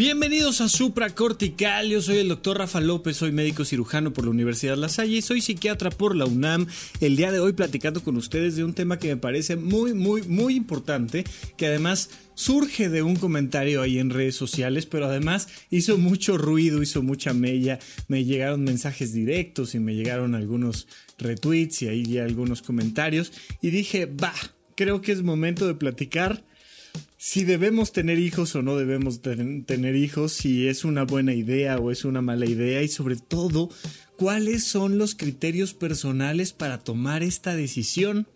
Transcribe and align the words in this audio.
Bienvenidos 0.00 0.62
a 0.62 0.70
Supracortical, 0.70 1.90
yo 1.90 2.00
soy 2.00 2.16
el 2.16 2.28
doctor 2.28 2.56
Rafa 2.56 2.80
López, 2.80 3.18
soy 3.18 3.32
médico 3.32 3.66
cirujano 3.66 4.14
por 4.14 4.24
la 4.24 4.30
Universidad 4.30 4.78
La 4.78 4.88
Salle 4.88 5.18
y 5.18 5.20
soy 5.20 5.42
psiquiatra 5.42 5.90
por 5.90 6.16
la 6.16 6.24
UNAM. 6.24 6.68
El 7.02 7.16
día 7.16 7.30
de 7.30 7.38
hoy 7.38 7.52
platicando 7.52 8.02
con 8.02 8.16
ustedes 8.16 8.56
de 8.56 8.64
un 8.64 8.72
tema 8.72 8.98
que 8.98 9.08
me 9.08 9.18
parece 9.18 9.56
muy, 9.56 9.92
muy, 9.92 10.22
muy 10.22 10.54
importante, 10.54 11.24
que 11.58 11.66
además 11.66 12.08
surge 12.32 12.88
de 12.88 13.02
un 13.02 13.16
comentario 13.16 13.82
ahí 13.82 13.98
en 13.98 14.08
redes 14.08 14.36
sociales, 14.36 14.86
pero 14.86 15.04
además 15.04 15.48
hizo 15.68 15.98
mucho 15.98 16.38
ruido, 16.38 16.82
hizo 16.82 17.02
mucha 17.02 17.34
mella, 17.34 17.78
me 18.08 18.24
llegaron 18.24 18.64
mensajes 18.64 19.12
directos 19.12 19.74
y 19.74 19.80
me 19.80 19.94
llegaron 19.94 20.34
algunos 20.34 20.88
retweets 21.18 21.82
y 21.82 21.88
ahí 21.88 22.16
algunos 22.16 22.62
comentarios. 22.62 23.34
Y 23.60 23.68
dije, 23.68 24.06
va, 24.06 24.32
creo 24.76 25.02
que 25.02 25.12
es 25.12 25.22
momento 25.22 25.66
de 25.66 25.74
platicar 25.74 26.42
si 27.22 27.44
debemos 27.44 27.92
tener 27.92 28.18
hijos 28.18 28.54
o 28.54 28.62
no 28.62 28.76
debemos 28.76 29.20
tener 29.20 29.94
hijos, 29.94 30.32
si 30.32 30.68
es 30.68 30.84
una 30.84 31.04
buena 31.04 31.34
idea 31.34 31.76
o 31.76 31.90
es 31.90 32.06
una 32.06 32.22
mala 32.22 32.46
idea 32.46 32.82
y 32.82 32.88
sobre 32.88 33.16
todo 33.16 33.68
cuáles 34.16 34.64
son 34.64 34.96
los 34.96 35.14
criterios 35.14 35.74
personales 35.74 36.52
para 36.52 36.78
tomar 36.78 37.22
esta 37.22 37.54
decisión. 37.54 38.26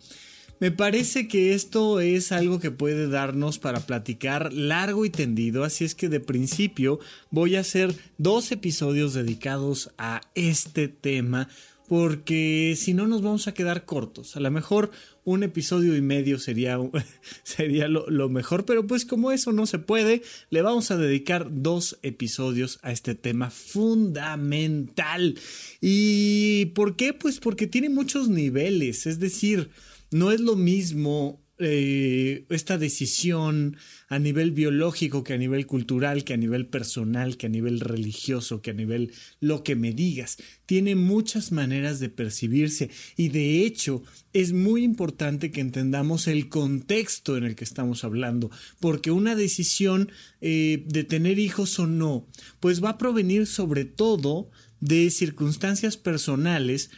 Me 0.61 0.71
parece 0.71 1.29
que 1.29 1.55
esto 1.55 2.01
es 2.01 2.31
algo 2.31 2.61
que 2.61 2.71
puede 2.71 3.09
darnos 3.09 3.59
para 3.59 3.81
platicar 3.81 4.53
largo 4.53 5.05
y 5.05 5.11
tendido, 5.11 5.65
así 5.65 5.85
es 5.85 5.95
que 5.95 6.09
de 6.09 6.21
principio 6.21 7.01
voy 7.31 7.57
a 7.57 7.61
hacer 7.61 7.95
dos 8.19 8.53
episodios 8.53 9.15
dedicados 9.15 9.91
a 9.99 10.21
este 10.35 10.89
tema 10.89 11.49
porque 11.89 12.75
si 12.79 12.95
no 12.95 13.07
nos 13.07 13.23
vamos 13.23 13.47
a 13.47 13.55
quedar 13.55 13.85
cortos. 13.85 14.37
A 14.37 14.41
lo 14.41 14.51
mejor 14.51 14.91
un 15.25 15.43
episodio 15.43 15.97
y 15.97 16.03
medio 16.03 16.39
sería, 16.39 16.79
sería 17.43 17.89
lo, 17.89 18.29
mejor, 18.29 18.65
pero 18.65 18.87
pues 18.87 19.05
como 19.05 19.33
eso 19.33 19.53
no 19.53 19.67
se 19.67 19.79
puede, 19.79 20.23
le 20.51 20.63
vamos 20.63 20.91
a 20.91 20.97
dedicar 20.97 21.49
dos 21.51 21.99
episodios 22.03 22.79
a 22.83 22.93
este 22.93 23.15
tema 23.15 23.51
fundamental. 23.51 25.39
¿Y 25.81 26.67
por 26.75 26.97
qué? 26.97 27.13
Pues 27.13 27.41
porque 27.41 27.67
tiene 27.67 27.89
muchos 27.89 28.29
niveles, 28.29 29.07
es 29.07 29.19
decir, 29.19 29.71
no 30.11 30.31
es 30.31 30.41
lo 30.41 30.57
mismo 30.57 31.44
eh, 31.59 32.47
esta 32.49 32.79
decisión 32.79 33.77
a 34.09 34.19
nivel 34.19 34.51
biológico, 34.51 35.23
que 35.23 35.35
a 35.35 35.39
nivel 35.39 35.67
cultural, 35.67 36.25
que 36.25 36.35
a 36.35 36.37
nivel 36.37 36.67
personal, 36.67 37.37
que 37.37 37.47
a 37.47 37.49
nivel 37.49 37.79
religioso, 37.79 38.61
que 38.61 38.73
a 38.73 38.75
nivel 38.75 39.13
lo 39.39 39.63
que 39.63 39.77
me 39.77 39.93
digas. 39.93 40.37
Tiene 40.67 40.97
muchas 40.97 41.53
maneras 41.53 42.01
de 42.01 42.09
percibirse 42.09 42.91
y 43.17 43.29
de 43.29 43.65
hecho 43.65 44.03
es 44.33 44.53
muy 44.53 44.83
importante 44.83 45.53
que 45.53 45.61
entendamos 45.61 46.27
el 46.27 46.49
contexto 46.49 47.37
en 47.37 47.45
el 47.45 47.55
que 47.55 47.65
estamos 47.65 48.03
hablando, 48.03 48.51
porque 48.81 49.13
una 49.13 49.37
decisión 49.37 50.11
eh, 50.41 50.85
de 50.89 51.05
tener 51.05 51.39
hijos 51.39 51.79
o 51.79 51.87
no, 51.87 52.27
pues 52.59 52.83
va 52.83 52.91
a 52.91 52.99
provenir 52.99 53.47
sobre 53.47 53.85
todo 53.85 54.51
de 54.81 55.09
circunstancias 55.11 55.97
personales 55.97 56.91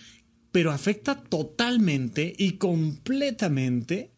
pero 0.50 0.72
afecta 0.72 1.22
totalmente 1.22 2.32
y 2.38 2.52
completamente 2.52 4.15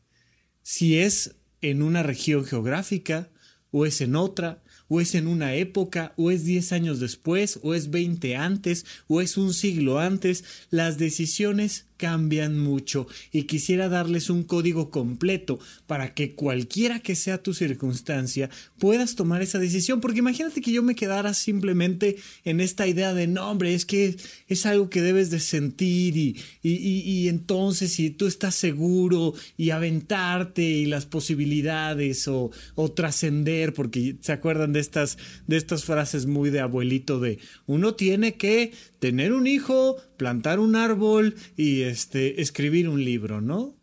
si 0.71 0.99
es 0.99 1.35
en 1.63 1.81
una 1.81 2.03
región 2.03 2.45
geográfica 2.45 3.31
o 3.71 3.87
es 3.87 4.03
en 4.03 4.15
otra, 4.15 4.63
o 4.87 5.01
es 5.01 5.15
en 5.15 5.27
una 5.27 5.55
época, 5.55 6.13
o 6.19 6.31
es 6.31 6.45
10 6.45 6.73
años 6.73 7.01
después, 7.01 7.59
o 7.63 7.73
es 7.73 7.91
20 7.91 8.37
antes, 8.37 8.85
o 9.07 9.23
es 9.23 9.39
un 9.39 9.55
siglo 9.55 9.99
antes, 9.99 10.45
las 10.69 10.99
decisiones 10.99 11.87
cambian 11.99 12.59
mucho 12.59 13.07
y 13.33 13.43
quisiera 13.43 13.91
darles 13.91 14.31
un 14.31 14.45
código 14.45 14.91
completo 14.91 15.59
para 15.87 16.15
que 16.15 16.35
cualquiera 16.35 17.01
que 17.01 17.15
sea 17.15 17.43
tu 17.43 17.53
circunstancia 17.53 18.49
puedas 18.79 19.17
tomar 19.17 19.43
esa 19.43 19.59
decisión. 19.59 20.01
Porque 20.01 20.21
imagínate 20.21 20.63
que 20.63 20.73
yo 20.73 20.83
me 20.83 20.95
quedara 20.95 21.35
simplemente 21.35 22.17
en 22.45 22.61
esta 22.61 22.87
idea 22.87 23.13
de 23.13 23.27
no, 23.27 23.51
hombre, 23.51 23.75
es 23.75 23.85
que 23.85 24.17
es 24.47 24.65
algo 24.65 24.89
que 24.89 25.03
debes 25.03 25.31
de 25.31 25.41
sentir 25.41 26.17
y, 26.17 26.37
y, 26.63 26.73
y, 26.73 27.29
entonces 27.29 27.93
si 27.93 28.11
tú 28.11 28.27
estás 28.27 28.55
seguro 28.55 29.35
y 29.57 29.71
aventarte 29.71 30.63
y 30.63 30.87
las 30.87 31.05
posibilidades 31.05 32.29
o, 32.29 32.51
o 32.77 32.93
trascender, 32.93 33.75
porque 33.75 34.17
se 34.21 34.33
acuerdan 34.33 34.73
de 34.73 34.81
estas, 34.81 35.19
de 35.47 35.57
estas 35.57 35.85
frases 35.85 36.27
muy 36.27 36.51
de 36.51 36.61
abuelito 36.61 37.19
de 37.19 37.39
uno 37.67 37.95
tiene 37.95 38.35
que 38.35 38.73
tener 38.99 39.33
un 39.33 39.47
hijo, 39.47 39.97
plantar 40.17 40.59
un 40.59 40.77
árbol 40.77 41.35
y 41.57 41.83
este, 41.89 42.41
escribir 42.41 42.89
un 42.89 43.05
libro, 43.05 43.41
¿no? 43.41 43.77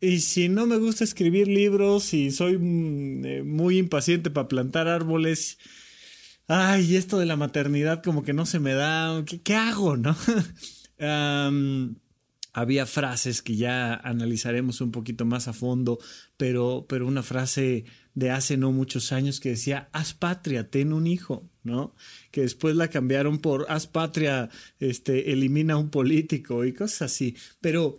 Y 0.00 0.20
si 0.20 0.48
no 0.48 0.66
me 0.66 0.76
gusta 0.76 1.04
escribir 1.04 1.48
libros 1.48 2.12
y 2.12 2.30
soy 2.30 2.58
mm, 2.58 3.24
eh, 3.24 3.42
muy 3.42 3.78
impaciente 3.78 4.30
para 4.30 4.48
plantar 4.48 4.86
árboles, 4.86 5.58
ay, 6.46 6.96
esto 6.96 7.18
de 7.18 7.26
la 7.26 7.36
maternidad 7.36 8.02
como 8.02 8.22
que 8.22 8.34
no 8.34 8.44
se 8.46 8.60
me 8.60 8.74
da, 8.74 9.24
¿qué, 9.24 9.54
hago, 9.54 9.96
no? 9.96 10.16
había 12.52 12.86
frases 12.86 13.42
que 13.42 13.56
ya 13.56 13.94
analizaremos 13.94 14.80
un 14.80 14.92
poquito 14.92 15.24
más 15.24 15.48
a 15.48 15.52
fondo, 15.52 15.98
pero, 16.36 16.86
pero 16.88 17.06
una 17.06 17.22
frase 17.22 17.84
de 18.14 18.30
hace 18.30 18.56
no 18.56 18.70
muchos 18.72 19.10
años 19.10 19.40
que 19.40 19.50
decía, 19.50 19.88
haz 19.92 20.14
patria, 20.14 20.70
ten 20.70 20.92
un 20.92 21.06
hijo, 21.06 21.50
¿no? 21.64 21.94
Que 22.30 22.42
después 22.42 22.76
la 22.76 22.88
cambiaron 22.88 23.38
por 23.38 23.66
haz 23.68 23.86
patria, 23.86 24.50
este, 24.78 25.32
elimina 25.32 25.76
un 25.76 25.90
político 25.90 26.64
y 26.64 26.72
cosas 26.72 27.02
así. 27.02 27.36
Pero 27.60 27.98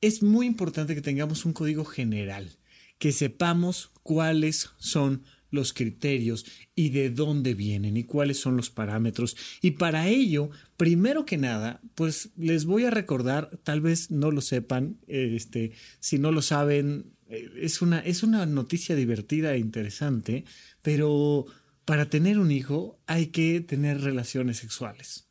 es 0.00 0.22
muy 0.22 0.46
importante 0.46 0.94
que 0.94 1.02
tengamos 1.02 1.44
un 1.44 1.52
código 1.52 1.84
general, 1.84 2.50
que 2.98 3.12
sepamos 3.12 3.90
cuáles 4.02 4.70
son 4.78 5.22
los 5.52 5.72
criterios 5.74 6.46
y 6.74 6.88
de 6.88 7.10
dónde 7.10 7.54
vienen 7.54 7.96
y 7.96 8.04
cuáles 8.04 8.40
son 8.40 8.56
los 8.56 8.70
parámetros. 8.70 9.36
Y 9.60 9.72
para 9.72 10.08
ello, 10.08 10.50
primero 10.76 11.24
que 11.24 11.36
nada, 11.36 11.80
pues 11.94 12.30
les 12.36 12.64
voy 12.64 12.84
a 12.84 12.90
recordar, 12.90 13.50
tal 13.62 13.80
vez 13.80 14.10
no 14.10 14.30
lo 14.32 14.40
sepan, 14.40 14.96
este, 15.06 15.72
si 16.00 16.18
no 16.18 16.32
lo 16.32 16.42
saben, 16.42 17.12
eh, 17.28 17.50
es 17.60 17.82
una, 17.82 18.00
es 18.00 18.22
una 18.22 18.46
noticia 18.46 18.96
divertida 18.96 19.54
e 19.54 19.58
interesante, 19.58 20.44
pero 20.80 21.46
para 21.84 22.08
tener 22.08 22.38
un 22.38 22.50
hijo 22.50 22.98
hay 23.06 23.26
que 23.26 23.60
tener 23.60 24.00
relaciones 24.00 24.58
sexuales. 24.58 25.28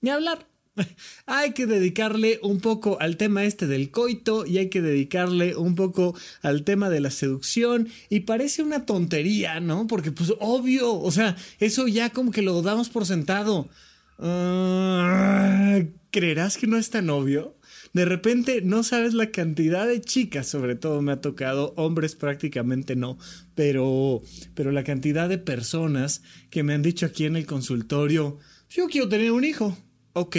Ni 0.00 0.10
hablar. 0.10 0.46
Hay 1.26 1.52
que 1.52 1.66
dedicarle 1.66 2.40
un 2.42 2.60
poco 2.60 3.00
al 3.00 3.16
tema 3.16 3.44
este 3.44 3.66
del 3.66 3.92
coito 3.92 4.44
y 4.44 4.58
hay 4.58 4.70
que 4.70 4.82
dedicarle 4.82 5.54
un 5.54 5.76
poco 5.76 6.16
al 6.42 6.64
tema 6.64 6.90
de 6.90 6.98
la 6.98 7.12
seducción 7.12 7.88
y 8.08 8.20
parece 8.20 8.62
una 8.64 8.84
tontería, 8.84 9.60
¿no? 9.60 9.86
Porque 9.86 10.10
pues 10.10 10.32
obvio, 10.40 10.92
o 10.94 11.10
sea, 11.12 11.36
eso 11.60 11.86
ya 11.86 12.10
como 12.10 12.32
que 12.32 12.42
lo 12.42 12.60
damos 12.62 12.88
por 12.88 13.06
sentado. 13.06 13.68
Ah, 14.18 15.80
¿Creerás 16.10 16.56
que 16.56 16.66
no 16.66 16.76
es 16.76 16.90
tan 16.90 17.08
obvio? 17.08 17.56
De 17.94 18.04
repente 18.04 18.60
no 18.60 18.82
sabes 18.82 19.14
la 19.14 19.30
cantidad 19.30 19.86
de 19.86 20.02
chicas, 20.02 20.46
sobre 20.46 20.74
todo 20.74 21.00
me 21.00 21.12
ha 21.12 21.20
tocado, 21.20 21.72
hombres 21.76 22.16
prácticamente 22.16 22.96
no, 22.96 23.16
pero, 23.54 24.20
pero 24.54 24.72
la 24.72 24.84
cantidad 24.84 25.28
de 25.28 25.38
personas 25.38 26.22
que 26.50 26.62
me 26.62 26.74
han 26.74 26.82
dicho 26.82 27.06
aquí 27.06 27.24
en 27.24 27.36
el 27.36 27.46
consultorio, 27.46 28.38
yo 28.68 28.88
quiero 28.88 29.08
tener 29.08 29.32
un 29.32 29.44
hijo, 29.44 29.76
ok, 30.12 30.36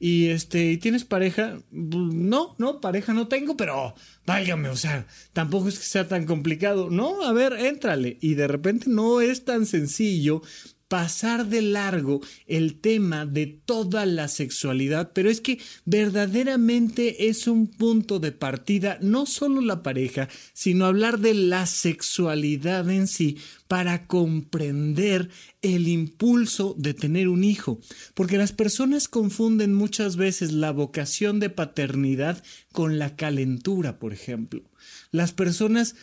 y 0.00 0.28
este, 0.28 0.76
¿tienes 0.76 1.04
pareja? 1.04 1.58
No, 1.70 2.54
no, 2.58 2.80
pareja 2.80 3.12
no 3.12 3.28
tengo, 3.28 3.56
pero 3.56 3.94
válgame, 4.24 4.68
o 4.68 4.76
sea, 4.76 5.06
tampoco 5.32 5.68
es 5.68 5.78
que 5.78 5.84
sea 5.84 6.06
tan 6.06 6.24
complicado. 6.24 6.88
No, 6.88 7.22
a 7.24 7.32
ver, 7.32 7.54
éntrale. 7.54 8.16
Y 8.20 8.34
de 8.34 8.46
repente 8.46 8.88
no 8.88 9.20
es 9.20 9.44
tan 9.44 9.66
sencillo 9.66 10.42
pasar 10.88 11.46
de 11.46 11.62
largo 11.62 12.20
el 12.46 12.80
tema 12.80 13.26
de 13.26 13.46
toda 13.46 14.06
la 14.06 14.26
sexualidad, 14.28 15.12
pero 15.12 15.30
es 15.30 15.40
que 15.40 15.58
verdaderamente 15.84 17.28
es 17.28 17.46
un 17.46 17.66
punto 17.66 18.18
de 18.18 18.32
partida 18.32 18.98
no 19.02 19.26
solo 19.26 19.60
la 19.60 19.82
pareja, 19.82 20.28
sino 20.54 20.86
hablar 20.86 21.20
de 21.20 21.34
la 21.34 21.66
sexualidad 21.66 22.88
en 22.90 23.06
sí 23.06 23.36
para 23.68 24.06
comprender 24.06 25.28
el 25.60 25.88
impulso 25.88 26.74
de 26.78 26.94
tener 26.94 27.28
un 27.28 27.44
hijo, 27.44 27.78
porque 28.14 28.38
las 28.38 28.52
personas 28.52 29.08
confunden 29.08 29.74
muchas 29.74 30.16
veces 30.16 30.52
la 30.52 30.72
vocación 30.72 31.38
de 31.38 31.50
paternidad 31.50 32.42
con 32.72 32.98
la 32.98 33.14
calentura, 33.14 33.98
por 33.98 34.14
ejemplo. 34.14 34.62
Las 35.10 35.32
personas 35.32 35.96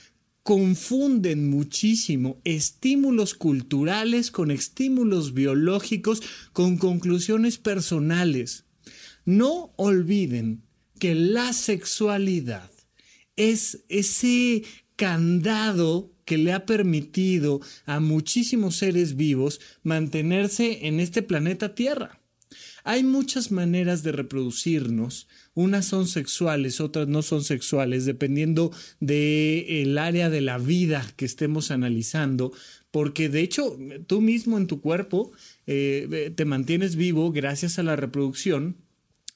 confunden 0.45 1.49
muchísimo 1.49 2.39
estímulos 2.43 3.33
culturales 3.33 4.29
con 4.29 4.51
estímulos 4.51 5.33
biológicos, 5.33 6.21
con 6.53 6.77
conclusiones 6.77 7.57
personales. 7.57 8.65
No 9.25 9.73
olviden 9.75 10.61
que 10.99 11.15
la 11.15 11.51
sexualidad 11.51 12.69
es 13.35 13.85
ese 13.89 14.61
candado 14.95 16.13
que 16.25 16.37
le 16.37 16.53
ha 16.53 16.67
permitido 16.67 17.59
a 17.87 17.99
muchísimos 17.99 18.75
seres 18.75 19.15
vivos 19.15 19.59
mantenerse 19.81 20.85
en 20.85 20.99
este 20.99 21.23
planeta 21.23 21.73
Tierra. 21.73 22.21
Hay 22.87 23.03
muchas 23.03 23.51
maneras 23.51 24.03
de 24.03 24.11
reproducirnos, 24.11 25.27
unas 25.55 25.85
son 25.85 26.07
sexuales, 26.07 26.79
otras 26.79 27.07
no 27.07 27.23
son 27.23 27.43
sexuales, 27.43 28.05
dependiendo 28.05 28.71
del 28.99 29.97
área 29.97 30.29
de 30.29 30.41
la 30.41 30.59
vida 30.59 31.03
que 31.15 31.25
estemos 31.25 31.71
analizando, 31.71 32.53
porque 32.91 33.27
de 33.27 33.41
hecho 33.41 33.75
tú 34.05 34.21
mismo 34.21 34.59
en 34.59 34.67
tu 34.67 34.81
cuerpo 34.81 35.31
eh, 35.65 36.31
te 36.35 36.45
mantienes 36.45 36.95
vivo 36.95 37.31
gracias 37.31 37.79
a 37.79 37.83
la 37.83 37.95
reproducción 37.95 38.77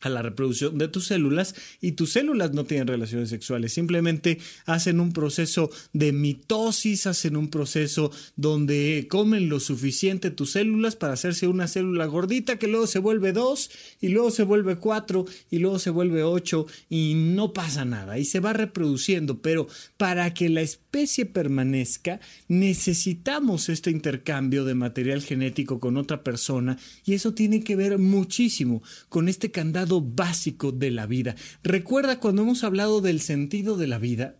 a 0.02 0.10
la 0.10 0.22
reproducción 0.22 0.78
de 0.78 0.88
tus 0.88 1.08
células 1.08 1.56
y 1.82 1.94
tus 1.94 2.12
células 2.14 2.54
no 2.54 2.64
tienen 2.64 2.88
relaciones 2.88 3.30
sexuales, 3.30 3.74
simplemente 3.74 4.40
hacen 4.66 5.00
un 5.00 5.12
proceso 5.12 5.70
de 5.94 6.14
mitosis, 6.14 7.06
hacen 7.06 7.36
un 7.36 7.50
proceso 7.50 8.12
donde 8.36 9.08
comen 9.10 9.50
lo 9.50 9.60
suficiente 9.60 10.32
tus 10.32 10.52
células 10.52 10.96
para 10.96 11.14
hacerse 11.14 11.48
una 11.48 11.68
célula 11.68 12.06
gordita 12.06 12.58
que 12.58 12.68
luego 12.68 12.88
se 12.88 13.00
vuelve 13.00 13.34
dos 13.34 13.72
y 14.00 14.10
luego 14.10 14.32
se 14.32 14.44
vuelve 14.44 14.78
cuatro 14.78 15.26
y 15.50 15.60
luego 15.60 15.80
se 15.80 15.90
vuelve 15.90 16.24
ocho 16.24 16.66
y 16.90 17.14
no 17.16 17.52
pasa 17.52 17.84
nada 17.84 18.18
y 18.20 18.26
se 18.26 18.40
va 18.40 18.54
reproduciendo, 18.54 19.42
pero 19.42 19.68
para 19.98 20.34
que 20.34 20.48
la 20.50 20.62
especie 20.62 21.26
permanezca 21.26 22.20
necesitamos 22.48 23.68
este 23.70 23.92
intercambio 23.92 24.64
de 24.64 24.76
material 24.76 25.22
genético 25.22 25.80
con 25.80 25.98
otra 25.98 26.24
persona 26.24 26.78
y 27.06 27.14
eso 27.14 27.34
tiene 27.34 27.64
que 27.64 27.76
ver 27.76 27.98
muchísimo 27.98 28.82
con 29.10 29.28
este 29.28 29.52
candado 29.52 29.89
básico 30.02 30.72
de 30.72 30.92
la 30.92 31.06
vida. 31.06 31.36
Recuerda 31.64 32.20
cuando 32.20 32.44
hemos 32.44 32.64
hablado 32.64 33.02
del 33.02 33.20
sentido 33.22 33.78
de 33.78 33.88
la 33.88 33.98
vida, 33.98 34.36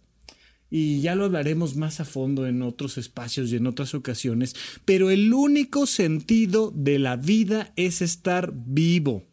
y 0.72 1.02
ya 1.02 1.16
lo 1.16 1.26
hablaremos 1.26 1.76
más 1.76 2.00
a 2.00 2.06
fondo 2.06 2.46
en 2.46 2.62
otros 2.62 2.98
espacios 2.98 3.52
y 3.52 3.56
en 3.56 3.68
otras 3.68 3.96
ocasiones, 3.96 4.56
pero 4.86 5.10
el 5.10 5.34
único 5.34 5.86
sentido 5.88 6.72
de 6.76 7.00
la 7.00 7.16
vida 7.16 7.74
es 7.76 8.02
estar 8.02 8.54
vivo. 8.54 9.26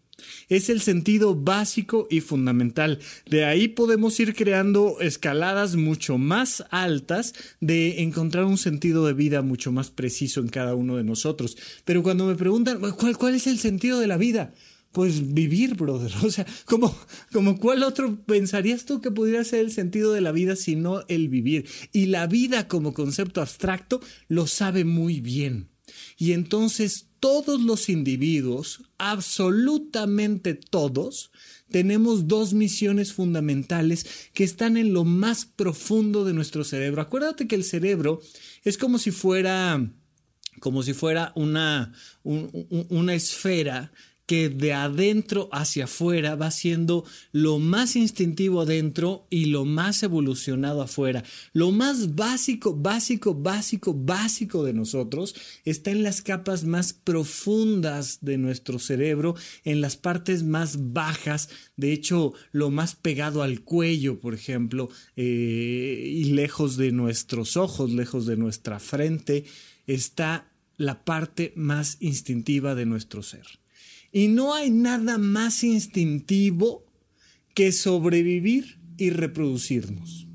Es 0.49 0.71
el 0.71 0.81
sentido 0.81 1.35
básico 1.35 2.07
y 2.11 2.21
fundamental. 2.21 3.01
De 3.29 3.45
ahí 3.45 3.69
podemos 3.69 4.19
ir 4.19 4.35
creando 4.35 4.99
escaladas 5.01 5.77
mucho 5.77 6.17
más 6.17 6.65
altas 6.71 7.35
de 7.61 8.03
encontrar 8.03 8.45
un 8.45 8.57
sentido 8.57 9.07
de 9.07 9.13
vida 9.13 9.43
mucho 9.43 9.73
más 9.73 9.91
preciso 9.91 10.41
en 10.41 10.49
cada 10.49 10.75
uno 10.75 10.97
de 10.97 11.05
nosotros. 11.05 11.59
Pero 11.85 12.03
cuando 12.03 12.25
me 12.25 12.35
preguntan, 12.35 12.81
¿cuál, 12.81 13.19
cuál 13.19 13.35
es 13.35 13.47
el 13.47 13.59
sentido 13.59 14.01
de 14.01 14.07
la 14.07 14.17
vida? 14.17 14.55
Pues 14.97 15.35
vivir, 15.35 15.75
brother. 15.75 16.11
O 16.25 16.31
sea, 16.31 16.47
como, 16.65 16.97
como 17.31 17.59
cuál 17.59 17.83
otro 17.83 18.25
pensarías 18.25 18.87
tú 18.87 19.03
que 19.03 19.11
pudiera 19.11 19.45
ser 19.45 19.61
el 19.61 19.71
sentido 19.71 20.15
de 20.15 20.23
la 20.23 20.33
vida 20.33 20.57
sino 20.57 21.05
el 21.09 21.29
vivir. 21.29 21.69
Y 21.93 22.07
la 22.07 22.27
vida 22.27 22.67
como 22.67 22.95
concepto 22.95 23.43
abstracto 23.43 24.01
lo 24.29 24.47
sabe 24.47 24.87
muy 24.87 25.21
bien. 25.21 25.69
Y 26.17 26.33
entonces 26.33 27.09
todos 27.21 27.61
los 27.61 27.91
individuos, 27.91 28.85
absolutamente 28.97 30.55
todos, 30.55 31.31
tenemos 31.71 32.27
dos 32.27 32.55
misiones 32.55 33.13
fundamentales 33.13 34.07
que 34.33 34.45
están 34.45 34.79
en 34.79 34.95
lo 34.95 35.05
más 35.05 35.45
profundo 35.45 36.25
de 36.25 36.33
nuestro 36.33 36.65
cerebro. 36.65 37.03
Acuérdate 37.03 37.47
que 37.47 37.57
el 37.57 37.65
cerebro 37.65 38.23
es 38.65 38.79
como 38.79 38.99
si 38.99 39.11
fuera 39.11 39.93
como 40.59 40.83
si 40.83 40.95
fuera 40.95 41.33
una, 41.35 41.93
una 42.23 43.13
esfera 43.13 43.93
que 44.27 44.49
de 44.49 44.73
adentro 44.73 45.49
hacia 45.53 45.85
afuera 45.85 46.35
va 46.35 46.51
siendo 46.51 47.05
lo 47.33 47.59
más 47.59 47.95
instintivo 47.95 48.63
adentro 48.63 49.27
y 49.31 49.47
lo 49.47 49.65
más 49.65 50.03
evolucionado 50.03 50.83
afuera. 50.83 51.23
Lo 51.53 51.71
más 51.71 52.17
básico, 52.17 52.75
básico, 52.75 53.35
básico, 53.35 53.95
básico 53.95 54.65
de 54.65 54.73
nosotros 54.73 55.35
está 55.65 55.93
en 55.93 56.03
las 56.03 56.23
capas 56.23 56.65
más 56.65 56.93
profundas 56.93 58.19
de 58.21 58.37
nuestro 58.37 58.81
cerebro, 58.81 59.37
en 59.65 59.81
las 59.81 59.97
partes 59.97 60.43
más 60.43 60.93
bajas, 60.93 61.49
de 61.77 61.93
hecho 61.93 62.33
lo 62.51 62.71
más 62.71 62.97
pegado 62.97 63.43
al 63.43 63.63
cuello, 63.63 64.19
por 64.19 64.35
ejemplo, 64.35 64.89
eh, 65.17 66.03
y 66.05 66.25
lejos 66.25 66.77
de 66.77 66.91
nuestros 66.91 67.57
ojos, 67.57 67.93
lejos 67.93 68.27
de 68.27 68.37
nuestra 68.37 68.81
frente, 68.81 69.45
está 69.87 70.51
la 70.77 71.05
parte 71.05 71.53
más 71.55 71.97
instintiva 72.01 72.75
de 72.75 72.87
nuestro 72.87 73.23
ser. 73.23 73.47
Y 74.17 74.29
no 74.29 74.55
hay 74.55 74.71
nada 74.71 75.19
más 75.19 75.63
instintivo 75.63 76.87
que 77.53 77.71
sobrevivir 77.71 78.79
y 78.97 79.11
reproducirnos. 79.11 80.27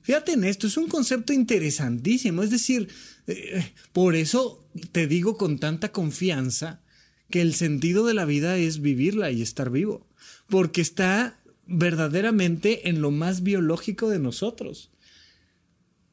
Fíjate 0.00 0.32
en 0.32 0.44
esto, 0.44 0.66
es 0.66 0.78
un 0.78 0.88
concepto 0.88 1.34
interesantísimo. 1.34 2.42
Es 2.42 2.48
decir, 2.48 2.88
eh, 3.26 3.70
por 3.92 4.14
eso 4.14 4.66
te 4.92 5.06
digo 5.06 5.36
con 5.36 5.58
tanta 5.58 5.92
confianza 5.92 6.80
que 7.28 7.42
el 7.42 7.52
sentido 7.52 8.06
de 8.06 8.14
la 8.14 8.24
vida 8.24 8.56
es 8.56 8.80
vivirla 8.80 9.30
y 9.30 9.42
estar 9.42 9.68
vivo, 9.68 10.08
porque 10.48 10.80
está 10.80 11.38
verdaderamente 11.66 12.88
en 12.88 13.02
lo 13.02 13.10
más 13.10 13.42
biológico 13.42 14.08
de 14.08 14.20
nosotros. 14.20 14.90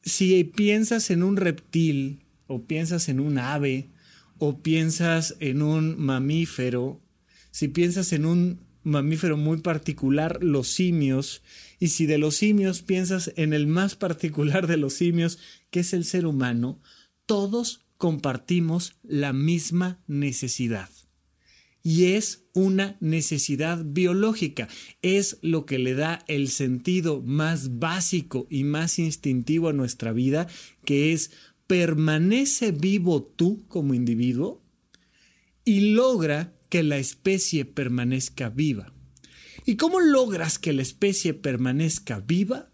Si 0.02 0.44
piensas 0.44 1.08
en 1.08 1.22
un 1.22 1.38
reptil 1.38 2.26
o 2.46 2.64
piensas 2.64 3.08
en 3.08 3.20
un 3.20 3.38
ave 3.38 3.88
o 4.38 4.62
piensas 4.62 5.36
en 5.40 5.62
un 5.62 5.98
mamífero, 5.98 7.00
si 7.50 7.68
piensas 7.68 8.12
en 8.12 8.24
un 8.24 8.60
mamífero 8.82 9.36
muy 9.36 9.58
particular, 9.58 10.42
los 10.42 10.68
simios, 10.68 11.42
y 11.78 11.88
si 11.88 12.06
de 12.06 12.18
los 12.18 12.36
simios 12.36 12.82
piensas 12.82 13.32
en 13.36 13.52
el 13.52 13.66
más 13.66 13.94
particular 13.94 14.66
de 14.66 14.76
los 14.76 14.94
simios, 14.94 15.38
que 15.70 15.80
es 15.80 15.92
el 15.92 16.04
ser 16.04 16.26
humano, 16.26 16.80
todos 17.26 17.86
compartimos 17.96 18.98
la 19.02 19.32
misma 19.32 20.02
necesidad. 20.06 20.88
Y 21.82 22.14
es 22.14 22.44
una 22.54 22.96
necesidad 23.00 23.82
biológica, 23.84 24.68
es 25.00 25.38
lo 25.42 25.64
que 25.64 25.78
le 25.78 25.94
da 25.94 26.24
el 26.26 26.48
sentido 26.48 27.22
más 27.22 27.78
básico 27.78 28.46
y 28.50 28.64
más 28.64 28.98
instintivo 28.98 29.68
a 29.68 29.72
nuestra 29.72 30.12
vida, 30.12 30.48
que 30.84 31.12
es 31.12 31.30
permanece 31.68 32.72
vivo 32.72 33.22
tú 33.22 33.64
como 33.68 33.94
individuo 33.94 34.64
y 35.64 35.92
logra 35.92 36.54
que 36.68 36.82
la 36.82 36.96
especie 36.96 37.64
permanezca 37.64 38.48
viva. 38.48 38.92
¿Y 39.64 39.76
cómo 39.76 40.00
logras 40.00 40.58
que 40.58 40.72
la 40.72 40.80
especie 40.80 41.34
permanezca 41.34 42.20
viva? 42.20 42.70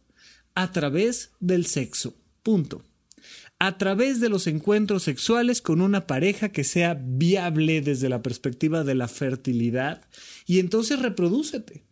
A 0.55 0.71
través 0.71 1.33
del 1.41 1.67
sexo. 1.67 2.17
Punto. 2.45 2.85
A 3.59 3.79
través 3.79 4.21
de 4.21 4.29
los 4.29 4.47
encuentros 4.47 5.03
sexuales 5.03 5.61
con 5.61 5.81
una 5.81 6.07
pareja 6.07 6.51
que 6.51 6.63
sea 6.63 6.95
viable 6.95 7.81
desde 7.81 8.09
la 8.09 8.23
perspectiva 8.23 8.85
de 8.85 8.95
la 8.95 9.09
fertilidad 9.09 10.09
y 10.47 10.61
entonces 10.61 11.01
reprodúcete. 11.01 11.83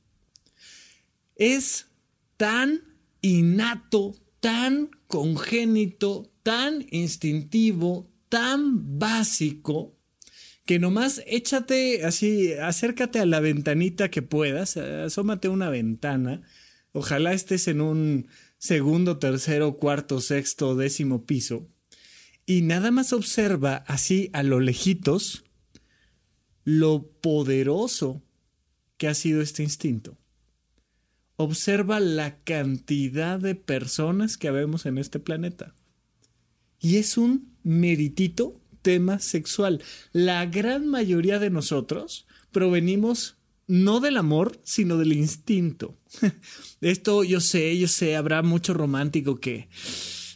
Es 1.35 1.88
tan 2.37 2.80
innato, 3.23 4.14
tan 4.42 4.90
congénito, 5.06 6.32
tan 6.42 6.84
instintivo, 6.90 8.11
tan 8.28 8.99
básico, 8.99 9.96
que 10.66 10.80
nomás 10.80 11.22
échate 11.26 12.04
así, 12.04 12.52
acércate 12.54 13.20
a 13.20 13.26
la 13.26 13.38
ventanita 13.38 14.11
que 14.11 14.20
puedas, 14.20 14.76
asómate 14.76 15.46
a 15.46 15.52
una 15.52 15.70
ventana, 15.70 16.42
ojalá 16.90 17.34
estés 17.34 17.68
en 17.68 17.80
un 17.80 18.26
segundo, 18.58 19.20
tercero, 19.20 19.76
cuarto, 19.76 20.20
sexto, 20.20 20.75
décimo 20.75 21.25
piso, 21.25 21.68
y 22.44 22.62
nada 22.62 22.90
más 22.90 23.12
observa 23.12 23.76
así 23.87 24.28
a 24.32 24.42
lo 24.42 24.58
lejitos 24.58 25.44
lo 26.64 27.12
poderoso 27.20 28.25
que 28.96 29.06
ha 29.06 29.14
sido 29.14 29.40
este 29.40 29.62
instinto. 29.62 30.18
Observa 31.36 32.00
la 32.00 32.38
cantidad 32.38 33.38
de 33.38 33.54
personas 33.54 34.36
que 34.36 34.48
habemos 34.48 34.86
en 34.86 34.98
este 34.98 35.18
planeta. 35.18 35.74
Y 36.78 36.96
es 36.96 37.16
un 37.16 37.52
meritito 37.62 38.60
tema 38.82 39.18
sexual. 39.20 39.82
La 40.12 40.46
gran 40.46 40.86
mayoría 40.86 41.38
de 41.38 41.50
nosotros 41.50 42.26
provenimos 42.50 43.36
no 43.66 44.00
del 44.00 44.16
amor, 44.16 44.60
sino 44.64 44.98
del 44.98 45.12
instinto. 45.12 45.96
Esto 46.80 47.24
yo 47.24 47.40
sé, 47.40 47.78
yo 47.78 47.88
sé, 47.88 48.16
habrá 48.16 48.42
mucho 48.42 48.74
romántico 48.74 49.40
que 49.40 49.68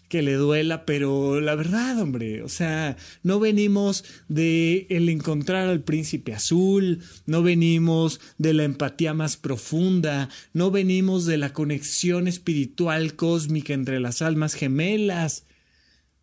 que 0.09 0.23
le 0.23 0.35
duela, 0.35 0.85
pero 0.85 1.41
la 1.41 1.55
verdad, 1.55 1.99
hombre, 2.01 2.43
o 2.43 2.49
sea, 2.49 2.97
no 3.23 3.41
venimos 3.41 4.05
de 4.29 4.87
el 4.91 5.09
encontrar 5.09 5.69
al 5.69 5.83
príncipe 5.83 6.35
azul, 6.35 7.01
no 7.27 7.43
venimos 7.43 8.21
de 8.39 8.55
la 8.55 8.65
empatía 8.65 9.15
más 9.15 9.37
profunda, 9.37 10.29
no 10.53 10.71
venimos 10.71 11.27
de 11.27 11.39
la 11.39 11.53
conexión 11.53 12.29
espiritual 12.29 13.17
cósmica 13.17 13.75
entre 13.75 14.01
las 14.01 14.23
almas 14.23 14.55
gemelas 14.55 15.47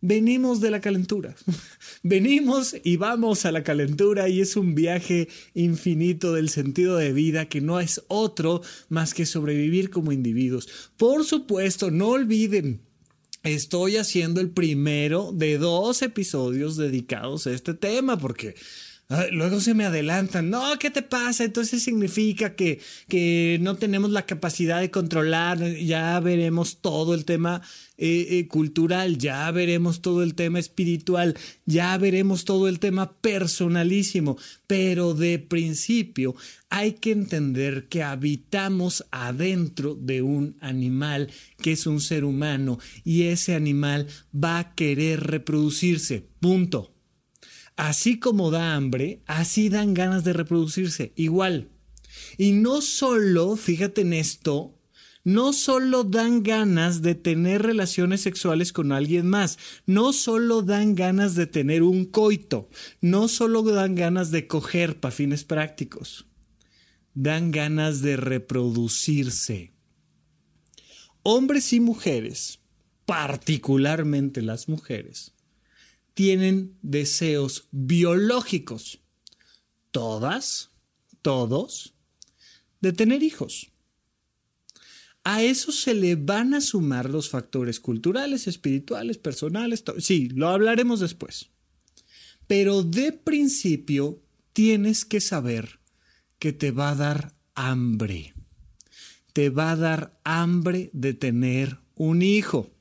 venimos 0.06 0.60
de 0.60 0.70
la 0.70 0.82
calentura. 0.82 1.34
venimos 2.02 2.76
y 2.84 2.96
vamos 2.98 3.46
a 3.46 3.52
la 3.52 3.62
calentura 3.62 4.28
y 4.28 4.42
es 4.42 4.54
un 4.54 4.74
viaje 4.74 5.28
infinito 5.54 6.34
del 6.34 6.50
sentido 6.50 6.98
de 6.98 7.14
vida 7.14 7.48
que 7.48 7.62
no 7.62 7.80
es 7.80 8.02
otro 8.08 8.60
más 8.90 9.14
que 9.14 9.24
sobrevivir 9.24 9.88
como 9.88 10.12
individuos. 10.12 10.68
Por 10.98 11.24
supuesto, 11.24 11.90
no 11.90 12.08
olviden 12.08 12.82
estoy 13.44 13.98
haciendo 13.98 14.40
el 14.40 14.50
primero 14.50 15.30
de 15.32 15.58
dos 15.58 16.02
episodios 16.02 16.76
dedicados 16.76 17.46
a 17.46 17.52
este 17.52 17.74
tema, 17.74 18.18
porque 18.18 18.54
luego 19.32 19.60
se 19.60 19.74
me 19.74 19.84
adelantan, 19.84 20.50
no, 20.50 20.78
¿qué 20.78 20.90
te 20.90 21.02
pasa? 21.02 21.44
Entonces 21.44 21.82
significa 21.82 22.54
que, 22.54 22.80
que 23.08 23.58
no 23.60 23.76
tenemos 23.76 24.10
la 24.10 24.26
capacidad 24.26 24.80
de 24.80 24.90
controlar, 24.90 25.58
ya 25.76 26.18
veremos 26.20 26.78
todo 26.80 27.14
el 27.14 27.24
tema 27.24 27.62
eh, 27.96 28.26
eh, 28.30 28.48
cultural, 28.48 29.18
ya 29.18 29.50
veremos 29.50 30.00
todo 30.00 30.22
el 30.22 30.34
tema 30.34 30.58
espiritual, 30.58 31.36
ya 31.66 31.96
veremos 31.98 32.44
todo 32.44 32.66
el 32.66 32.80
tema 32.80 33.12
personalísimo, 33.20 34.36
pero 34.66 35.14
de 35.14 35.38
principio 35.38 36.34
hay 36.70 36.94
que 36.94 37.12
entender 37.12 37.88
que 37.88 38.02
habitamos 38.02 39.04
adentro 39.10 39.94
de 39.94 40.22
un 40.22 40.56
animal 40.60 41.30
que 41.58 41.72
es 41.72 41.86
un 41.86 42.00
ser 42.00 42.24
humano 42.24 42.78
y 43.04 43.24
ese 43.24 43.54
animal 43.54 44.08
va 44.34 44.58
a 44.58 44.74
querer 44.74 45.20
reproducirse, 45.20 46.26
punto. 46.40 46.93
Así 47.76 48.18
como 48.20 48.50
da 48.50 48.74
hambre, 48.74 49.22
así 49.26 49.68
dan 49.68 49.94
ganas 49.94 50.22
de 50.24 50.32
reproducirse, 50.32 51.12
igual. 51.16 51.70
Y 52.38 52.52
no 52.52 52.80
solo, 52.80 53.56
fíjate 53.56 54.02
en 54.02 54.12
esto, 54.12 54.78
no 55.24 55.52
solo 55.54 56.04
dan 56.04 56.42
ganas 56.42 57.02
de 57.02 57.14
tener 57.14 57.62
relaciones 57.62 58.20
sexuales 58.20 58.72
con 58.72 58.92
alguien 58.92 59.26
más, 59.26 59.58
no 59.86 60.12
solo 60.12 60.62
dan 60.62 60.94
ganas 60.94 61.34
de 61.34 61.46
tener 61.46 61.82
un 61.82 62.04
coito, 62.04 62.68
no 63.00 63.26
solo 63.28 63.62
dan 63.62 63.94
ganas 63.94 64.30
de 64.30 64.46
coger 64.46 65.00
para 65.00 65.14
fines 65.14 65.42
prácticos, 65.44 66.26
dan 67.14 67.50
ganas 67.50 68.02
de 68.02 68.16
reproducirse. 68.16 69.72
Hombres 71.22 71.72
y 71.72 71.80
mujeres, 71.80 72.60
particularmente 73.06 74.42
las 74.42 74.68
mujeres, 74.68 75.33
tienen 76.14 76.78
deseos 76.82 77.68
biológicos, 77.72 79.00
todas, 79.90 80.70
todos, 81.22 81.94
de 82.80 82.92
tener 82.92 83.22
hijos. 83.22 83.70
A 85.24 85.42
eso 85.42 85.72
se 85.72 85.94
le 85.94 86.16
van 86.16 86.54
a 86.54 86.60
sumar 86.60 87.08
los 87.08 87.30
factores 87.30 87.80
culturales, 87.80 88.46
espirituales, 88.46 89.18
personales, 89.18 89.82
sí, 89.98 90.28
lo 90.28 90.48
hablaremos 90.48 91.00
después. 91.00 91.50
Pero 92.46 92.82
de 92.82 93.12
principio 93.12 94.22
tienes 94.52 95.04
que 95.04 95.20
saber 95.20 95.80
que 96.38 96.52
te 96.52 96.70
va 96.70 96.90
a 96.90 96.94
dar 96.94 97.34
hambre. 97.54 98.34
Te 99.32 99.48
va 99.48 99.72
a 99.72 99.76
dar 99.76 100.20
hambre 100.24 100.90
de 100.92 101.14
tener 101.14 101.78
un 101.94 102.20
hijo 102.20 102.73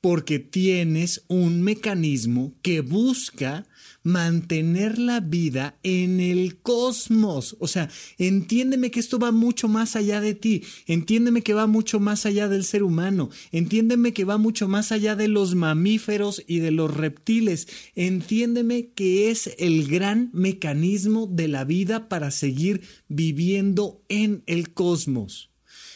porque 0.00 0.38
tienes 0.38 1.24
un 1.28 1.62
mecanismo 1.62 2.54
que 2.62 2.80
busca 2.80 3.66
mantener 4.06 5.00
la 5.00 5.18
vida 5.18 5.78
en 5.82 6.20
el 6.20 6.58
cosmos. 6.58 7.56
O 7.58 7.66
sea, 7.66 7.90
entiéndeme 8.18 8.92
que 8.92 9.00
esto 9.00 9.18
va 9.18 9.32
mucho 9.32 9.66
más 9.66 9.96
allá 9.96 10.20
de 10.20 10.34
ti, 10.34 10.62
entiéndeme 10.86 11.42
que 11.42 11.54
va 11.54 11.66
mucho 11.66 11.98
más 11.98 12.24
allá 12.24 12.46
del 12.48 12.64
ser 12.64 12.84
humano, 12.84 13.30
entiéndeme 13.50 14.12
que 14.12 14.24
va 14.24 14.38
mucho 14.38 14.68
más 14.68 14.92
allá 14.92 15.16
de 15.16 15.26
los 15.26 15.56
mamíferos 15.56 16.40
y 16.46 16.60
de 16.60 16.70
los 16.70 16.94
reptiles, 16.94 17.66
entiéndeme 17.96 18.90
que 18.90 19.30
es 19.30 19.56
el 19.58 19.88
gran 19.88 20.30
mecanismo 20.32 21.26
de 21.26 21.48
la 21.48 21.64
vida 21.64 22.08
para 22.08 22.30
seguir 22.30 22.82
viviendo 23.08 24.04
en 24.08 24.44
el 24.46 24.72
cosmos. 24.72 25.50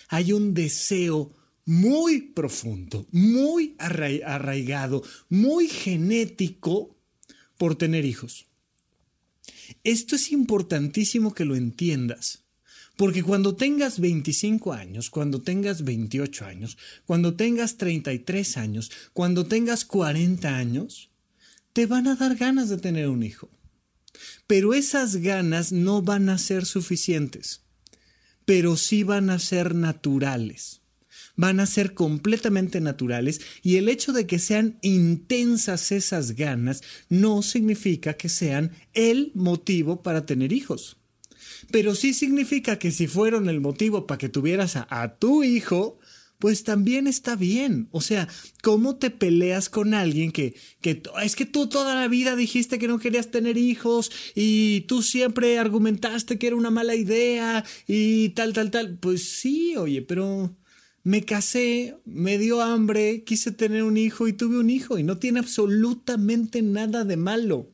Hay 0.09 0.33
un 0.33 0.55
deseo 0.55 1.31
muy 1.71 2.21
profundo, 2.23 3.07
muy 3.13 3.77
arraigado, 3.79 5.05
muy 5.29 5.69
genético 5.69 6.99
por 7.57 7.77
tener 7.77 8.05
hijos. 8.05 8.47
Esto 9.85 10.17
es 10.17 10.33
importantísimo 10.33 11.33
que 11.33 11.45
lo 11.45 11.55
entiendas. 11.55 12.43
Porque 12.97 13.23
cuando 13.23 13.55
tengas 13.55 14.01
25 14.01 14.73
años, 14.73 15.11
cuando 15.11 15.43
tengas 15.43 15.85
28 15.85 16.45
años, 16.45 16.77
cuando 17.07 17.37
tengas 17.37 17.77
33 17.77 18.57
años, 18.57 18.91
cuando 19.13 19.47
tengas 19.47 19.85
40 19.85 20.57
años, 20.57 21.11
te 21.73 21.87
van 21.87 22.09
a 22.09 22.17
dar 22.17 22.35
ganas 22.35 22.69
de 22.69 22.79
tener 22.79 23.09
un 23.09 23.23
hijo. 23.23 23.49
Pero 24.49 24.75
esas 24.75 25.19
ganas 25.19 25.71
no 25.71 26.03
van 26.03 26.31
a 26.31 26.39
ser 26.39 26.67
suficientes, 26.67 27.63
pero 28.45 28.77
sí 28.77 29.05
van 29.05 29.31
a 29.31 29.39
ser 29.39 29.77
naturales 29.77 30.80
van 31.41 31.59
a 31.59 31.65
ser 31.65 31.95
completamente 31.95 32.83
naturales 32.83 33.41
y 33.63 33.77
el 33.77 33.89
hecho 33.89 34.13
de 34.13 34.27
que 34.27 34.39
sean 34.39 34.79
intensas 34.83 35.91
esas 35.91 36.33
ganas 36.33 36.83
no 37.09 37.41
significa 37.41 38.13
que 38.13 38.29
sean 38.29 38.73
el 38.93 39.33
motivo 39.35 40.03
para 40.03 40.27
tener 40.27 40.53
hijos. 40.53 40.99
Pero 41.71 41.95
sí 41.95 42.13
significa 42.13 42.79
que 42.79 42.91
si 42.91 43.07
fueron 43.07 43.49
el 43.49 43.63
motivo 43.63 44.07
para 44.07 44.19
que 44.19 44.29
tuvieras 44.29 44.77
a, 44.77 45.17
tu 45.19 45.43
hijo, 45.43 45.99
pues 46.39 46.63
también 46.63 47.07
está 47.07 47.37
bien. 47.37 47.89
O 47.91 48.03
sea, 48.03 48.29
¿cómo 48.63 48.97
te 48.97 49.09
peleas 49.11 49.71
con 49.71 49.95
alguien 49.95 50.33
que, 50.33 50.55
que 50.83 51.03
es 51.23 51.37
que 51.37 51.47
tú 51.47 51.69
toda 51.71 51.95
la 51.95 52.09
vida 52.09 52.37
dijiste 52.37 52.79
que 52.79 52.89
no 52.89 52.99
querías 52.99 53.31
tener 53.31 53.57
hijos 53.57 54.11
y 54.35 54.83
tú 54.83 55.03
siempre 55.03 55.59
argumentaste 55.59 56.39
que 56.39 56.49
era 56.49 56.57
una 56.57 56.71
mala 56.71 56.95
idea 56.97 57.65
y 57.87 58.31
tal, 58.31 58.53
tal, 58.53 58.71
tal? 58.71 58.99
Pues 58.99 59.41
sí, 59.41 59.75
oye, 59.77 60.03
pero 60.03 60.55
me 61.03 61.25
casé, 61.25 61.97
me 62.05 62.39
dio 62.39 62.61
hambre, 62.61 63.25
quise 63.25 63.53
tener 63.53 63.83
un 63.85 63.97
hijo 63.97 64.29
y 64.29 64.33
tuve 64.33 64.59
un 64.59 64.71
hijo 64.71 64.99
y 64.99 65.03
no 65.03 65.19
tiene 65.19 65.39
absolutamente 65.39 66.63
nada 66.63 67.05
de 67.05 67.17
malo. 67.17 67.71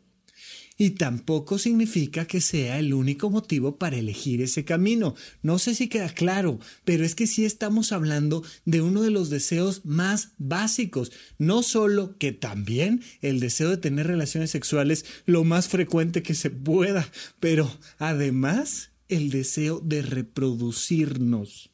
Y 0.78 0.90
tampoco 0.90 1.58
significa 1.58 2.26
que 2.26 2.42
sea 2.42 2.78
el 2.78 2.92
único 2.92 3.30
motivo 3.30 3.78
para 3.78 3.96
elegir 3.96 4.42
ese 4.42 4.66
camino. 4.66 5.14
No 5.42 5.58
sé 5.58 5.74
si 5.74 5.88
queda 5.88 6.10
claro, 6.10 6.60
pero 6.84 7.02
es 7.04 7.14
que 7.14 7.26
sí 7.26 7.46
estamos 7.46 7.92
hablando 7.92 8.44
de 8.66 8.82
uno 8.82 9.00
de 9.00 9.10
los 9.10 9.30
deseos 9.30 9.86
más 9.86 10.32
básicos. 10.36 11.12
No 11.38 11.62
solo 11.62 12.18
que 12.18 12.32
también 12.32 13.02
el 13.22 13.40
deseo 13.40 13.70
de 13.70 13.78
tener 13.78 14.06
relaciones 14.06 14.50
sexuales 14.50 15.06
lo 15.24 15.44
más 15.44 15.68
frecuente 15.68 16.22
que 16.22 16.34
se 16.34 16.50
pueda, 16.50 17.10
pero 17.40 17.74
además 17.98 18.90
el 19.08 19.30
deseo 19.30 19.80
de 19.80 20.02
reproducirnos 20.02 21.70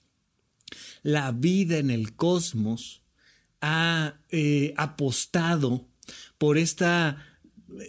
la 1.03 1.33
vida 1.33 1.79
en 1.79 1.91
el 1.91 2.15
cosmos 2.15 3.03
ha 3.61 4.21
eh, 4.31 4.75
apostado 4.77 5.87
por 6.39 6.59
esta 6.59 7.25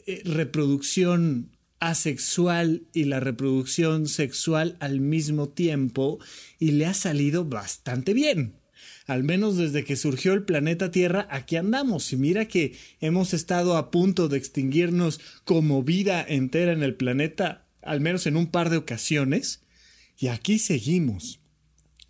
eh, 0.05 0.21
reproducción 0.25 1.51
asexual 1.79 2.83
y 2.93 3.05
la 3.05 3.19
reproducción 3.19 4.07
sexual 4.07 4.77
al 4.79 5.01
mismo 5.01 5.49
tiempo 5.49 6.19
y 6.57 6.71
le 6.71 6.85
ha 6.85 6.93
salido 6.93 7.43
bastante 7.43 8.13
bien. 8.13 8.55
Al 9.05 9.23
menos 9.23 9.57
desde 9.57 9.83
que 9.83 9.97
surgió 9.97 10.31
el 10.33 10.43
planeta 10.43 10.91
Tierra, 10.91 11.27
aquí 11.29 11.57
andamos. 11.57 12.13
Y 12.13 12.17
mira 12.17 12.47
que 12.47 12.77
hemos 13.01 13.33
estado 13.33 13.75
a 13.75 13.91
punto 13.91 14.29
de 14.29 14.37
extinguirnos 14.37 15.19
como 15.43 15.83
vida 15.83 16.25
entera 16.25 16.71
en 16.71 16.83
el 16.83 16.95
planeta, 16.95 17.65
al 17.81 17.99
menos 17.99 18.27
en 18.27 18.37
un 18.37 18.47
par 18.47 18.69
de 18.69 18.77
ocasiones. 18.77 19.63
Y 20.17 20.27
aquí 20.27 20.57
seguimos. 20.57 21.42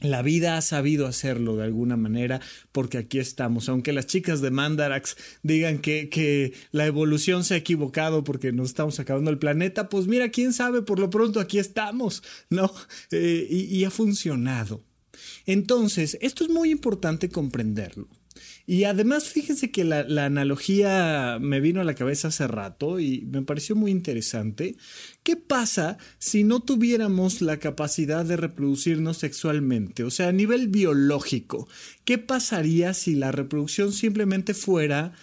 La 0.04 0.22
vida 0.22 0.58
ha 0.58 0.62
sabido 0.62 1.08
hacerlo 1.08 1.56
de 1.56 1.64
alguna 1.64 1.96
manera 1.96 2.42
porque 2.74 2.98
aquí 2.98 3.20
estamos. 3.20 3.70
Aunque 3.70 3.94
las 3.94 4.06
chicas 4.06 4.42
de 4.42 4.52
Mandarax 4.52 5.16
digan 5.44 5.80
que, 5.80 6.10
que, 6.10 6.54
la 6.72 6.86
evolución 6.86 7.46
se 7.46 7.54
ha 7.54 7.58
equivocado 7.58 8.26
porque 8.26 8.52
nos 8.52 8.68
estamos 8.68 9.00
acabando 9.00 9.32
el 9.32 9.40
planeta, 9.40 9.88
pues 9.88 10.08
mira, 10.08 10.28
quién 10.28 10.52
sabe, 10.52 10.82
por 10.82 11.00
lo 11.00 11.10
pronto 11.10 11.40
aquí 11.40 11.58
estamos, 11.58 12.22
¿no? 12.50 12.72
Eh, 13.12 13.48
y 13.50 13.84
ha 13.86 13.90
funcionado. 13.90 14.84
Entonces, 15.46 16.18
esto 16.22 16.44
es 16.44 16.50
muy 16.50 16.70
importante 16.70 17.30
comprenderlo. 17.30 18.10
Y 18.66 18.86
además, 18.86 19.28
fíjense 19.28 19.72
que 19.72 19.84
la, 19.84 20.00
analogía 20.26 21.38
me 21.42 21.60
vino 21.60 21.82
a 21.82 21.84
la 21.84 21.96
cabeza 21.96 22.30
hace 22.30 22.48
rato 22.48 23.00
y 23.00 23.26
me 23.30 23.42
pareció 23.42 23.76
muy 23.76 23.92
interesante. 23.92 24.78
¿Qué 25.22 25.36
pasa 25.36 25.98
si 26.18 26.46
no 26.46 26.62
tuviéramos 26.62 27.42
la 27.42 27.58
capacidad 27.58 28.24
de 28.24 28.38
reproducirnos 28.38 29.18
sexualmente? 29.18 30.06
O 30.06 30.12
sea, 30.12 30.30
a 30.30 30.32
nivel 30.32 30.70
biológico, 30.70 31.68
¿qué 32.06 32.18
pasaría 32.18 32.94
si 32.94 33.16
la 33.16 33.34
reproducción 33.34 33.92
simplemente 33.92 34.54
fuera 34.54 35.14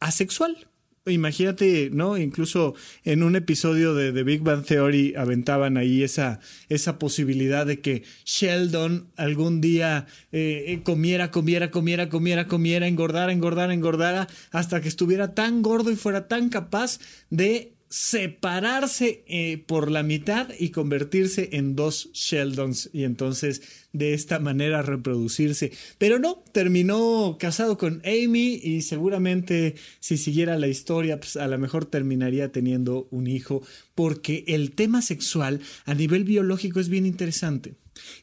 asexual? 0.00 0.67
Imagínate, 1.10 1.90
¿no? 1.92 2.16
Incluso 2.16 2.74
en 3.04 3.22
un 3.22 3.36
episodio 3.36 3.94
de, 3.94 4.12
The 4.12 4.22
Big 4.22 4.42
Bang 4.42 4.64
Theory 4.64 5.14
aventaban 5.16 5.76
ahí 5.76 6.02
esa, 6.02 6.40
esa 6.68 6.98
posibilidad 6.98 7.66
de 7.66 7.80
que 7.80 8.02
Sheldon 8.24 9.08
algún 9.16 9.60
día 9.60 10.06
eh, 10.32 10.64
eh, 10.68 10.80
comiera, 10.82 11.30
comiera, 11.30 11.70
comiera, 11.70 12.08
comiera, 12.08 12.46
comiera, 12.46 12.86
engordara, 12.86 13.32
engordara, 13.32 13.74
engordara, 13.74 14.28
hasta 14.50 14.80
que 14.80 14.88
estuviera 14.88 15.34
tan 15.34 15.62
gordo 15.62 15.90
y 15.90 15.96
fuera 15.96 16.28
tan 16.28 16.48
capaz 16.48 16.98
de 17.30 17.72
separarse 17.88 19.24
eh, 19.26 19.62
por 19.66 19.90
la 19.90 20.02
mitad 20.02 20.48
y 20.58 20.70
convertirse 20.70 21.50
en 21.52 21.74
dos 21.74 22.10
Sheldons 22.12 22.90
y 22.92 23.04
entonces 23.04 23.87
de 23.92 24.14
esta 24.14 24.38
manera 24.38 24.82
reproducirse. 24.82 25.72
Pero 25.98 26.18
no, 26.18 26.42
terminó 26.52 27.36
casado 27.38 27.78
con 27.78 28.02
Amy 28.04 28.60
y 28.62 28.82
seguramente 28.82 29.74
si 30.00 30.16
siguiera 30.18 30.58
la 30.58 30.68
historia, 30.68 31.18
pues 31.20 31.36
a 31.36 31.46
lo 31.46 31.58
mejor 31.58 31.86
terminaría 31.86 32.52
teniendo 32.52 33.08
un 33.10 33.26
hijo 33.26 33.62
porque 33.94 34.44
el 34.46 34.72
tema 34.72 35.02
sexual 35.02 35.60
a 35.84 35.94
nivel 35.94 36.24
biológico 36.24 36.80
es 36.80 36.88
bien 36.88 37.06
interesante. 37.06 37.74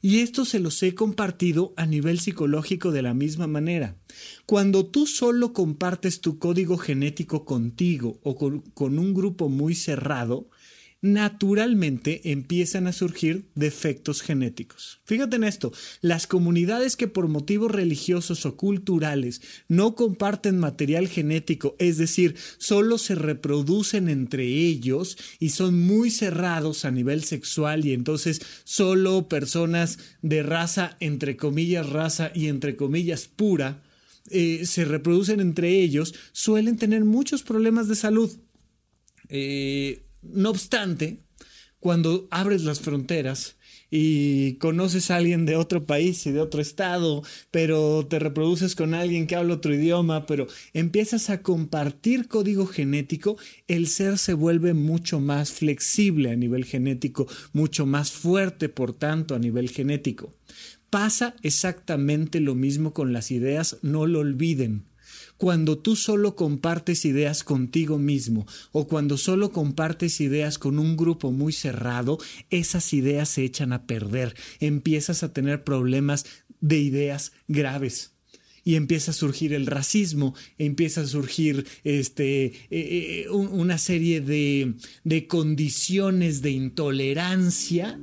Y 0.02 0.20
esto 0.20 0.46
se 0.46 0.60
los 0.60 0.82
he 0.84 0.96
compartido 0.96 1.74
a 1.76 1.86
nivel 1.86 2.20
psicológico 2.20 2.92
de 2.92 3.02
la 3.02 3.14
misma 3.14 3.48
manera. 3.48 3.98
Cuando 4.46 4.86
tú 4.86 5.06
solo 5.06 5.52
compartes 5.52 6.22
tu 6.22 6.40
código 6.40 6.78
genético 6.78 7.44
contigo 7.44 8.20
o 8.24 8.36
con, 8.36 8.62
con 8.74 9.00
un 9.00 9.14
grupo 9.14 9.50
muy 9.50 9.76
cerrado, 9.76 10.50
naturalmente 11.06 12.32
empiezan 12.32 12.88
a 12.88 12.92
surgir 12.92 13.46
defectos 13.54 14.24
genéticos. 14.24 15.02
Fíjate 15.06 15.36
en 15.36 15.44
esto, 15.44 15.72
las 16.02 16.26
comunidades 16.26 16.96
que 16.96 17.08
por 17.08 17.28
motivos 17.28 17.72
religiosos 17.72 18.48
o 18.48 18.58
culturales 18.58 19.42
no 19.68 19.94
comparten 19.94 20.58
material 20.58 21.08
genético, 21.08 21.76
es 21.78 22.00
decir, 22.00 22.36
solo 22.58 22.98
se 22.98 23.14
reproducen 23.14 24.10
entre 24.10 24.46
ellos 24.46 25.16
y 25.40 25.50
son 25.50 25.80
muy 25.80 26.10
cerrados 26.10 26.86
a 26.86 26.92
nivel 26.92 27.24
sexual 27.24 27.86
y 27.86 27.94
entonces 27.94 28.42
solo 28.64 29.30
personas 29.30 30.00
de 30.24 30.42
raza, 30.42 30.98
entre 31.00 31.38
comillas, 31.38 31.88
raza 31.88 32.32
y 32.34 32.48
entre 32.48 32.76
comillas 32.76 33.28
pura, 33.28 33.84
eh, 34.32 34.66
se 34.66 34.86
reproducen 34.86 35.40
entre 35.40 35.70
ellos, 35.82 36.16
suelen 36.32 36.78
tener 36.78 37.06
muchos 37.06 37.44
problemas 37.44 37.88
de 37.88 37.96
salud. 37.96 38.32
Eh, 39.30 40.05
no 40.34 40.50
obstante, 40.50 41.20
cuando 41.80 42.28
abres 42.32 42.64
las 42.64 42.80
fronteras 42.80 43.58
y 43.92 44.56
conoces 44.56 45.12
a 45.12 45.18
alguien 45.18 45.46
de 45.46 45.56
otro 45.56 45.86
país 45.86 46.26
y 46.26 46.32
de 46.32 46.42
otro 46.42 46.62
estado, 46.62 47.24
pero 47.52 48.06
te 48.08 48.20
reproduces 48.20 48.76
con 48.76 48.94
alguien 48.94 49.28
que 49.28 49.36
habla 49.36 49.54
otro 49.54 49.74
idioma, 49.74 50.26
pero 50.26 50.48
empiezas 50.74 51.30
a 51.30 51.42
compartir 51.42 52.28
código 52.28 52.66
genético, 52.66 53.38
el 53.68 53.88
ser 53.88 54.18
se 54.18 54.34
vuelve 54.34 54.74
mucho 54.74 55.20
más 55.20 55.52
flexible 55.52 56.32
a 56.32 56.36
nivel 56.36 56.66
genético, 56.66 57.28
mucho 57.54 57.86
más 57.86 58.12
fuerte, 58.12 58.68
por 58.68 58.94
tanto, 58.94 59.36
a 59.36 59.40
nivel 59.40 59.70
genético. 59.70 60.34
Pasa 60.90 61.36
exactamente 61.42 62.40
lo 62.40 62.56
mismo 62.56 62.94
con 62.94 63.14
las 63.14 63.30
ideas, 63.32 63.78
no 63.82 64.08
lo 64.08 64.20
olviden. 64.20 64.86
Cuando 65.38 65.78
tú 65.78 65.96
solo 65.96 66.36
compartes 66.36 67.06
ideas 67.06 67.44
contigo 67.44 67.98
mismo 67.98 68.46
o 68.72 68.88
cuando 68.88 69.18
solo 69.18 69.52
compartes 69.52 70.22
ideas 70.22 70.58
con 70.58 70.80
un 70.80 70.96
grupo 70.96 71.32
muy 71.32 71.52
cerrado, 71.52 72.18
esas 72.50 72.94
ideas 72.94 73.30
se 73.30 73.44
echan 73.44 73.74
a 73.74 73.86
perder. 73.86 74.36
Empiezas 74.60 75.24
a 75.24 75.34
tener 75.34 75.64
problemas 75.64 76.26
de 76.62 76.80
ideas 76.80 77.34
graves 77.48 78.16
y 78.66 78.76
empieza 78.76 79.12
a 79.12 79.14
surgir 79.14 79.54
el 79.54 79.68
racismo, 79.68 80.34
empieza 80.58 81.02
a 81.02 81.06
surgir 81.06 81.68
este, 81.84 82.46
eh, 82.46 82.56
eh, 82.72 83.30
una 83.30 83.78
serie 83.78 84.22
de, 84.22 84.74
de 85.04 85.28
condiciones 85.28 86.42
de 86.42 86.50
intolerancia 86.50 88.00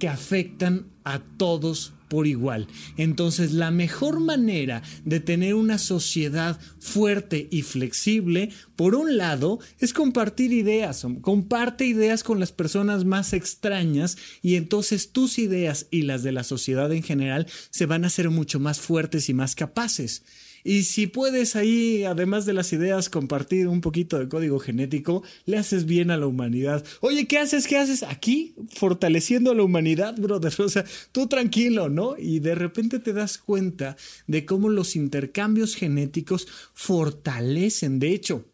que 0.00 0.08
afectan 0.08 0.86
a 1.04 1.20
todos 1.20 1.92
por 2.10 2.26
igual. 2.26 2.66
Entonces, 2.96 3.52
la 3.52 3.70
mejor 3.70 4.18
manera 4.18 4.82
de 5.04 5.20
tener 5.20 5.54
una 5.54 5.78
sociedad 5.78 6.58
fuerte 6.80 7.46
y 7.52 7.62
flexible, 7.62 8.50
por 8.74 8.96
un 8.96 9.16
lado, 9.16 9.60
es 9.78 9.92
compartir 9.92 10.52
ideas. 10.52 11.06
Comparte 11.20 11.86
ideas 11.86 12.24
con 12.24 12.40
las 12.40 12.50
personas 12.50 13.04
más 13.04 13.32
extrañas 13.32 14.18
y 14.42 14.56
entonces 14.56 15.12
tus 15.12 15.38
ideas 15.38 15.86
y 15.92 16.02
las 16.02 16.24
de 16.24 16.32
la 16.32 16.42
sociedad 16.42 16.92
en 16.92 17.04
general 17.04 17.46
se 17.70 17.86
van 17.86 18.02
a 18.02 18.08
hacer 18.08 18.28
mucho 18.28 18.58
más 18.58 18.80
fuertes 18.80 19.28
y 19.28 19.34
más 19.34 19.54
capaces. 19.54 20.24
Y 20.64 20.82
si 20.82 21.06
puedes 21.06 21.56
ahí, 21.56 22.04
además 22.04 22.44
de 22.46 22.52
las 22.52 22.72
ideas, 22.72 23.08
compartir 23.08 23.68
un 23.68 23.80
poquito 23.80 24.18
de 24.18 24.28
código 24.28 24.58
genético, 24.58 25.22
le 25.46 25.56
haces 25.56 25.86
bien 25.86 26.10
a 26.10 26.16
la 26.16 26.26
humanidad. 26.26 26.84
Oye, 27.00 27.26
¿qué 27.26 27.38
haces? 27.38 27.66
¿Qué 27.66 27.78
haces 27.78 28.02
aquí? 28.02 28.54
Fortaleciendo 28.74 29.50
a 29.50 29.54
la 29.54 29.62
humanidad, 29.62 30.16
brother. 30.16 30.52
O 30.58 30.68
sea, 30.68 30.84
tú 31.12 31.26
tranquilo, 31.26 31.88
¿no? 31.88 32.16
Y 32.18 32.40
de 32.40 32.54
repente 32.54 32.98
te 32.98 33.12
das 33.12 33.38
cuenta 33.38 33.96
de 34.26 34.44
cómo 34.44 34.68
los 34.68 34.96
intercambios 34.96 35.74
genéticos 35.74 36.46
fortalecen. 36.74 37.98
De 37.98 38.12
hecho, 38.12 38.44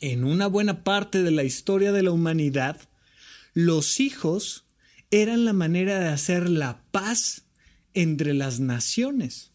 en 0.00 0.24
una 0.24 0.46
buena 0.46 0.84
parte 0.84 1.22
de 1.22 1.30
la 1.30 1.44
historia 1.44 1.92
de 1.92 2.02
la 2.02 2.12
humanidad, 2.12 2.80
los 3.54 4.00
hijos 4.00 4.64
eran 5.10 5.44
la 5.44 5.52
manera 5.52 5.98
de 5.98 6.08
hacer 6.08 6.48
la 6.48 6.82
paz 6.90 7.44
entre 7.94 8.34
las 8.34 8.60
naciones. 8.60 9.53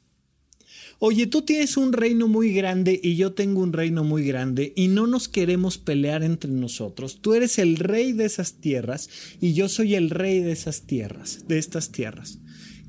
Oye, 1.02 1.28
tú 1.28 1.44
tienes 1.44 1.78
un 1.78 1.94
reino 1.94 2.28
muy 2.28 2.54
grande 2.54 3.00
y 3.02 3.16
yo 3.16 3.32
tengo 3.32 3.62
un 3.62 3.72
reino 3.72 4.04
muy 4.04 4.26
grande 4.26 4.74
y 4.76 4.90
no 4.90 5.08
nos 5.08 5.30
queremos 5.30 5.78
pelear 5.78 6.24
entre 6.24 6.52
nosotros. 6.52 7.22
Tú 7.22 7.34
eres 7.34 7.58
el 7.58 7.78
rey 7.78 8.12
de 8.12 8.26
esas 8.26 8.56
tierras 8.56 9.10
y 9.40 9.54
yo 9.54 9.70
soy 9.70 9.96
el 9.96 10.10
rey 10.10 10.42
de 10.42 10.52
esas 10.52 10.82
tierras, 10.82 11.48
de 11.48 11.58
estas 11.58 11.94
tierras. 11.94 12.40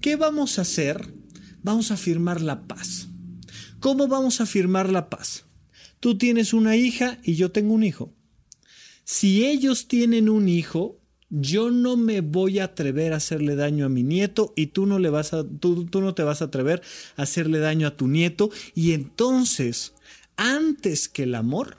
¿Qué 0.00 0.16
vamos 0.16 0.58
a 0.58 0.62
hacer? 0.62 1.14
Vamos 1.62 1.92
a 1.92 1.96
firmar 1.96 2.40
la 2.40 2.66
paz. 2.66 3.08
¿Cómo 3.78 4.08
vamos 4.08 4.40
a 4.40 4.46
firmar 4.46 4.90
la 4.90 5.08
paz? 5.08 5.44
Tú 6.00 6.18
tienes 6.18 6.52
una 6.52 6.74
hija 6.74 7.20
y 7.22 7.36
yo 7.36 7.52
tengo 7.52 7.74
un 7.74 7.84
hijo. 7.84 8.12
Si 9.04 9.46
ellos 9.46 9.86
tienen 9.86 10.28
un 10.28 10.48
hijo, 10.48 10.99
yo 11.30 11.70
no 11.70 11.96
me 11.96 12.20
voy 12.20 12.58
a 12.58 12.64
atrever 12.64 13.12
a 13.12 13.16
hacerle 13.16 13.56
daño 13.56 13.86
a 13.86 13.88
mi 13.88 14.02
nieto 14.02 14.52
y 14.56 14.66
tú 14.66 14.86
no 14.86 14.98
le 14.98 15.10
vas 15.10 15.32
a 15.32 15.44
tú, 15.44 15.86
tú 15.86 16.00
no 16.00 16.14
te 16.14 16.24
vas 16.24 16.42
a 16.42 16.46
atrever 16.46 16.82
a 17.16 17.22
hacerle 17.22 17.60
daño 17.60 17.86
a 17.86 17.96
tu 17.96 18.08
nieto 18.08 18.50
y 18.74 18.92
entonces 18.92 19.94
antes 20.36 21.08
que 21.08 21.22
el 21.22 21.34
amor 21.34 21.78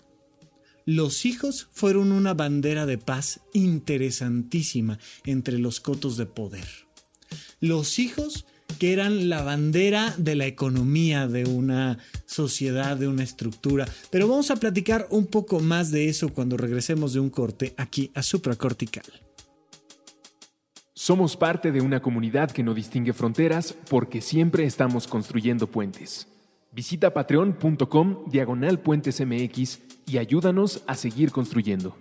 los 0.85 1.25
hijos 1.25 1.67
fueron 1.71 2.11
una 2.11 2.33
bandera 2.33 2.85
de 2.85 2.97
paz 2.97 3.41
interesantísima 3.53 4.99
entre 5.25 5.59
los 5.59 5.79
cotos 5.79 6.17
de 6.17 6.25
poder. 6.25 6.67
Los 7.59 7.99
hijos 7.99 8.45
que 8.79 8.93
eran 8.93 9.29
la 9.29 9.43
bandera 9.43 10.15
de 10.17 10.35
la 10.35 10.47
economía 10.47 11.27
de 11.27 11.45
una 11.45 11.99
sociedad, 12.25 12.97
de 12.97 13.07
una 13.07 13.23
estructura. 13.23 13.87
Pero 14.09 14.27
vamos 14.27 14.49
a 14.49 14.55
platicar 14.55 15.07
un 15.11 15.27
poco 15.27 15.59
más 15.59 15.91
de 15.91 16.09
eso 16.09 16.29
cuando 16.29 16.57
regresemos 16.57 17.13
de 17.13 17.19
un 17.19 17.29
corte 17.29 17.73
aquí 17.77 18.11
a 18.15 18.23
supracortical. 18.23 19.03
Somos 21.03 21.35
parte 21.35 21.71
de 21.71 21.81
una 21.81 21.99
comunidad 21.99 22.51
que 22.51 22.61
no 22.61 22.75
distingue 22.75 23.11
fronteras 23.11 23.73
porque 23.89 24.21
siempre 24.21 24.65
estamos 24.65 25.07
construyendo 25.07 25.65
puentes. 25.65 26.27
Visita 26.71 27.11
patreon.com 27.11 28.29
diagonal 28.29 28.79
puentes 28.79 29.19
MX 29.19 29.79
y 30.05 30.19
ayúdanos 30.19 30.83
a 30.85 30.93
seguir 30.93 31.31
construyendo. 31.31 31.97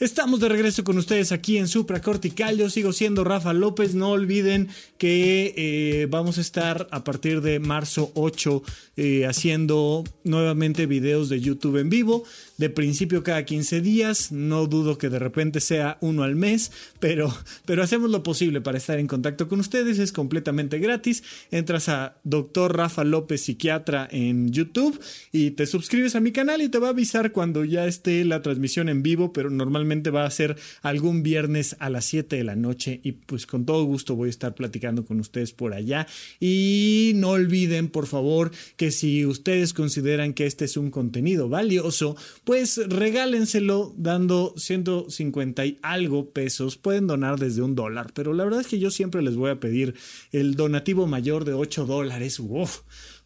Estamos 0.00 0.40
de 0.40 0.48
regreso 0.48 0.82
con 0.82 0.96
ustedes 0.96 1.30
aquí 1.30 1.58
en 1.58 1.68
Supra 1.68 2.00
Cortical. 2.00 2.56
Yo 2.56 2.70
sigo 2.70 2.94
siendo 2.94 3.22
Rafa 3.22 3.52
López. 3.52 3.94
No 3.94 4.12
olviden 4.12 4.68
que 4.96 5.52
eh, 5.58 6.06
vamos 6.08 6.38
a 6.38 6.40
estar 6.40 6.88
a 6.90 7.04
partir 7.04 7.42
de 7.42 7.60
marzo 7.60 8.10
8 8.14 8.62
eh, 8.96 9.26
haciendo 9.26 10.04
nuevamente 10.24 10.86
videos 10.86 11.28
de 11.28 11.42
YouTube 11.42 11.76
en 11.76 11.90
vivo 11.90 12.24
de 12.60 12.68
principio 12.68 13.22
cada 13.22 13.46
15 13.46 13.80
días, 13.80 14.32
no 14.32 14.66
dudo 14.66 14.98
que 14.98 15.08
de 15.08 15.18
repente 15.18 15.60
sea 15.60 15.96
uno 16.02 16.24
al 16.24 16.36
mes, 16.36 16.70
pero, 16.98 17.34
pero 17.64 17.82
hacemos 17.82 18.10
lo 18.10 18.22
posible 18.22 18.60
para 18.60 18.76
estar 18.76 18.98
en 18.98 19.06
contacto 19.06 19.48
con 19.48 19.60
ustedes, 19.60 19.98
es 19.98 20.12
completamente 20.12 20.78
gratis, 20.78 21.22
entras 21.50 21.88
a 21.88 22.18
Dr. 22.22 22.76
Rafa 22.76 23.02
López 23.02 23.40
Psiquiatra 23.40 24.06
en 24.10 24.52
YouTube 24.52 25.00
y 25.32 25.52
te 25.52 25.64
suscribes 25.64 26.14
a 26.16 26.20
mi 26.20 26.32
canal 26.32 26.60
y 26.60 26.68
te 26.68 26.78
va 26.78 26.88
a 26.88 26.90
avisar 26.90 27.32
cuando 27.32 27.64
ya 27.64 27.86
esté 27.86 28.26
la 28.26 28.42
transmisión 28.42 28.90
en 28.90 29.02
vivo, 29.02 29.32
pero 29.32 29.48
normalmente 29.48 29.89
va 30.10 30.24
a 30.24 30.30
ser 30.30 30.56
algún 30.82 31.22
viernes 31.22 31.76
a 31.80 31.90
las 31.90 32.04
7 32.04 32.36
de 32.36 32.44
la 32.44 32.54
noche 32.54 33.00
y 33.02 33.12
pues 33.12 33.46
con 33.46 33.66
todo 33.66 33.82
gusto 33.84 34.14
voy 34.14 34.28
a 34.28 34.30
estar 34.30 34.54
platicando 34.54 35.04
con 35.04 35.18
ustedes 35.18 35.52
por 35.52 35.74
allá 35.74 36.06
y 36.38 37.12
no 37.16 37.30
olviden 37.30 37.88
por 37.88 38.06
favor 38.06 38.52
que 38.76 38.92
si 38.92 39.26
ustedes 39.26 39.74
consideran 39.74 40.32
que 40.32 40.46
este 40.46 40.64
es 40.64 40.76
un 40.76 40.90
contenido 40.90 41.48
valioso, 41.48 42.16
pues 42.44 42.80
regálenselo 42.88 43.92
dando 43.96 44.54
150 44.56 45.66
y 45.66 45.78
algo 45.82 46.30
pesos. 46.30 46.76
Pueden 46.76 47.06
donar 47.06 47.38
desde 47.38 47.62
un 47.62 47.74
dólar, 47.74 48.12
pero 48.14 48.32
la 48.32 48.44
verdad 48.44 48.60
es 48.60 48.68
que 48.68 48.78
yo 48.78 48.90
siempre 48.90 49.22
les 49.22 49.36
voy 49.36 49.50
a 49.50 49.60
pedir 49.60 49.94
el 50.32 50.54
donativo 50.54 51.06
mayor 51.06 51.44
de 51.44 51.54
8 51.54 51.86
dólares. 51.86 52.40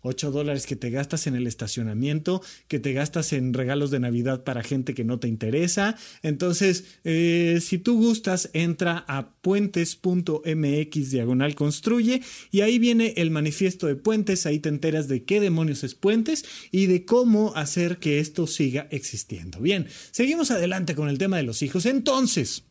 8 0.04 0.30
dólares 0.30 0.66
que 0.66 0.76
te 0.76 0.90
gastas 0.90 1.26
en 1.26 1.34
el 1.34 1.46
estacionamiento, 1.46 2.42
que 2.68 2.78
te 2.78 2.92
gastas 2.92 3.32
en 3.32 3.54
regalos 3.54 3.90
de 3.90 4.00
Navidad 4.00 4.44
para 4.44 4.62
gente 4.62 4.94
que 4.94 5.02
no 5.02 5.18
te 5.18 5.28
interesa. 5.28 5.96
Entonces, 6.22 6.84
eh, 7.04 7.58
si 7.62 7.78
tú 7.78 7.96
gustas, 7.98 8.50
entra 8.52 9.04
a 9.08 9.30
puentes.mx 9.40 11.10
diagonal 11.10 11.54
construye 11.54 12.22
y 12.50 12.60
ahí 12.60 12.78
viene 12.78 13.14
el 13.16 13.30
manifiesto 13.30 13.86
de 13.86 13.96
puentes, 13.96 14.44
ahí 14.44 14.58
te 14.58 14.68
enteras 14.68 15.08
de 15.08 15.24
qué 15.24 15.40
demonios 15.40 15.84
es 15.84 15.94
puentes 15.94 16.44
y 16.70 16.86
de 16.86 17.04
cómo 17.06 17.54
hacer 17.56 17.98
que 17.98 18.20
esto 18.20 18.46
siga 18.46 18.86
existiendo. 18.90 19.60
Bien, 19.60 19.86
seguimos 20.10 20.50
adelante 20.50 20.94
con 20.94 21.08
el 21.08 21.18
tema 21.18 21.38
de 21.38 21.44
los 21.44 21.62
hijos. 21.62 21.86
Entonces, 21.86 22.64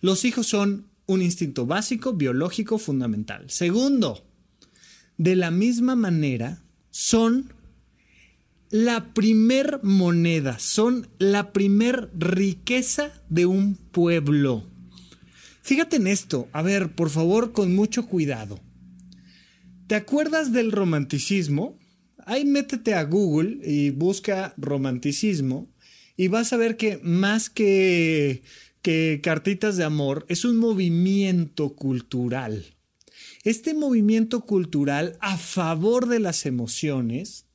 los 0.00 0.24
hijos 0.24 0.46
son 0.48 0.88
un 1.06 1.22
instinto 1.22 1.66
básico, 1.66 2.14
biológico, 2.14 2.78
fundamental. 2.78 3.48
Segundo, 3.48 4.24
de 5.22 5.36
la 5.36 5.52
misma 5.52 5.94
manera, 5.94 6.64
son 6.90 7.52
la 8.70 9.14
primer 9.14 9.78
moneda, 9.84 10.58
son 10.58 11.06
la 11.18 11.52
primer 11.52 12.10
riqueza 12.18 13.22
de 13.28 13.46
un 13.46 13.76
pueblo. 13.76 14.68
Fíjate 15.62 15.94
en 15.94 16.08
esto, 16.08 16.48
a 16.50 16.60
ver, 16.62 16.96
por 16.96 17.08
favor, 17.08 17.52
con 17.52 17.72
mucho 17.72 18.08
cuidado. 18.08 18.58
¿Te 19.86 19.94
acuerdas 19.94 20.52
del 20.52 20.72
romanticismo? 20.72 21.78
Ahí 22.26 22.44
métete 22.44 22.94
a 22.94 23.04
Google 23.04 23.60
y 23.64 23.90
busca 23.90 24.54
romanticismo 24.56 25.72
y 26.16 26.26
vas 26.26 26.52
a 26.52 26.56
ver 26.56 26.76
que 26.76 26.98
más 27.04 27.48
que, 27.48 28.42
que 28.82 29.20
cartitas 29.22 29.76
de 29.76 29.84
amor 29.84 30.26
es 30.28 30.44
un 30.44 30.56
movimiento 30.56 31.76
cultural. 31.76 32.74
Este 33.42 33.74
movimiento 33.74 34.42
cultural 34.46 35.16
a 35.20 35.36
favor 35.36 36.06
de 36.06 36.20
las 36.20 36.46
emociones, 36.46 37.46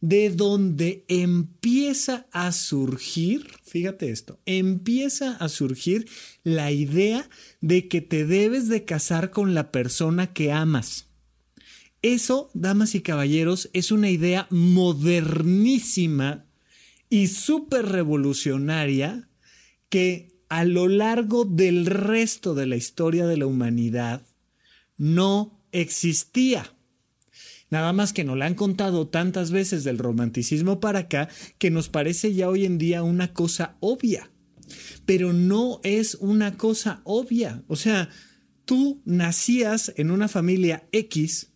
de 0.00 0.30
donde 0.30 1.04
empieza 1.08 2.26
a 2.32 2.50
surgir, 2.50 3.46
fíjate 3.62 4.10
esto, 4.10 4.40
empieza 4.44 5.36
a 5.36 5.48
surgir 5.48 6.08
la 6.42 6.72
idea 6.72 7.30
de 7.60 7.86
que 7.86 8.00
te 8.00 8.26
debes 8.26 8.68
de 8.68 8.84
casar 8.84 9.30
con 9.30 9.54
la 9.54 9.70
persona 9.70 10.32
que 10.32 10.50
amas. 10.50 11.06
Eso, 12.02 12.50
damas 12.52 12.96
y 12.96 13.00
caballeros, 13.00 13.70
es 13.72 13.92
una 13.92 14.10
idea 14.10 14.48
modernísima 14.50 16.44
y 17.08 17.28
súper 17.28 17.86
revolucionaria 17.86 19.28
que 19.88 20.34
a 20.48 20.64
lo 20.64 20.88
largo 20.88 21.44
del 21.44 21.86
resto 21.86 22.54
de 22.54 22.66
la 22.66 22.76
historia 22.76 23.26
de 23.26 23.36
la 23.36 23.46
humanidad 23.46 24.22
no 24.96 25.60
existía. 25.72 26.72
Nada 27.68 27.92
más 27.92 28.12
que 28.12 28.24
nos 28.24 28.36
la 28.36 28.46
han 28.46 28.54
contado 28.54 29.08
tantas 29.08 29.50
veces 29.50 29.82
del 29.84 29.98
romanticismo 29.98 30.78
para 30.78 31.00
acá 31.00 31.28
que 31.58 31.70
nos 31.70 31.88
parece 31.88 32.32
ya 32.32 32.48
hoy 32.48 32.64
en 32.64 32.78
día 32.78 33.02
una 33.02 33.32
cosa 33.32 33.76
obvia. 33.80 34.30
Pero 35.04 35.32
no 35.32 35.80
es 35.82 36.14
una 36.16 36.56
cosa 36.56 37.00
obvia. 37.04 37.64
O 37.66 37.76
sea, 37.76 38.08
tú 38.64 39.02
nacías 39.04 39.92
en 39.96 40.10
una 40.10 40.28
familia 40.28 40.88
X 40.92 41.48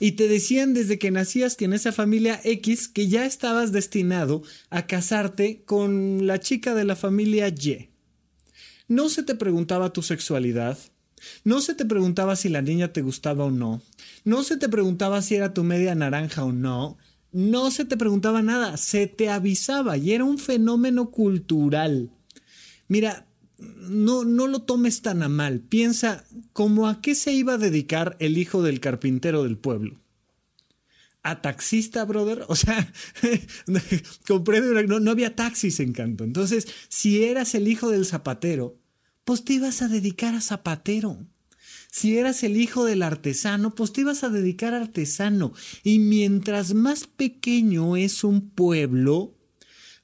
y 0.00 0.12
te 0.12 0.28
decían 0.28 0.74
desde 0.74 0.98
que 0.98 1.10
nacías 1.10 1.56
que 1.56 1.66
en 1.66 1.72
esa 1.72 1.92
familia 1.92 2.40
X 2.42 2.88
que 2.88 3.08
ya 3.08 3.26
estabas 3.26 3.72
destinado 3.72 4.42
a 4.70 4.86
casarte 4.86 5.62
con 5.64 6.26
la 6.26 6.40
chica 6.40 6.74
de 6.74 6.84
la 6.84 6.96
familia 6.96 7.48
Y. 7.48 7.90
No 8.88 9.08
se 9.08 9.22
te 9.22 9.34
preguntaba 9.34 9.92
tu 9.92 10.02
sexualidad, 10.02 10.78
no 11.44 11.60
se 11.60 11.74
te 11.74 11.84
preguntaba 11.84 12.36
si 12.36 12.48
la 12.48 12.62
niña 12.62 12.92
te 12.92 13.02
gustaba 13.02 13.44
o 13.44 13.50
no, 13.50 13.82
no 14.24 14.42
se 14.42 14.56
te 14.56 14.68
preguntaba 14.68 15.22
si 15.22 15.34
era 15.34 15.54
tu 15.54 15.64
media 15.64 15.94
naranja 15.94 16.44
o 16.44 16.52
no, 16.52 16.98
no 17.32 17.70
se 17.70 17.84
te 17.84 17.96
preguntaba 17.96 18.42
nada, 18.42 18.76
se 18.76 19.06
te 19.06 19.28
avisaba 19.28 19.96
y 19.96 20.12
era 20.12 20.24
un 20.24 20.38
fenómeno 20.38 21.10
cultural. 21.10 22.10
Mira, 22.86 23.26
no, 23.58 24.24
no 24.24 24.46
lo 24.46 24.62
tomes 24.62 25.02
tan 25.02 25.22
a 25.22 25.28
mal. 25.28 25.60
Piensa, 25.60 26.24
¿cómo 26.52 26.88
a 26.88 27.00
qué 27.00 27.14
se 27.14 27.32
iba 27.32 27.54
a 27.54 27.58
dedicar 27.58 28.16
el 28.20 28.38
hijo 28.38 28.62
del 28.62 28.80
carpintero 28.80 29.42
del 29.42 29.58
pueblo? 29.58 30.00
¿A 31.22 31.40
taxista, 31.40 32.04
brother? 32.04 32.44
O 32.48 32.54
sea, 32.54 32.92
comprende, 34.28 34.86
no, 34.86 35.00
no 35.00 35.10
había 35.10 35.34
taxis 35.34 35.80
en 35.80 35.92
Canto. 35.92 36.22
Entonces, 36.24 36.68
si 36.88 37.24
eras 37.24 37.54
el 37.54 37.66
hijo 37.66 37.90
del 37.90 38.06
zapatero, 38.06 38.78
pues 39.24 39.44
te 39.44 39.54
ibas 39.54 39.82
a 39.82 39.88
dedicar 39.88 40.34
a 40.34 40.40
zapatero. 40.40 41.26
Si 41.90 42.18
eras 42.18 42.42
el 42.42 42.56
hijo 42.56 42.84
del 42.84 43.02
artesano, 43.02 43.74
pues 43.74 43.92
te 43.92 44.00
ibas 44.00 44.24
a 44.24 44.28
dedicar 44.28 44.74
a 44.74 44.82
artesano. 44.82 45.52
Y 45.82 45.98
mientras 45.98 46.74
más 46.74 47.06
pequeño 47.06 47.96
es 47.96 48.24
un 48.24 48.50
pueblo, 48.50 49.38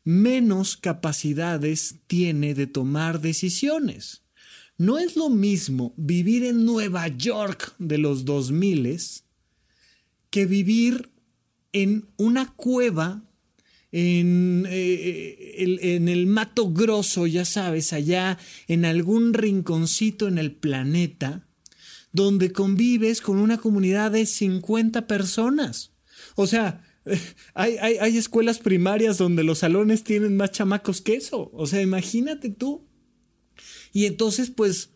menos 0.05 0.77
capacidades 0.77 1.97
tiene 2.07 2.55
de 2.55 2.67
tomar 2.67 3.21
decisiones. 3.21 4.23
No 4.79 4.99
es 4.99 5.17
lo 5.17 5.29
mismo 5.29 5.93
vivir 5.97 6.45
en 6.45 6.65
Nueva 6.65 7.09
York 7.09 7.75
de 7.79 7.99
los 7.99 8.25
2000 8.25 9.01
que 10.31 10.47
vivir 10.47 11.11
en 11.73 12.09
una 12.17 12.55
cueva 12.55 13.30
en, 13.93 14.67
eh, 14.69 15.55
el, 15.59 15.79
en, 15.83 16.09
el, 16.09 16.27
mato 16.27 16.73
grosso, 16.73 17.27
ya 17.27 17.45
sabes, 17.45 17.93
allá 17.93 18.39
en 18.69 18.85
algún 18.85 19.35
rinconcito 19.35 20.29
en 20.29 20.39
el 20.39 20.53
planeta, 20.53 21.47
donde 22.13 22.53
convives 22.53 23.21
con 23.21 23.39
una 23.39 23.59
comunidad 23.59 24.13
de 24.13 24.27
50 24.27 25.07
personas. 25.07 25.93
O 26.37 26.47
sea, 26.47 26.85
hay, 27.55 27.77
hay, 27.77 28.17
escuelas 28.17 28.59
primarias 28.59 29.19
donde 29.19 29.45
los 29.45 29.59
salones 29.59 30.05
tienen 30.05 30.37
más 30.37 30.53
chamacos 30.53 31.01
que 31.01 31.15
eso. 31.15 31.51
O 31.53 31.67
sea, 31.67 31.83
imagínate 31.83 32.51
tú. 32.51 32.87
Y 33.93 34.07
entonces, 34.07 34.51
pues, 34.51 34.91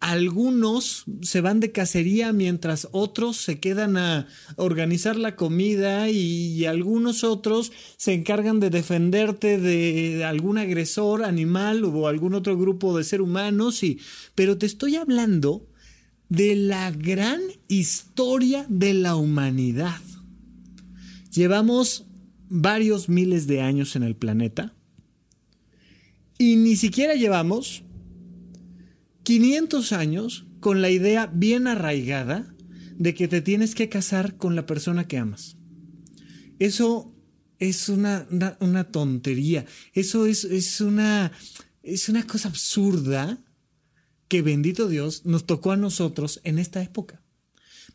algunos 0.00 1.04
se 1.22 1.40
van 1.40 1.58
de 1.58 1.72
cacería 1.72 2.32
mientras 2.32 2.88
otros 2.92 3.36
se 3.36 3.58
quedan 3.58 3.96
a 3.96 4.28
organizar 4.56 5.16
la 5.16 5.34
comida 5.34 6.08
y, 6.08 6.66
algunos 6.66 7.24
otros 7.24 7.72
se 7.96 8.12
encargan 8.12 8.60
de 8.60 8.70
defenderte 8.70 9.58
de 9.58 10.24
algún 10.24 10.58
agresor 10.58 11.24
animal 11.24 11.84
o 11.84 12.06
algún 12.08 12.34
otro 12.34 12.56
grupo 12.56 12.96
de 12.96 13.04
seres 13.04 13.24
humanos. 13.24 13.80
Pero 14.34 14.58
te 14.58 14.66
estoy 14.66 14.96
hablando 14.96 15.66
de 16.28 16.54
la 16.54 16.90
gran 16.90 17.40
historia 17.68 18.66
de 18.68 18.94
la 18.94 19.16
humanidad. 19.16 20.00
Llevamos 21.32 22.04
varios 22.48 23.08
miles 23.08 23.46
de 23.46 23.62
años 23.62 23.96
en 23.96 24.02
el 24.02 24.14
planeta 24.14 24.74
y 26.38 26.56
ni 26.56 26.76
siquiera 26.76 27.14
llevamos 27.14 27.82
500 29.28 29.92
años 29.92 30.46
con 30.58 30.80
la 30.80 30.88
idea 30.88 31.26
bien 31.26 31.66
arraigada 31.66 32.54
de 32.96 33.12
que 33.12 33.28
te 33.28 33.42
tienes 33.42 33.74
que 33.74 33.90
casar 33.90 34.38
con 34.38 34.56
la 34.56 34.64
persona 34.64 35.06
que 35.06 35.18
amas. 35.18 35.58
Eso 36.58 37.14
es 37.58 37.90
una, 37.90 38.26
tontería. 38.90 39.66
Eso 39.92 40.24
es, 40.24 40.44
es, 40.44 40.80
una, 40.80 41.30
es 41.82 42.08
una 42.08 42.26
cosa 42.26 42.48
absurda 42.48 43.44
que 44.28 44.40
bendito 44.40 44.88
Dios 44.88 45.26
nos 45.26 45.44
tocó 45.44 45.72
a 45.72 45.76
nosotros 45.76 46.40
en 46.44 46.58
esta 46.58 46.82
época 46.82 47.22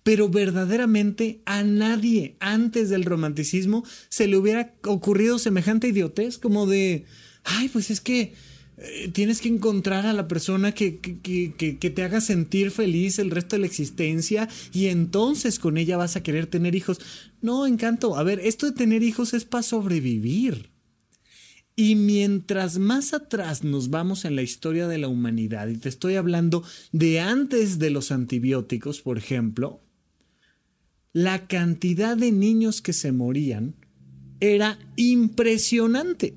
pero 0.04 0.28
verdaderamente 0.28 1.42
a 1.46 1.64
nadie 1.64 2.36
antes 2.42 2.90
del 2.90 3.06
romanticismo 3.06 3.86
se 4.10 4.28
le 4.28 4.36
hubiera 4.36 4.76
ocurrido 4.84 5.40
semejante 5.40 5.88
idiotez 5.88 6.38
como 6.38 6.68
de, 6.68 7.06
ay, 7.46 7.70
pues 7.70 7.90
es 7.90 8.02
que 8.02 8.34
eh, 8.86 9.10
tienes 9.14 9.40
que 9.40 9.48
encontrar 9.48 10.06
a 10.06 10.12
la 10.12 10.28
persona 10.28 10.74
que, 10.74 11.00
que, 11.00 11.90
te 11.90 12.04
haga 12.04 12.20
sentir 12.20 12.70
feliz 12.70 13.18
el 13.18 13.32
resto 13.32 13.56
de 13.56 13.62
la 13.62 13.66
existencia 13.68 14.50
y 14.74 14.88
entonces 14.88 15.58
con 15.58 15.78
ella 15.78 15.96
vas 15.96 16.18
a 16.18 16.24
querer 16.24 16.48
tener 16.48 16.76
hijos. 16.76 17.00
No, 17.42 17.66
encanto. 17.66 18.18
A 18.18 18.24
ver, 18.24 18.42
esto 18.42 18.66
de 18.66 18.74
tener 18.74 19.02
hijos 19.02 19.34
es 19.34 19.46
para 19.46 19.64
sobrevivir. 19.64 20.70
Y 21.78 21.96
mientras 21.96 22.78
más 22.78 23.14
atrás 23.14 23.64
nos 23.64 23.90
vamos 23.90 24.26
en 24.26 24.36
la 24.36 24.42
historia 24.42 24.88
de 24.88 24.98
la 24.98 25.08
humanidad, 25.08 25.70
y 25.70 25.78
te 25.78 25.90
estoy 25.90 26.16
hablando 26.16 26.64
de 26.92 27.22
antes 27.22 27.80
de 27.80 27.90
los 27.90 28.12
antibióticos, 28.12 29.02
por 29.02 29.18
ejemplo, 29.18 29.82
la 31.14 31.48
cantidad 31.48 32.18
de 32.18 32.32
niños 32.32 32.82
que 32.82 32.94
se 32.94 33.12
morían 33.12 33.76
era 34.40 34.78
impresionante. 34.98 36.36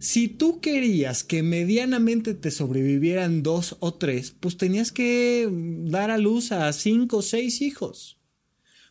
Si 0.00 0.28
tú 0.28 0.60
querías 0.60 1.24
que 1.24 1.42
medianamente 1.42 2.34
te 2.34 2.50
sobrevivieran 2.50 3.42
dos 3.42 3.76
o 3.80 3.94
tres, 3.94 4.34
pues 4.38 4.56
tenías 4.56 4.92
que 4.92 5.48
dar 5.50 6.10
a 6.10 6.18
luz 6.18 6.52
a 6.52 6.72
cinco 6.72 7.18
o 7.18 7.22
seis 7.22 7.60
hijos. 7.60 8.18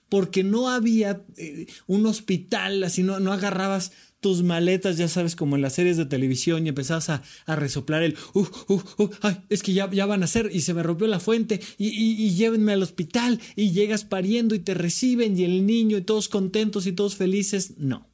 Porque 0.10 0.44
no 0.44 0.70
había 0.70 1.26
eh, 1.36 1.68
un 1.86 2.06
hospital, 2.06 2.84
así 2.84 3.04
no, 3.04 3.20
no 3.20 3.34
agarrabas 3.34 3.92
tus 4.20 4.44
maletas, 4.44 4.98
ya 4.98 5.08
sabes, 5.08 5.36
como 5.36 5.56
en 5.56 5.62
las 5.62 5.74
series 5.74 5.98
de 5.98 6.06
televisión, 6.06 6.66
y 6.66 6.70
empezabas 6.70 7.10
a, 7.10 7.22
resoplar 7.56 8.04
el, 8.04 8.16
uh, 8.34 8.46
uh, 8.68 8.82
uh, 8.98 9.10
es 9.50 9.62
que 9.62 9.74
ya, 9.74 9.90
ya 9.92 10.06
van 10.06 10.24
a 10.24 10.28
ser, 10.28 10.50
y 10.52 10.62
se 10.62 10.74
me 10.74 10.84
rompió 10.84 11.08
la 11.08 11.20
fuente, 11.20 11.60
y, 11.78 12.32
llévenme 12.32 12.74
al 12.74 12.84
hospital, 12.84 13.40
y 13.56 13.72
llegas 13.72 14.06
pariendo 14.06 14.56
y 14.56 14.60
te 14.60 14.74
reciben, 14.74 15.38
y 15.38 15.44
el 15.44 15.66
niño, 15.66 15.98
y 15.98 16.02
todos 16.02 16.30
contentos 16.30 16.88
y 16.88 16.94
todos 16.94 17.16
felices. 17.16 17.78
No. 17.78 18.10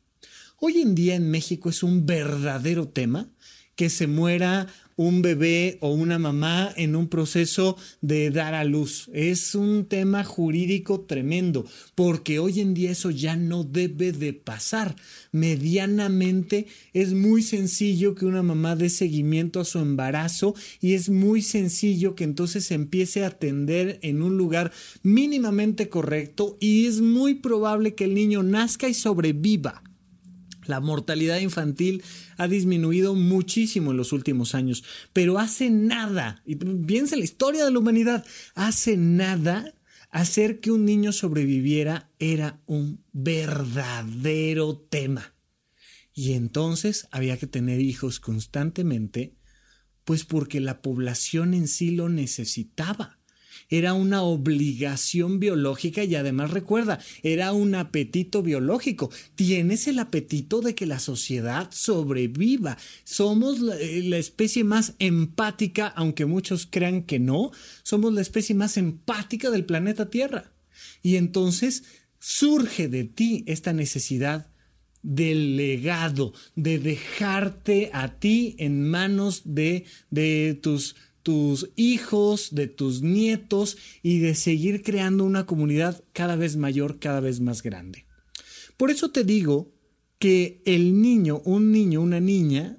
Hoy 0.65 0.79
en 0.79 0.95
día 0.95 1.15
en 1.15 1.29
México 1.29 1.69
es 1.69 1.83
un 1.83 2.05
verdadero 2.05 2.87
tema 2.87 3.27
que 3.75 3.89
se 3.89 4.07
muera 4.07 4.67
un 4.95 5.21
bebé 5.21 5.77
o 5.81 5.89
una 5.89 6.19
mamá 6.19 6.71
en 6.77 6.95
un 6.95 7.09
proceso 7.09 7.75
de 7.99 8.31
dar 8.31 8.53
a 8.53 8.63
luz. 8.63 9.09
Es 9.11 9.55
un 9.55 9.87
tema 9.87 10.23
jurídico 10.23 11.01
tremendo, 11.01 11.65
porque 11.95 12.39
hoy 12.39 12.61
en 12.61 12.73
día 12.73 12.91
eso 12.91 13.11
ya 13.11 13.35
no 13.35 13.65
debe 13.65 14.13
de 14.13 14.31
pasar. 14.31 14.95
Medianamente 15.33 16.67
es 16.93 17.11
muy 17.11 17.41
sencillo 17.41 18.15
que 18.15 18.25
una 18.25 18.41
mamá 18.41 18.77
dé 18.77 18.89
seguimiento 18.89 19.59
a 19.59 19.65
su 19.65 19.79
embarazo 19.79 20.55
y 20.79 20.93
es 20.93 21.09
muy 21.09 21.41
sencillo 21.41 22.15
que 22.15 22.23
entonces 22.23 22.63
se 22.63 22.75
empiece 22.75 23.25
a 23.25 23.27
atender 23.27 23.99
en 24.01 24.21
un 24.21 24.37
lugar 24.37 24.71
mínimamente 25.01 25.89
correcto 25.89 26.55
y 26.61 26.85
es 26.85 27.01
muy 27.01 27.33
probable 27.33 27.95
que 27.95 28.05
el 28.05 28.13
niño 28.13 28.43
nazca 28.43 28.87
y 28.87 28.93
sobreviva. 28.93 29.83
La 30.65 30.79
mortalidad 30.79 31.39
infantil 31.39 32.03
ha 32.37 32.47
disminuido 32.47 33.15
muchísimo 33.15 33.91
en 33.91 33.97
los 33.97 34.13
últimos 34.13 34.55
años, 34.55 34.83
pero 35.11 35.39
hace 35.39 35.69
nada, 35.69 36.41
y 36.45 36.55
piensa 36.55 37.15
en 37.15 37.19
la 37.19 37.25
historia 37.25 37.65
de 37.65 37.71
la 37.71 37.79
humanidad, 37.79 38.25
hace 38.55 38.97
nada 38.97 39.73
hacer 40.09 40.59
que 40.59 40.71
un 40.71 40.85
niño 40.85 41.11
sobreviviera 41.11 42.11
era 42.19 42.61
un 42.67 43.03
verdadero 43.11 44.77
tema. 44.77 45.33
Y 46.13 46.33
entonces 46.33 47.07
había 47.11 47.37
que 47.37 47.47
tener 47.47 47.81
hijos 47.81 48.19
constantemente, 48.19 49.35
pues 50.03 50.23
porque 50.23 50.59
la 50.59 50.83
población 50.83 51.55
en 51.55 51.67
sí 51.67 51.91
lo 51.91 52.09
necesitaba 52.09 53.22
era 53.69 53.93
una 53.93 54.21
obligación 54.21 55.39
biológica 55.39 56.03
y 56.03 56.15
además 56.15 56.51
recuerda, 56.51 56.99
era 57.23 57.53
un 57.53 57.75
apetito 57.75 58.43
biológico. 58.43 59.09
Tienes 59.35 59.87
el 59.87 59.99
apetito 59.99 60.61
de 60.61 60.75
que 60.75 60.85
la 60.85 60.99
sociedad 60.99 61.69
sobreviva. 61.71 62.77
Somos 63.03 63.59
la, 63.59 63.75
eh, 63.77 64.17
especie 64.17 64.63
más 64.63 64.93
empática, 64.99 65.87
aunque 65.87 66.25
muchos 66.25 66.67
crean 66.69 67.03
que 67.03 67.19
no, 67.19 67.51
somos 67.83 68.13
la 68.13 68.21
especie 68.21 68.55
más 68.55 68.77
empática 68.77 69.49
del 69.49 69.65
planeta 69.65 70.09
Tierra. 70.09 70.51
Y 71.01 71.15
entonces 71.15 71.83
surge 72.19 72.87
de 72.87 73.03
ti 73.03 73.43
esta 73.47 73.73
necesidad 73.73 74.47
del 75.01 75.57
legado, 75.57 76.33
de 76.55 76.79
dejarte 76.79 77.89
a 77.93 78.19
ti 78.19 78.55
en 78.57 78.89
manos 78.89 79.41
de, 79.45 79.85
de 80.09 80.57
tus 80.61 80.95
tus 81.23 81.71
hijos, 81.75 82.53
de 82.53 82.67
tus 82.67 83.01
nietos 83.01 83.77
y 84.01 84.19
de 84.19 84.35
seguir 84.35 84.83
creando 84.83 85.23
una 85.23 85.45
comunidad 85.45 86.03
cada 86.13 86.35
vez 86.35 86.57
mayor, 86.57 86.99
cada 86.99 87.21
vez 87.21 87.39
más 87.39 87.63
grande. 87.63 88.05
Por 88.77 88.91
eso 88.91 89.11
te 89.11 89.23
digo 89.23 89.71
que 90.19 90.61
el 90.65 91.01
niño, 91.01 91.41
un 91.45 91.71
niño, 91.71 92.01
una 92.01 92.19
niña, 92.19 92.77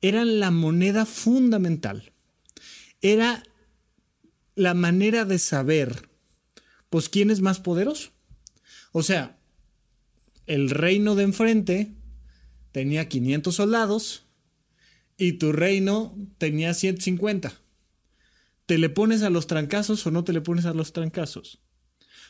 eran 0.00 0.40
la 0.40 0.50
moneda 0.50 1.06
fundamental. 1.06 2.12
Era 3.00 3.42
la 4.54 4.74
manera 4.74 5.24
de 5.24 5.38
saber, 5.38 6.08
pues, 6.90 7.08
quién 7.08 7.30
es 7.30 7.40
más 7.40 7.60
poderoso. 7.60 8.10
O 8.92 9.02
sea, 9.02 9.38
el 10.46 10.70
reino 10.70 11.14
de 11.14 11.24
enfrente 11.24 11.92
tenía 12.72 13.08
500 13.08 13.54
soldados 13.54 14.26
y 15.16 15.34
tu 15.34 15.52
reino 15.52 16.16
tenía 16.38 16.74
150. 16.74 17.61
¿Te 18.66 18.78
le 18.78 18.88
pones 18.88 19.22
a 19.22 19.30
los 19.30 19.46
trancazos 19.46 20.06
o 20.06 20.10
no 20.10 20.24
te 20.24 20.32
le 20.32 20.40
pones 20.40 20.64
a 20.66 20.74
los 20.74 20.92
trancazos? 20.92 21.60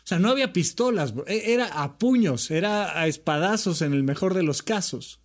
O 0.04 0.06
sea, 0.06 0.18
no 0.18 0.30
había 0.30 0.52
pistolas, 0.52 1.14
e, 1.26 1.52
era 1.52 1.82
a 1.82 1.98
puños, 1.98 2.50
era 2.50 2.98
a 2.98 3.06
espadazos 3.06 3.82
en 3.82 3.92
el 3.92 4.02
mejor 4.02 4.34
de 4.34 4.42
los 4.42 4.62
casos. 4.62 5.20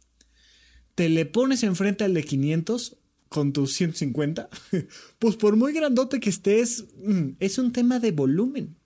¿Te 0.93 1.09
le 1.09 1.25
pones 1.25 1.63
enfrente 1.63 2.03
al 2.03 2.13
de 2.13 2.23
500 2.23 2.97
con 3.29 3.53
tus 3.53 3.73
150? 3.73 4.49
Pues 5.19 5.35
por 5.35 5.55
muy 5.55 5.73
grandote 5.73 6.19
que 6.19 6.29
estés, 6.29 6.85
mm, 6.97 7.29
es 7.39 7.57
un 7.57 7.71
tema 7.71 7.99
de 7.99 8.11
volumen. 8.11 8.77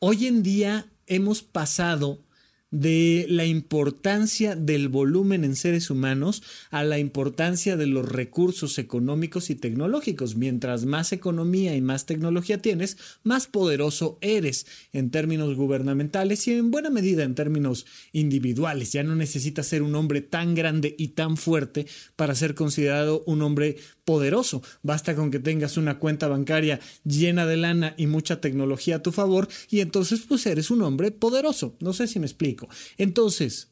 Hoy 0.00 0.26
en 0.26 0.42
día 0.42 0.90
hemos 1.06 1.42
pasado 1.42 2.24
de 2.70 3.26
la 3.28 3.44
importancia 3.46 4.54
del 4.54 4.88
volumen 4.88 5.44
en 5.44 5.56
seres 5.56 5.90
humanos 5.90 6.42
a 6.70 6.84
la 6.84 6.98
importancia 6.98 7.76
de 7.76 7.86
los 7.86 8.08
recursos 8.08 8.78
económicos 8.78 9.50
y 9.50 9.56
tecnológicos. 9.56 10.36
Mientras 10.36 10.84
más 10.84 11.12
economía 11.12 11.74
y 11.74 11.80
más 11.80 12.06
tecnología 12.06 12.62
tienes, 12.62 12.96
más 13.24 13.46
poderoso 13.46 14.18
eres 14.20 14.66
en 14.92 15.10
términos 15.10 15.56
gubernamentales 15.56 16.46
y 16.46 16.52
en 16.52 16.70
buena 16.70 16.90
medida 16.90 17.24
en 17.24 17.34
términos 17.34 17.86
individuales. 18.12 18.92
Ya 18.92 19.02
no 19.02 19.16
necesitas 19.16 19.66
ser 19.66 19.82
un 19.82 19.94
hombre 19.94 20.20
tan 20.20 20.54
grande 20.54 20.94
y 20.96 21.08
tan 21.08 21.36
fuerte 21.36 21.86
para 22.16 22.34
ser 22.34 22.54
considerado 22.54 23.24
un 23.26 23.42
hombre 23.42 23.76
poderoso. 24.10 24.60
Basta 24.82 25.14
con 25.14 25.30
que 25.30 25.38
tengas 25.38 25.76
una 25.76 26.00
cuenta 26.00 26.26
bancaria 26.26 26.80
llena 27.04 27.46
de 27.46 27.56
lana 27.56 27.94
y 27.96 28.08
mucha 28.08 28.40
tecnología 28.40 28.96
a 28.96 29.02
tu 29.04 29.12
favor 29.12 29.46
y 29.70 29.78
entonces 29.78 30.22
pues 30.26 30.44
eres 30.46 30.72
un 30.72 30.82
hombre 30.82 31.12
poderoso. 31.12 31.76
No 31.78 31.92
sé 31.92 32.08
si 32.08 32.18
me 32.18 32.26
explico. 32.26 32.68
Entonces, 32.98 33.68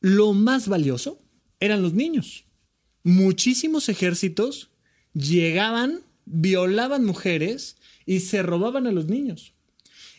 lo 0.00 0.32
más 0.32 0.66
valioso 0.66 1.22
eran 1.60 1.82
los 1.82 1.94
niños. 1.94 2.46
Muchísimos 3.04 3.88
ejércitos 3.88 4.70
llegaban, 5.12 6.00
violaban 6.24 7.04
mujeres 7.04 7.76
y 8.06 8.20
se 8.20 8.42
robaban 8.42 8.88
a 8.88 8.90
los 8.90 9.06
niños 9.06 9.53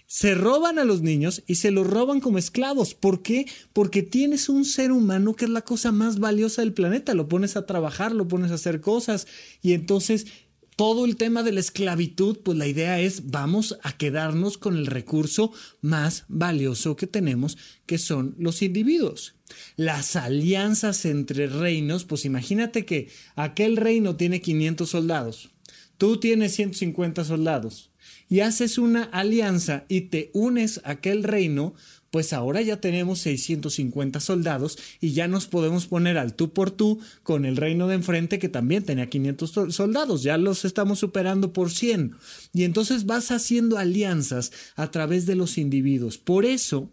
se 0.08 0.36
roban 0.36 0.80
a 0.80 0.86
los 0.86 1.02
niños 1.02 1.44
y 1.48 1.56
se 1.56 1.72
los 1.72 1.88
roban 1.88 2.20
como 2.20 2.38
esclavos. 2.38 2.94
¿Por 2.94 3.22
qué? 3.22 3.46
Porque 3.74 4.04
tienes 4.04 4.50
un 4.50 4.65
ser 4.65 4.91
humano 4.91 5.36
que 5.36 5.46
es 5.46 5.52
la 5.52 5.62
cosa 5.62 5.91
más 5.91 6.20
valiosa 6.20 6.62
del 6.62 6.74
planeta. 6.74 7.13
Lo 7.13 7.28
pones 7.28 7.56
a 7.56 7.65
trabajar, 7.65 8.12
lo 8.12 8.28
pones 8.28 8.52
a 8.52 8.56
hacer 8.56 8.82
cosas 8.82 9.28
y 9.62 9.74
entonces 9.74 10.28
todo 10.76 11.06
el 11.06 11.15
tema 11.15 11.41
de 11.41 11.54
la 11.54 11.62
esclavitud, 11.62 12.39
pues 12.44 12.58
la 12.58 12.68
idea 12.68 13.00
es 13.00 13.32
vamos 13.32 13.78
a 13.82 13.98
quedarnos 13.98 14.58
con 14.58 14.76
el 14.76 14.88
recurso 14.88 15.54
más 15.82 16.26
valioso 16.28 16.98
que 16.98 17.08
tenemos, 17.08 17.58
que 17.86 17.98
son 17.98 18.36
los 18.38 18.62
individuos. 18.62 19.36
Las 19.78 20.15
alianzas 20.18 21.06
entre 21.06 21.48
reinos, 21.48 22.04
pues 22.04 22.26
imagínate 22.26 22.86
que 22.86 23.10
aquel 23.36 23.78
reino 23.78 24.18
tiene 24.18 24.41
500 24.41 24.89
soldados, 24.89 25.50
tú 25.98 26.20
tienes 26.20 26.54
150 26.56 27.24
soldados 27.24 27.91
y 28.30 28.40
haces 28.40 28.78
una 28.78 29.04
alianza 29.04 29.86
y 29.88 30.02
te 30.02 30.32
unes 30.34 30.82
a 30.84 30.92
aquel 30.92 31.24
reino, 31.24 31.74
pues 32.12 32.32
ahora 32.32 32.62
ya 32.62 32.80
tenemos 32.80 33.20
650 33.20 34.20
soldados 34.20 34.78
y 35.02 35.12
ya 35.12 35.28
nos 35.28 35.48
podemos 35.48 35.86
poner 35.88 36.18
al 36.18 36.34
tú 36.34 36.54
por 36.54 36.72
tú 36.72 37.00
con 37.24 37.46
el 37.46 37.58
reino 37.58 37.88
de 37.88 37.96
enfrente 37.96 38.40
que 38.40 38.48
también 38.48 38.84
tenía 38.84 39.10
500 39.10 39.74
soldados, 39.76 40.24
ya 40.24 40.38
los 40.38 40.64
estamos 40.64 41.00
superando 41.00 41.52
por 41.52 41.72
100. 41.72 42.16
Y 42.54 42.64
entonces 42.64 43.06
vas 43.06 43.32
haciendo 43.32 43.78
alianzas 43.78 44.52
a 44.76 44.92
través 44.92 45.26
de 45.26 45.36
los 45.36 45.58
individuos. 45.58 46.18
Por 46.18 46.46
eso 46.46 46.90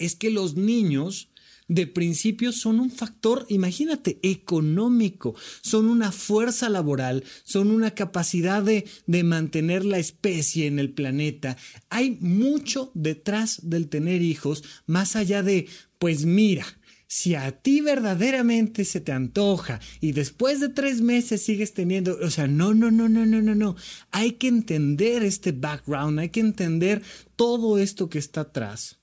es 0.00 0.16
que 0.16 0.30
los 0.30 0.56
niños 0.56 1.28
de 1.70 1.86
principio 1.86 2.50
son 2.50 2.80
un 2.80 2.90
factor, 2.90 3.46
imagínate, 3.48 4.18
económico, 4.24 5.36
son 5.62 5.86
una 5.86 6.10
fuerza 6.10 6.68
laboral, 6.68 7.22
son 7.44 7.70
una 7.70 7.92
capacidad 7.92 8.60
de, 8.60 8.86
de 9.06 9.22
mantener 9.22 9.84
la 9.84 9.98
especie 9.98 10.66
en 10.66 10.80
el 10.80 10.90
planeta. 10.90 11.56
Hay 11.88 12.18
mucho 12.20 12.90
detrás 12.94 13.60
del 13.62 13.88
tener 13.88 14.20
hijos, 14.20 14.64
más 14.86 15.14
allá 15.14 15.44
de, 15.44 15.68
pues 16.00 16.24
mira, 16.24 16.66
si 17.06 17.36
a 17.36 17.52
ti 17.52 17.80
verdaderamente 17.80 18.84
se 18.84 19.00
te 19.00 19.12
antoja 19.12 19.78
y 20.00 20.10
después 20.10 20.58
de 20.58 20.70
tres 20.70 21.00
meses 21.00 21.40
sigues 21.40 21.72
teniendo, 21.72 22.18
o 22.20 22.30
sea, 22.30 22.48
no, 22.48 22.74
no, 22.74 22.90
no, 22.90 23.08
no, 23.08 23.24
no, 23.24 23.40
no, 23.40 23.54
no. 23.54 23.76
Hay 24.10 24.32
que 24.32 24.48
entender 24.48 25.22
este 25.22 25.52
background, 25.52 26.18
hay 26.18 26.30
que 26.30 26.40
entender 26.40 27.00
todo 27.36 27.78
esto 27.78 28.08
que 28.08 28.18
está 28.18 28.40
atrás 28.40 28.99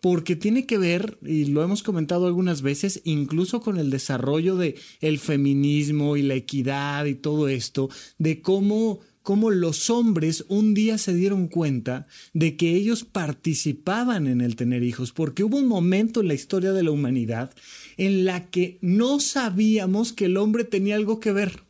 porque 0.00 0.36
tiene 0.36 0.66
que 0.66 0.78
ver, 0.78 1.18
y 1.22 1.46
lo 1.46 1.62
hemos 1.62 1.82
comentado 1.82 2.26
algunas 2.26 2.62
veces, 2.62 3.00
incluso 3.04 3.60
con 3.60 3.78
el 3.78 3.90
desarrollo 3.90 4.56
de 4.56 4.76
el 5.00 5.18
feminismo 5.18 6.16
y 6.16 6.22
la 6.22 6.34
equidad 6.34 7.04
y 7.06 7.14
todo 7.14 7.48
esto, 7.48 7.88
de 8.18 8.40
cómo, 8.40 9.00
cómo 9.22 9.50
los 9.50 9.90
hombres 9.90 10.44
un 10.48 10.72
día 10.72 10.98
se 10.98 11.14
dieron 11.14 11.48
cuenta 11.48 12.06
de 12.32 12.56
que 12.56 12.74
ellos 12.74 13.04
participaban 13.04 14.28
en 14.28 14.40
el 14.40 14.54
tener 14.54 14.84
hijos, 14.84 15.12
porque 15.12 15.42
hubo 15.42 15.56
un 15.56 15.66
momento 15.66 16.20
en 16.20 16.28
la 16.28 16.34
historia 16.34 16.72
de 16.72 16.84
la 16.84 16.92
humanidad 16.92 17.52
en 17.96 18.24
la 18.24 18.50
que 18.50 18.78
no 18.80 19.18
sabíamos 19.18 20.12
que 20.12 20.26
el 20.26 20.36
hombre 20.36 20.62
tenía 20.64 20.94
algo 20.94 21.18
que 21.18 21.32
ver. 21.32 21.64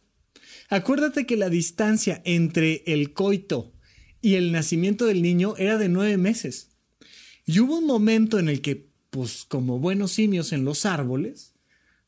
Acuérdate 0.68 1.24
que 1.24 1.38
la 1.38 1.48
distancia 1.48 2.20
entre 2.26 2.82
el 2.86 3.14
coito 3.14 3.72
y 4.20 4.34
el 4.34 4.52
nacimiento 4.52 5.06
del 5.06 5.22
niño 5.22 5.54
era 5.56 5.78
de 5.78 5.88
nueve 5.88 6.18
meses. 6.18 6.67
Y 7.48 7.60
hubo 7.60 7.78
un 7.78 7.86
momento 7.86 8.38
en 8.38 8.50
el 8.50 8.60
que 8.60 8.90
pues 9.08 9.46
como 9.48 9.78
buenos 9.78 10.12
simios 10.12 10.52
en 10.52 10.66
los 10.66 10.84
árboles, 10.84 11.54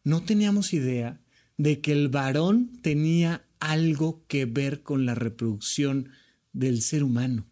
no 0.05 0.22
teníamos 0.22 0.74
idea 0.74 1.18
de 1.57 1.81
que 1.81 1.92
el 1.92 2.11
varón 2.11 2.79
tenía 2.83 3.46
algo 3.59 4.22
que 4.29 4.44
ver 4.44 4.83
con 4.83 5.07
la 5.07 5.14
reproducción 5.14 6.11
del 6.53 6.83
ser 6.83 7.03
humano. 7.03 7.46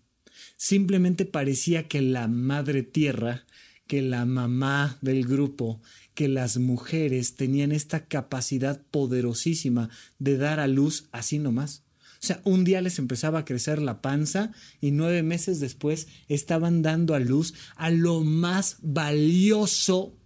Simplemente 0.59 1.25
parecía 1.25 1.89
que 1.89 2.03
la 2.03 2.29
madre 2.29 2.83
tierra, 2.83 3.47
que 3.87 4.03
la 4.03 4.27
mamá 4.27 4.99
del 5.01 5.25
grupo, 5.25 5.81
que 6.13 6.29
las 6.29 6.59
mujeres 6.59 7.37
tenían 7.37 7.73
esta 7.73 8.05
capacidad 8.05 8.83
poderosísima 8.91 9.89
de 10.19 10.37
dar 10.37 10.61
a 10.61 10.67
luz 10.67 11.09
así 11.11 11.39
nomás. 11.39 11.85
O 12.21 12.27
sea, 12.27 12.41
un 12.45 12.65
día 12.65 12.81
les 12.81 12.99
empezaba 12.99 13.41
a 13.41 13.45
crecer 13.45 13.81
la 13.81 14.03
panza 14.03 14.53
y 14.81 14.91
nueve 14.91 15.23
meses 15.23 15.61
después 15.61 16.09
estaban 16.29 16.83
dando 16.83 17.15
a 17.15 17.21
luz 17.21 17.55
a 17.77 17.91
lo 17.91 18.25
más 18.25 18.79
valioso 18.83 20.17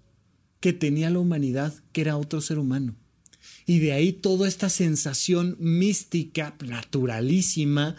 que 0.61 0.73
tenía 0.73 1.11
la 1.11 1.19
humanidad, 1.19 1.75
que 1.93 2.01
era 2.01 2.17
otro 2.17 2.41
ser 2.41 2.59
humano. 2.59 2.97
Y 3.67 3.81
de 3.81 3.93
ahí 3.93 4.13
toda 4.13 4.49
esta 4.49 4.71
sensación 4.71 5.57
mística, 5.59 6.57
naturalísima, 6.65 7.97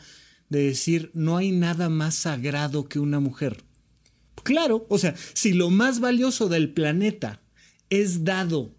de 0.50 0.64
decir, 0.64 1.12
no 1.14 1.38
hay 1.38 1.52
nada 1.52 1.90
más 1.90 2.16
sagrado 2.16 2.88
que 2.88 3.00
una 3.00 3.20
mujer. 3.20 3.64
Claro, 4.44 4.86
o 4.90 4.98
sea, 4.98 5.16
si 5.34 5.54
lo 5.54 5.70
más 5.70 6.00
valioso 6.00 6.50
del 6.50 6.74
planeta 6.74 7.42
es 7.90 8.24
dado 8.24 8.76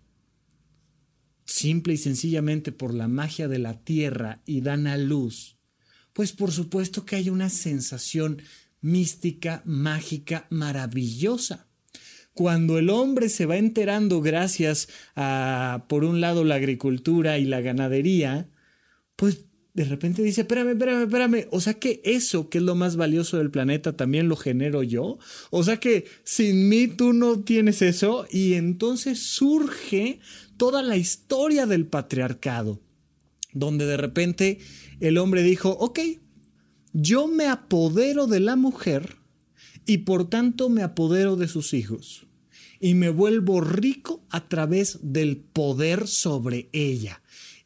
simple 1.45 1.95
y 1.95 1.99
sencillamente 1.99 2.73
por 2.73 2.95
la 2.95 3.09
magia 3.09 3.49
de 3.49 3.59
la 3.59 3.85
tierra 3.85 4.43
y 4.47 4.61
dan 4.61 4.87
a 4.87 4.97
luz, 4.97 5.57
pues 6.13 6.33
por 6.33 6.53
supuesto 6.53 7.05
que 7.05 7.17
hay 7.17 7.31
una 7.31 7.51
sensación 7.51 8.43
mística, 8.81 9.63
mágica, 9.65 10.47
maravillosa. 10.51 11.67
Cuando 12.35 12.79
el 12.79 12.91
hombre 12.91 13.29
se 13.29 13.47
va 13.47 13.57
enterando 13.57 14.21
gracias 14.21 14.89
a, 15.15 15.87
por 15.89 16.05
un 16.05 16.21
lado, 16.21 16.45
la 16.45 16.57
agricultura 16.57 17.39
y 17.39 17.45
la 17.45 17.61
ganadería, 17.61 18.51
pues 19.17 19.47
de 19.75 19.85
repente 19.85 20.23
dice, 20.23 20.43
espérame, 20.43 20.71
espérame, 20.71 21.03
espérame, 21.03 21.49
o 21.51 21.61
sea 21.61 21.75
que 21.75 22.01
eso, 22.05 22.49
que 22.49 22.59
es 22.59 22.65
lo 22.65 22.77
más 22.77 22.95
valioso 22.95 23.39
del 23.39 23.51
planeta, 23.51 23.97
también 23.97 24.29
lo 24.29 24.37
genero 24.37 24.85
yo. 24.85 25.19
O 25.51 25.65
sea 25.65 25.79
que 25.79 26.07
sin 26.23 26.69
mí 26.69 26.87
tú 26.87 27.13
no 27.13 27.41
tienes 27.41 27.83
eso 27.83 28.27
y 28.31 28.55
entonces 28.55 29.19
surge 29.19 30.21
toda 30.57 30.83
la 30.83 30.97
historia 30.97 31.67
del 31.67 31.87
patriarcado, 31.87 32.81
donde 33.53 33.87
de 33.87 33.97
repente 33.97 34.59
el 35.01 35.19
hombre 35.19 35.43
dijo, 35.43 35.71
ok, 35.71 36.01
yo 36.93 37.27
me 37.29 37.49
apodero 37.49 38.27
de 38.27 38.41
la 38.41 38.57
mujer 38.57 39.17
y 39.87 39.99
por 39.99 40.29
tanto 40.29 40.69
me 40.69 40.83
apodero 40.83 41.37
de 41.37 41.49
sus 41.49 41.75
hijos 41.75 42.27
y 42.81 42.95
me 42.95 43.11
vuelvo 43.11 43.61
rico 43.61 44.25
a 44.31 44.49
través 44.49 44.99
del 45.03 45.39
poder 45.39 46.07
sobre 46.07 46.69
ella 46.73 47.23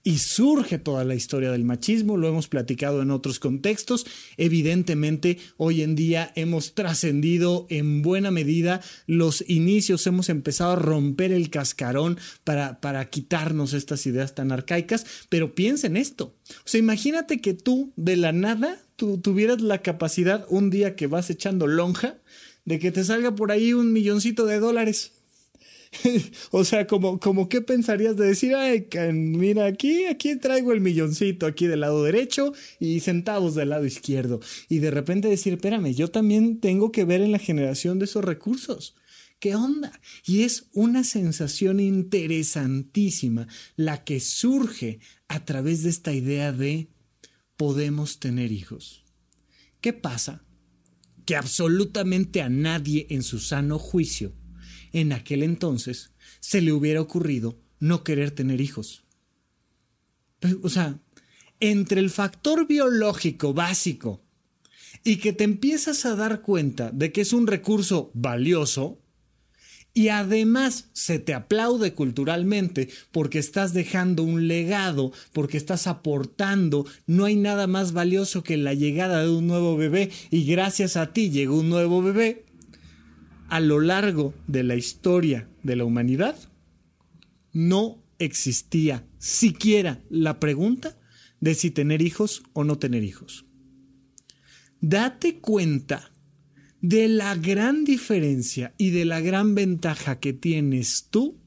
y 0.08 0.16
surge 0.16 0.78
toda 0.78 1.04
la 1.04 1.14
historia 1.14 1.50
del 1.52 1.66
machismo, 1.66 2.16
lo 2.16 2.28
hemos 2.28 2.48
platicado 2.48 3.02
en 3.02 3.10
otros 3.10 3.38
contextos, 3.38 4.06
evidentemente 4.38 5.36
hoy 5.58 5.82
en 5.82 5.96
día 5.96 6.32
hemos 6.34 6.74
trascendido 6.74 7.66
en 7.68 8.00
buena 8.00 8.30
medida 8.30 8.80
los 9.06 9.44
inicios, 9.48 10.06
hemos 10.06 10.30
empezado 10.30 10.72
a 10.72 10.76
romper 10.76 11.30
el 11.30 11.50
cascarón 11.50 12.16
para, 12.42 12.80
para 12.80 13.10
quitarnos 13.10 13.74
estas 13.74 14.06
ideas 14.06 14.34
tan 14.34 14.50
arcaicas, 14.50 15.04
pero 15.28 15.54
piensa 15.54 15.88
en 15.88 15.98
esto, 15.98 16.34
o 16.48 16.62
sea, 16.64 16.80
imagínate 16.80 17.42
que 17.42 17.52
tú 17.52 17.92
de 17.96 18.16
la 18.16 18.32
nada 18.32 18.80
tú 18.96 19.18
tuvieras 19.18 19.60
la 19.60 19.82
capacidad 19.82 20.46
un 20.48 20.70
día 20.70 20.96
que 20.96 21.06
vas 21.06 21.28
echando 21.28 21.66
lonja 21.66 22.16
de 22.64 22.78
que 22.78 22.92
te 22.92 23.04
salga 23.04 23.34
por 23.34 23.52
ahí 23.52 23.74
un 23.74 23.92
milloncito 23.92 24.46
de 24.46 24.58
dólares. 24.58 25.17
o 26.50 26.64
sea, 26.64 26.86
como, 26.86 27.18
como 27.18 27.48
qué 27.48 27.60
pensarías 27.60 28.16
de 28.16 28.26
decir, 28.26 28.54
ay, 28.54 28.88
mira, 29.12 29.66
aquí, 29.66 30.04
aquí 30.06 30.36
traigo 30.36 30.72
el 30.72 30.80
milloncito 30.80 31.46
aquí 31.46 31.66
del 31.66 31.80
lado 31.80 32.04
derecho 32.04 32.52
y 32.78 33.00
centavos 33.00 33.54
del 33.54 33.70
lado 33.70 33.86
izquierdo. 33.86 34.40
Y 34.68 34.78
de 34.78 34.90
repente 34.90 35.28
decir, 35.28 35.54
espérame, 35.54 35.94
yo 35.94 36.08
también 36.08 36.60
tengo 36.60 36.92
que 36.92 37.04
ver 37.04 37.20
en 37.20 37.32
la 37.32 37.38
generación 37.38 37.98
de 37.98 38.06
esos 38.06 38.24
recursos. 38.24 38.94
¿Qué 39.40 39.54
onda? 39.54 39.92
Y 40.26 40.42
es 40.42 40.68
una 40.72 41.04
sensación 41.04 41.78
interesantísima 41.78 43.46
la 43.76 44.02
que 44.02 44.18
surge 44.18 44.98
a 45.28 45.44
través 45.44 45.84
de 45.84 45.90
esta 45.90 46.12
idea 46.12 46.52
de 46.52 46.88
podemos 47.56 48.18
tener 48.18 48.50
hijos. 48.50 49.04
¿Qué 49.80 49.92
pasa? 49.92 50.44
Que 51.24 51.36
absolutamente 51.36 52.42
a 52.42 52.48
nadie 52.48 53.06
en 53.10 53.22
su 53.22 53.38
sano 53.38 53.78
juicio 53.78 54.32
en 54.92 55.12
aquel 55.12 55.42
entonces 55.42 56.12
se 56.40 56.60
le 56.60 56.72
hubiera 56.72 57.00
ocurrido 57.00 57.58
no 57.80 58.04
querer 58.04 58.30
tener 58.30 58.60
hijos. 58.60 59.04
Pues, 60.40 60.56
o 60.62 60.68
sea, 60.68 60.98
entre 61.60 62.00
el 62.00 62.10
factor 62.10 62.66
biológico 62.66 63.54
básico 63.54 64.22
y 65.04 65.16
que 65.16 65.32
te 65.32 65.44
empiezas 65.44 66.04
a 66.06 66.16
dar 66.16 66.42
cuenta 66.42 66.90
de 66.90 67.12
que 67.12 67.22
es 67.22 67.32
un 67.32 67.46
recurso 67.46 68.10
valioso, 68.14 69.00
y 69.98 70.10
además 70.10 70.90
se 70.92 71.18
te 71.18 71.34
aplaude 71.34 71.92
culturalmente 71.92 72.88
porque 73.10 73.40
estás 73.40 73.74
dejando 73.74 74.22
un 74.22 74.46
legado, 74.46 75.12
porque 75.32 75.56
estás 75.56 75.88
aportando, 75.88 76.86
no 77.06 77.24
hay 77.24 77.34
nada 77.34 77.66
más 77.66 77.92
valioso 77.92 78.44
que 78.44 78.56
la 78.56 78.74
llegada 78.74 79.24
de 79.24 79.30
un 79.30 79.48
nuevo 79.48 79.76
bebé 79.76 80.10
y 80.30 80.44
gracias 80.44 80.96
a 80.96 81.12
ti 81.12 81.30
llegó 81.30 81.58
un 81.58 81.68
nuevo 81.68 82.00
bebé, 82.00 82.44
a 83.48 83.60
lo 83.60 83.80
largo 83.80 84.34
de 84.46 84.62
la 84.62 84.76
historia 84.76 85.48
de 85.62 85.76
la 85.76 85.84
humanidad, 85.84 86.36
no 87.52 88.02
existía 88.18 89.06
siquiera 89.18 90.02
la 90.10 90.38
pregunta 90.38 90.98
de 91.40 91.54
si 91.54 91.70
tener 91.70 92.02
hijos 92.02 92.42
o 92.52 92.64
no 92.64 92.78
tener 92.78 93.04
hijos. 93.04 93.46
Date 94.80 95.38
cuenta 95.38 96.12
de 96.80 97.08
la 97.08 97.34
gran 97.34 97.84
diferencia 97.84 98.74
y 98.78 98.90
de 98.90 99.04
la 99.04 99.20
gran 99.20 99.54
ventaja 99.54 100.20
que 100.20 100.32
tienes 100.32 101.08
tú 101.10 101.40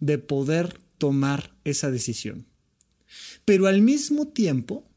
de 0.00 0.18
poder 0.18 0.80
tomar 0.98 1.54
esa 1.64 1.90
decisión. 1.90 2.46
Pero 3.44 3.66
al 3.66 3.82
mismo 3.82 4.28
tiempo, 4.28 4.90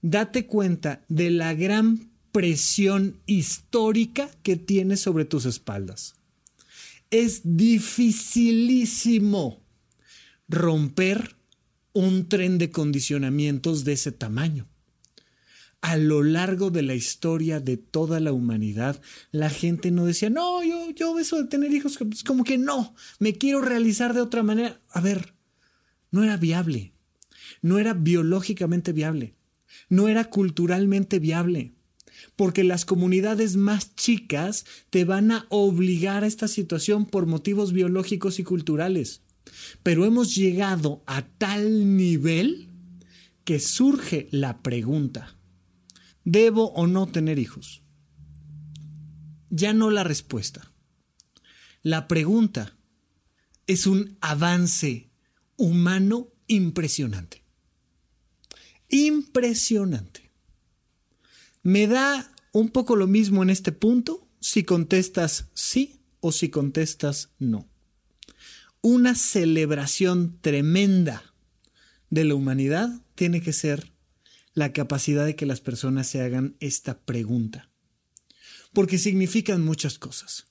date 0.00 0.46
cuenta 0.46 1.04
de 1.08 1.30
la 1.30 1.54
gran 1.54 2.13
presión 2.34 3.16
histórica 3.26 4.28
que 4.42 4.56
tienes 4.56 4.98
sobre 4.98 5.24
tus 5.24 5.46
espaldas. 5.46 6.16
Es 7.12 7.42
dificilísimo 7.44 9.62
romper 10.48 11.36
un 11.92 12.28
tren 12.28 12.58
de 12.58 12.72
condicionamientos 12.72 13.84
de 13.84 13.92
ese 13.92 14.10
tamaño. 14.10 14.66
A 15.80 15.96
lo 15.96 16.24
largo 16.24 16.72
de 16.72 16.82
la 16.82 16.96
historia 16.96 17.60
de 17.60 17.76
toda 17.76 18.18
la 18.18 18.32
humanidad, 18.32 19.00
la 19.30 19.48
gente 19.48 19.92
no 19.92 20.04
decía, 20.04 20.28
no, 20.28 20.64
yo, 20.64 20.90
yo 20.90 21.16
eso 21.20 21.40
de 21.40 21.48
tener 21.48 21.72
hijos, 21.72 21.98
pues 21.98 22.24
como 22.24 22.42
que 22.42 22.58
no, 22.58 22.96
me 23.20 23.34
quiero 23.34 23.60
realizar 23.60 24.12
de 24.12 24.22
otra 24.22 24.42
manera. 24.42 24.80
A 24.90 25.00
ver, 25.00 25.34
no 26.10 26.24
era 26.24 26.36
viable, 26.36 26.94
no 27.62 27.78
era 27.78 27.94
biológicamente 27.94 28.92
viable, 28.92 29.36
no 29.88 30.08
era 30.08 30.24
culturalmente 30.24 31.20
viable 31.20 31.74
porque 32.36 32.64
las 32.64 32.84
comunidades 32.84 33.56
más 33.56 33.94
chicas 33.96 34.64
te 34.90 35.04
van 35.04 35.30
a 35.32 35.46
obligar 35.48 36.24
a 36.24 36.26
esta 36.26 36.48
situación 36.48 37.06
por 37.06 37.26
motivos 37.26 37.72
biológicos 37.72 38.38
y 38.38 38.44
culturales. 38.44 39.22
Pero 39.82 40.04
hemos 40.04 40.34
llegado 40.34 41.02
a 41.06 41.22
tal 41.22 41.96
nivel 41.96 42.70
que 43.44 43.60
surge 43.60 44.28
la 44.30 44.62
pregunta, 44.62 45.36
¿debo 46.24 46.72
o 46.72 46.86
no 46.86 47.06
tener 47.06 47.38
hijos? 47.38 47.82
Ya 49.50 49.72
no 49.72 49.90
la 49.90 50.02
respuesta. 50.02 50.72
La 51.82 52.08
pregunta 52.08 52.76
es 53.66 53.86
un 53.86 54.16
avance 54.20 55.10
humano 55.56 56.32
impresionante. 56.46 57.44
Impresionante. 58.88 60.23
Me 61.64 61.86
da 61.86 62.30
un 62.52 62.68
poco 62.68 62.94
lo 62.94 63.06
mismo 63.06 63.42
en 63.42 63.48
este 63.48 63.72
punto 63.72 64.28
si 64.38 64.64
contestas 64.64 65.48
sí 65.54 65.98
o 66.20 66.30
si 66.30 66.50
contestas 66.50 67.30
no. 67.38 67.66
Una 68.82 69.14
celebración 69.14 70.38
tremenda 70.42 71.34
de 72.10 72.24
la 72.24 72.34
humanidad 72.34 72.90
tiene 73.14 73.40
que 73.40 73.54
ser 73.54 73.94
la 74.52 74.74
capacidad 74.74 75.24
de 75.24 75.36
que 75.36 75.46
las 75.46 75.62
personas 75.62 76.06
se 76.06 76.20
hagan 76.20 76.54
esta 76.60 77.00
pregunta. 77.00 77.70
Porque 78.74 78.98
significan 78.98 79.64
muchas 79.64 79.98
cosas. 79.98 80.48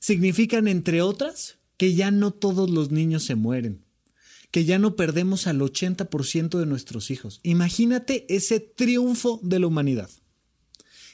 Significan, 0.00 0.68
entre 0.68 1.00
otras, 1.00 1.56
que 1.78 1.94
ya 1.94 2.10
no 2.10 2.30
todos 2.30 2.68
los 2.68 2.90
niños 2.90 3.24
se 3.24 3.36
mueren, 3.36 3.86
que 4.50 4.66
ya 4.66 4.78
no 4.78 4.96
perdemos 4.96 5.46
al 5.46 5.60
80% 5.60 6.58
de 6.58 6.66
nuestros 6.66 7.10
hijos. 7.10 7.40
Imagínate 7.42 8.26
ese 8.28 8.60
triunfo 8.60 9.40
de 9.42 9.58
la 9.58 9.66
humanidad 9.66 10.10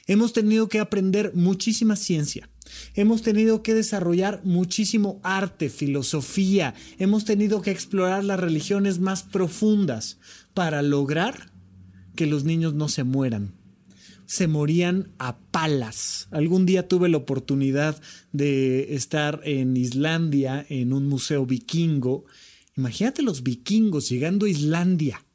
hemos 0.09 0.33
tenido 0.33 0.67
que 0.67 0.79
aprender 0.79 1.31
muchísima 1.35 1.95
ciencia, 1.95 2.49
Hemos 2.93 3.21
tenido 3.21 3.63
que 3.63 3.73
desarrollar 3.73 4.41
muchísimo 4.43 5.19
arte, 5.23 5.69
filosofía, 5.69 6.75
hemos 6.97 7.25
tenido 7.25 7.61
que 7.61 7.71
explorar 7.71 8.23
las 8.23 8.39
religiones 8.39 8.99
más 8.99 9.23
profundas 9.23 10.19
para 10.53 10.81
lograr 10.81 11.51
que 12.15 12.25
los 12.25 12.43
niños 12.43 12.73
no 12.73 12.89
se 12.89 13.03
mueran. 13.03 13.55
Se 14.25 14.47
morían 14.47 15.13
a 15.17 15.39
palas. 15.39 16.27
Algún 16.29 16.65
día 16.65 16.87
tuve 16.87 17.09
la 17.09 17.17
oportunidad 17.17 17.99
de 18.31 18.93
estar 18.93 19.41
en 19.43 19.75
Islandia 19.75 20.65
en 20.69 20.93
un 20.93 21.07
museo 21.07 21.47
vikingo. 21.47 22.25
Imagínate 22.77 23.23
los 23.23 23.41
vikingos 23.41 24.07
llegando 24.09 24.45
a 24.45 24.49
Islandia 24.49 25.25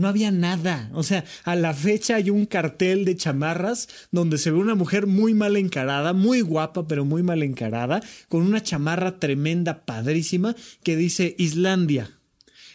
no 0.00 0.08
había 0.08 0.30
nada. 0.30 0.90
O 0.94 1.02
sea, 1.02 1.24
a 1.44 1.54
la 1.54 1.74
fecha 1.74 2.16
hay 2.16 2.30
un 2.30 2.46
cartel 2.46 3.04
de 3.04 3.16
chamarras 3.16 3.88
donde 4.10 4.38
se 4.38 4.50
ve 4.50 4.56
una 4.56 4.74
mujer 4.74 5.06
muy 5.06 5.34
mal 5.34 5.56
encarada, 5.56 6.14
muy 6.14 6.40
guapa, 6.40 6.88
pero 6.88 7.04
muy 7.04 7.22
mal 7.22 7.42
encarada, 7.42 8.02
con 8.28 8.42
una 8.42 8.62
chamarra 8.62 9.18
tremenda, 9.18 9.84
padrísima, 9.84 10.56
que 10.82 10.96
dice 10.96 11.36
Islandia. 11.38 12.18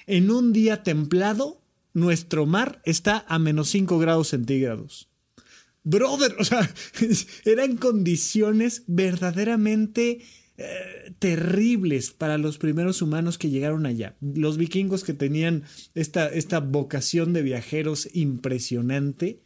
En 0.06 0.30
un 0.30 0.54
día 0.54 0.84
templado, 0.84 1.62
nuestro 1.94 2.46
mar 2.46 2.80
está 2.86 3.26
a 3.28 3.40
menos 3.40 3.70
5 3.70 3.98
grados 3.98 4.28
centígrados. 4.28 5.10
Brother, 5.84 6.36
o 6.38 6.46
sea, 6.46 6.72
eran 7.46 7.78
condiciones 7.78 8.84
verdaderamente 8.86 10.22
terribles 11.20 12.12
para 12.12 12.38
los 12.38 12.58
primeros 12.58 13.02
humanos 13.02 13.38
que 13.38 13.50
llegaron 13.50 13.86
allá. 13.86 14.16
Los 14.22 14.58
vikingos 14.58 15.04
que 15.04 15.14
tenían 15.14 15.64
esta, 15.96 16.28
esta 16.28 16.60
vocación 16.60 17.34
de 17.34 17.42
viajeros 17.42 18.08
impresionante. 18.14 19.42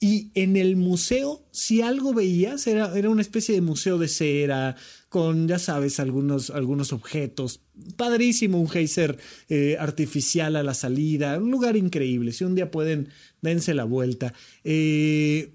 Y 0.00 0.30
en 0.34 0.56
el 0.56 0.76
museo, 0.76 1.44
si 1.50 1.82
algo 1.82 2.14
veías, 2.14 2.68
era, 2.68 2.96
era 2.96 3.10
una 3.10 3.20
especie 3.20 3.54
de 3.54 3.60
museo 3.60 3.98
de 3.98 4.06
cera, 4.06 4.76
con, 5.08 5.48
ya 5.48 5.58
sabes, 5.58 5.98
algunos, 5.98 6.50
algunos 6.50 6.92
objetos. 6.92 7.62
Padrísimo, 7.96 8.60
un 8.60 8.68
geyser 8.68 9.18
eh, 9.48 9.76
artificial 9.78 10.54
a 10.54 10.62
la 10.62 10.74
salida, 10.74 11.38
un 11.38 11.50
lugar 11.50 11.76
increíble. 11.76 12.32
Si 12.32 12.44
un 12.44 12.54
día 12.54 12.70
pueden, 12.70 13.08
dense 13.42 13.74
la 13.74 13.84
vuelta. 13.84 14.34
Eh, 14.62 15.54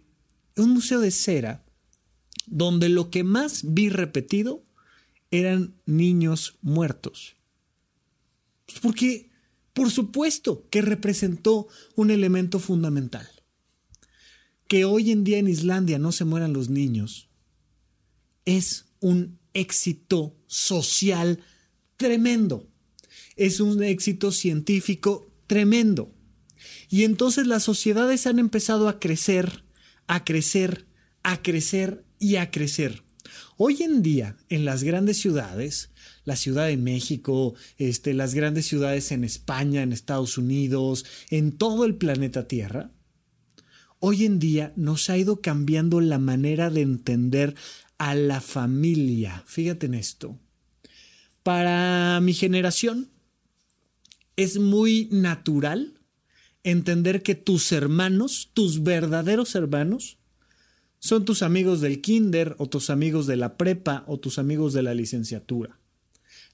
un 0.58 0.72
museo 0.72 1.00
de 1.00 1.12
cera, 1.12 1.64
donde 2.46 2.90
lo 2.90 3.10
que 3.10 3.24
más 3.24 3.62
vi 3.66 3.88
repetido 3.88 4.66
eran 5.40 5.76
niños 5.86 6.58
muertos. 6.62 7.36
Pues 8.66 8.80
porque, 8.80 9.30
por 9.74 9.92
supuesto, 9.92 10.68
que 10.70 10.82
representó 10.82 11.68
un 11.96 12.12
elemento 12.12 12.60
fundamental. 12.60 13.28
Que 14.68 14.86
hoy 14.86 15.12
en 15.12 15.24
día 15.24 15.38
en 15.38 15.48
Islandia 15.48 16.00
no 16.00 16.12
se 16.12 16.26
mueran 16.26 16.54
los 16.54 16.70
niños 16.70 17.30
es 18.46 18.86
un 19.00 19.40
éxito 19.54 20.36
social 20.48 21.40
tremendo. 21.98 22.70
Es 23.36 23.60
un 23.60 23.84
éxito 23.84 24.32
científico 24.32 25.32
tremendo. 25.48 26.14
Y 26.90 27.04
entonces 27.04 27.48
las 27.48 27.64
sociedades 27.64 28.28
han 28.28 28.40
empezado 28.40 28.88
a 28.88 29.00
crecer, 29.00 29.64
a 30.08 30.24
crecer, 30.24 30.88
a 31.24 31.42
crecer 31.42 32.06
y 32.20 32.36
a 32.36 32.52
crecer. 32.52 33.04
Hoy 33.58 33.84
en 33.84 34.02
día, 34.02 34.36
en 34.50 34.66
las 34.66 34.84
grandes 34.84 35.18
ciudades, 35.18 35.92
la 36.26 36.36
Ciudad 36.36 36.68
de 36.68 36.78
México, 36.78 37.54
este, 37.78 38.14
las 38.14 38.34
grandes 38.34 38.66
ciudades 38.66 39.12
en 39.12 39.24
España, 39.24 39.84
en 39.84 39.94
Estados 39.94 40.38
Unidos, 40.38 41.06
en 41.30 41.52
todo 41.52 41.86
el 41.86 41.96
planeta 41.96 42.48
Tierra, 42.48 42.92
hoy 44.00 44.26
en 44.26 44.40
día 44.40 44.74
nos 44.76 45.10
ha 45.10 45.18
ido 45.18 45.42
cambiando 45.42 46.02
la 46.02 46.18
manera 46.18 46.70
de 46.70 46.82
entender 46.82 47.56
a 47.98 48.16
la 48.16 48.42
familia. 48.42 49.44
Fíjate 49.46 49.86
en 49.86 49.94
esto. 49.94 50.40
Para 51.44 52.20
mi 52.22 52.34
generación 52.34 53.10
es 54.36 54.58
muy 54.58 55.10
natural 55.12 56.00
entender 56.64 57.22
que 57.22 57.36
tus 57.36 57.72
hermanos, 57.72 58.50
tus 58.54 58.82
verdaderos 58.84 59.54
hermanos, 59.56 60.18
son 61.04 61.26
tus 61.26 61.44
amigos 61.44 61.82
del 61.82 62.00
kinder 62.00 62.56
o 62.60 62.70
tus 62.70 62.90
amigos 62.90 63.28
de 63.28 63.36
la 63.36 63.58
prepa 63.58 64.06
o 64.08 64.22
tus 64.22 64.40
amigos 64.40 64.72
de 64.72 64.84
la 64.84 64.94
licenciatura. 64.94 65.78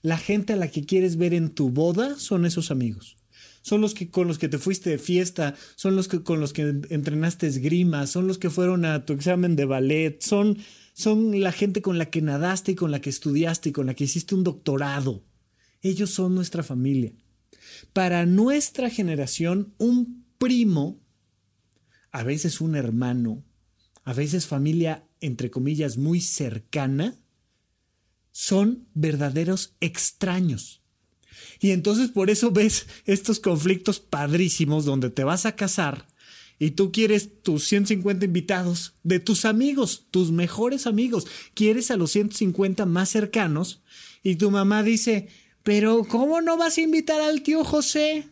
La 0.01 0.17
gente 0.17 0.53
a 0.53 0.55
la 0.55 0.71
que 0.71 0.87
quieres 0.87 1.17
ver 1.17 1.35
en 1.35 1.49
tu 1.49 1.69
boda 1.69 2.17
son 2.17 2.47
esos 2.47 2.71
amigos. 2.71 3.15
Son 3.61 3.79
los 3.79 3.93
que 3.93 4.09
con 4.09 4.27
los 4.27 4.39
que 4.39 4.49
te 4.49 4.57
fuiste 4.57 4.89
de 4.89 4.97
fiesta, 4.97 5.53
son 5.75 5.95
los 5.95 6.07
que 6.07 6.23
con 6.23 6.39
los 6.39 6.51
que 6.51 6.81
entrenaste 6.89 7.45
esgrima, 7.45 8.07
son 8.07 8.25
los 8.25 8.39
que 8.39 8.49
fueron 8.49 8.85
a 8.85 9.05
tu 9.05 9.13
examen 9.13 9.55
de 9.55 9.65
ballet, 9.65 10.19
son 10.19 10.57
son 10.93 11.39
la 11.41 11.51
gente 11.51 11.83
con 11.83 11.99
la 11.99 12.09
que 12.09 12.23
nadaste 12.23 12.71
y 12.71 12.75
con 12.75 12.89
la 12.89 13.01
que 13.01 13.11
estudiaste 13.11 13.69
y 13.69 13.71
con 13.71 13.85
la 13.85 13.93
que 13.93 14.05
hiciste 14.05 14.33
un 14.33 14.43
doctorado. 14.43 15.23
Ellos 15.83 16.09
son 16.09 16.33
nuestra 16.33 16.63
familia. 16.63 17.13
Para 17.93 18.25
nuestra 18.25 18.89
generación, 18.89 19.75
un 19.77 20.25
primo, 20.39 20.99
a 22.11 22.23
veces 22.23 22.61
un 22.61 22.75
hermano, 22.75 23.45
a 24.09 24.13
veces 24.13 24.47
familia, 24.47 25.07
entre 25.21 25.51
comillas, 25.51 25.97
muy 25.97 26.19
cercana, 26.19 27.15
son 28.31 28.87
verdaderos 28.95 29.75
extraños. 29.81 30.81
Y 31.59 31.69
entonces 31.69 32.09
por 32.09 32.31
eso 32.31 32.49
ves 32.49 32.87
estos 33.05 33.39
conflictos 33.39 33.99
padrísimos 33.99 34.83
donde 34.83 35.11
te 35.11 35.23
vas 35.23 35.45
a 35.45 35.55
casar 35.55 36.07
y 36.57 36.71
tú 36.71 36.91
quieres 36.91 37.43
tus 37.43 37.65
150 37.65 38.25
invitados 38.25 38.95
de 39.03 39.19
tus 39.19 39.45
amigos, 39.45 40.07
tus 40.09 40.31
mejores 40.31 40.87
amigos, 40.87 41.27
quieres 41.53 41.91
a 41.91 41.95
los 41.95 42.09
150 42.09 42.87
más 42.87 43.09
cercanos 43.09 43.83
y 44.23 44.37
tu 44.37 44.49
mamá 44.49 44.81
dice, 44.81 45.27
pero 45.61 46.03
¿cómo 46.03 46.41
no 46.41 46.57
vas 46.57 46.79
a 46.79 46.81
invitar 46.81 47.21
al 47.21 47.43
tío 47.43 47.63
José? 47.63 48.27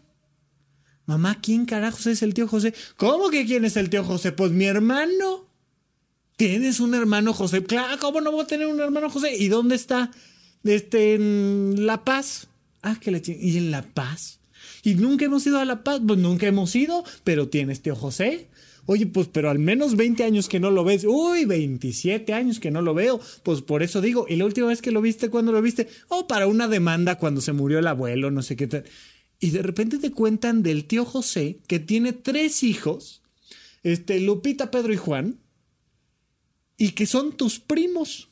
Mamá, 1.05 1.39
¿quién 1.39 1.65
carajos 1.65 2.07
es 2.07 2.23
el 2.23 2.33
tío 2.33 2.47
José? 2.47 2.73
¿Cómo 2.95 3.29
que 3.29 3.45
quién 3.45 3.63
es 3.63 3.77
el 3.77 3.91
tío 3.91 4.03
José? 4.03 4.31
Pues 4.31 4.51
mi 4.51 4.65
hermano. 4.65 5.46
¿Tienes 6.37 6.79
un 6.79 6.93
hermano 6.93 7.33
José? 7.33 7.63
Claro, 7.63 7.97
¿cómo 7.99 8.21
no 8.21 8.31
voy 8.31 8.43
a 8.43 8.47
tener 8.47 8.67
un 8.67 8.79
hermano 8.79 9.09
José? 9.09 9.35
¿Y 9.35 9.47
dónde 9.47 9.75
está? 9.75 10.11
Este, 10.63 11.15
en 11.15 11.87
La 11.87 12.05
Paz. 12.05 12.47
Ah, 12.83 12.99
que 13.01 13.09
le 13.09 13.23
¿Y 13.25 13.57
en 13.57 13.71
La 13.71 13.81
Paz? 13.81 14.39
¿Y 14.83 14.93
nunca 14.93 15.25
hemos 15.25 15.47
ido 15.47 15.57
a 15.57 15.65
La 15.65 15.83
Paz? 15.83 15.99
Pues 16.05 16.19
nunca 16.19 16.45
hemos 16.45 16.75
ido, 16.75 17.03
pero 17.23 17.47
tienes 17.49 17.81
tío 17.81 17.95
José. 17.95 18.49
Oye, 18.85 19.07
pues, 19.07 19.27
pero 19.27 19.49
al 19.49 19.57
menos 19.57 19.95
20 19.95 20.23
años 20.25 20.47
que 20.47 20.59
no 20.59 20.69
lo 20.69 20.83
ves. 20.83 21.05
Uy, 21.05 21.45
27 21.45 22.31
años 22.33 22.59
que 22.59 22.69
no 22.69 22.83
lo 22.83 22.93
veo. 22.93 23.19
Pues 23.41 23.63
por 23.63 23.81
eso 23.81 23.99
digo, 23.99 24.27
¿y 24.29 24.35
la 24.35 24.45
última 24.45 24.67
vez 24.67 24.83
que 24.83 24.91
lo 24.91 25.01
viste, 25.01 25.29
cuándo 25.29 25.51
lo 25.51 25.61
viste? 25.63 25.87
Oh, 26.07 26.27
para 26.27 26.45
una 26.45 26.67
demanda 26.67 27.17
cuando 27.17 27.41
se 27.41 27.51
murió 27.51 27.79
el 27.79 27.87
abuelo, 27.87 28.29
no 28.29 28.43
sé 28.43 28.55
qué 28.55 28.67
tal. 28.67 28.83
Y 29.39 29.49
de 29.49 29.63
repente 29.63 29.97
te 29.97 30.11
cuentan 30.11 30.61
del 30.61 30.85
tío 30.85 31.03
José 31.03 31.57
que 31.65 31.79
tiene 31.79 32.13
tres 32.13 32.61
hijos, 32.61 33.23
este, 33.81 34.19
Lupita, 34.19 34.69
Pedro 34.69 34.93
y 34.93 34.97
Juan, 34.97 35.39
y 36.77 36.91
que 36.91 37.05
son 37.05 37.35
tus 37.35 37.59
primos. 37.59 38.29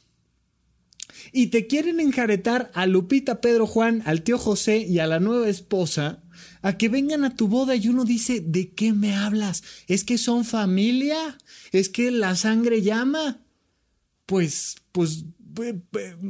Y 1.32 1.48
te 1.48 1.68
quieren 1.68 2.00
enjaretar 2.00 2.72
a 2.74 2.86
Lupita, 2.86 3.42
Pedro, 3.42 3.68
Juan, 3.68 4.04
al 4.06 4.22
tío 4.22 4.38
José 4.38 4.80
y 4.80 5.00
a 5.00 5.08
la 5.08 5.20
nueva 5.20 5.50
esposa 5.50 6.22
a 6.62 6.78
que 6.78 6.90
vengan 6.90 7.24
a 7.24 7.36
tu 7.36 7.48
boda 7.48 7.76
y 7.76 7.88
uno 7.88 8.06
dice, 8.06 8.40
¿de 8.42 8.72
qué 8.72 8.92
me 8.92 9.16
hablas? 9.16 9.64
¿Es 9.88 10.04
que 10.04 10.18
son 10.18 10.46
familia? 10.46 11.38
¿Es 11.72 11.90
que 11.90 12.10
la 12.10 12.36
sangre 12.36 12.82
llama? 12.82 13.42
Pues, 14.26 14.78
pues, 14.92 15.26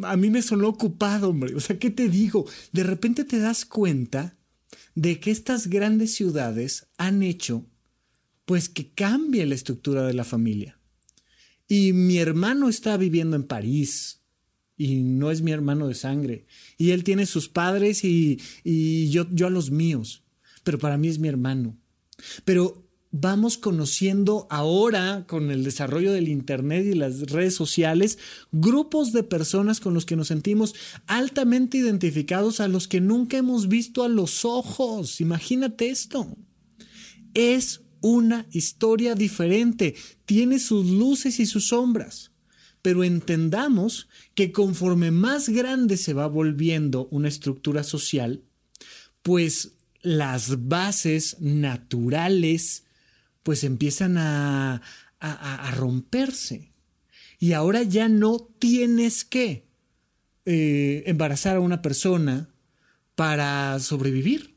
a 0.03 0.18
mí 0.18 0.30
me 0.30 0.41
sonó 0.41 0.68
ocupado, 0.68 1.30
hombre. 1.30 1.55
O 1.55 1.61
sea, 1.61 1.80
¿qué 1.80 1.89
te 1.89 2.09
digo? 2.09 2.45
De 2.74 2.84
repente 2.84 3.24
te 3.24 3.39
das 3.39 3.63
cuenta 3.66 4.36
de 4.93 5.20
que 5.22 5.32
estas 5.32 5.68
grandes 5.68 6.13
ciudades 6.16 6.88
han 6.97 7.24
hecho, 7.24 7.66
pues, 8.45 8.68
que 8.68 8.91
cambie 8.91 9.45
la 9.45 9.55
estructura 9.55 10.05
de 10.05 10.13
la 10.13 10.26
familia. 10.26 10.78
Y 11.68 11.93
mi 11.93 12.18
hermano 12.18 12.70
está 12.70 12.97
viviendo 12.97 13.36
en 13.36 13.43
París 13.43 14.22
y 14.78 14.97
no 15.03 15.32
es 15.32 15.41
mi 15.41 15.51
hermano 15.51 15.88
de 15.88 15.95
sangre. 15.95 16.45
Y 16.78 16.91
él 16.91 17.03
tiene 17.03 17.26
sus 17.26 17.49
padres 17.49 18.03
y, 18.03 18.39
yo, 19.09 19.26
yo 19.32 19.47
a 19.47 19.51
los 19.51 19.72
míos. 19.72 20.24
Pero 20.63 20.80
para 20.80 20.97
mí 20.97 21.07
es 21.07 21.20
mi 21.20 21.28
hermano. 21.28 21.78
Pero 22.43 22.86
vamos 23.11 23.57
conociendo 23.57 24.45
ahora 24.49 25.26
con 25.28 25.49
el 25.49 25.63
desarrollo 25.63 26.11
del 26.11 26.28
Internet 26.28 26.86
y 26.86 26.93
las 26.93 27.22
redes 27.32 27.55
sociales 27.55 28.18
grupos 28.51 29.13
de 29.13 29.24
personas 29.24 29.80
con 29.80 29.93
los 29.93 30.05
que 30.05 30.18
nos 30.18 30.28
sentimos 30.28 30.76
altamente 31.07 31.78
identificados 31.78 32.59
a 32.59 32.68
los 32.68 32.89
que 32.89 32.99
nunca 32.99 33.38
hemos 33.38 33.70
visto 33.70 34.03
a 34.03 34.09
los 34.09 34.43
ojos. 34.43 35.22
Imagínate 35.22 35.89
esto. 35.89 36.36
Es 37.34 37.84
una 38.05 38.45
historia 38.51 39.15
diferente, 39.15 39.95
tiene 40.25 40.59
sus 40.59 40.85
luces 40.85 41.39
y 41.39 41.47
sus 41.47 41.69
sombras. 41.69 42.31
Pero 42.83 43.03
entendamos 43.03 44.07
que 44.35 44.51
conforme 44.51 45.09
más 45.09 45.49
grande 45.49 45.97
se 45.97 46.13
va 46.13 46.27
volviendo 46.27 47.07
una 47.09 47.29
estructura 47.29 47.81
social, 47.81 48.43
pues 49.23 49.71
las 50.03 50.67
bases 50.67 51.37
naturales 51.39 52.83
pues 53.41 53.63
empiezan 53.63 54.19
a, 54.19 54.83
a, 55.19 55.71
romperse. 55.71 56.71
Y 57.39 57.53
ahora 57.53 57.81
ya 57.81 58.07
no 58.07 58.37
tienes 58.59 59.25
que 59.25 59.65
eh, 60.45 61.01
embarazar 61.07 61.57
a 61.57 61.61
una 61.61 61.81
persona 61.81 62.49
para 63.15 63.79
sobrevivir 63.79 64.55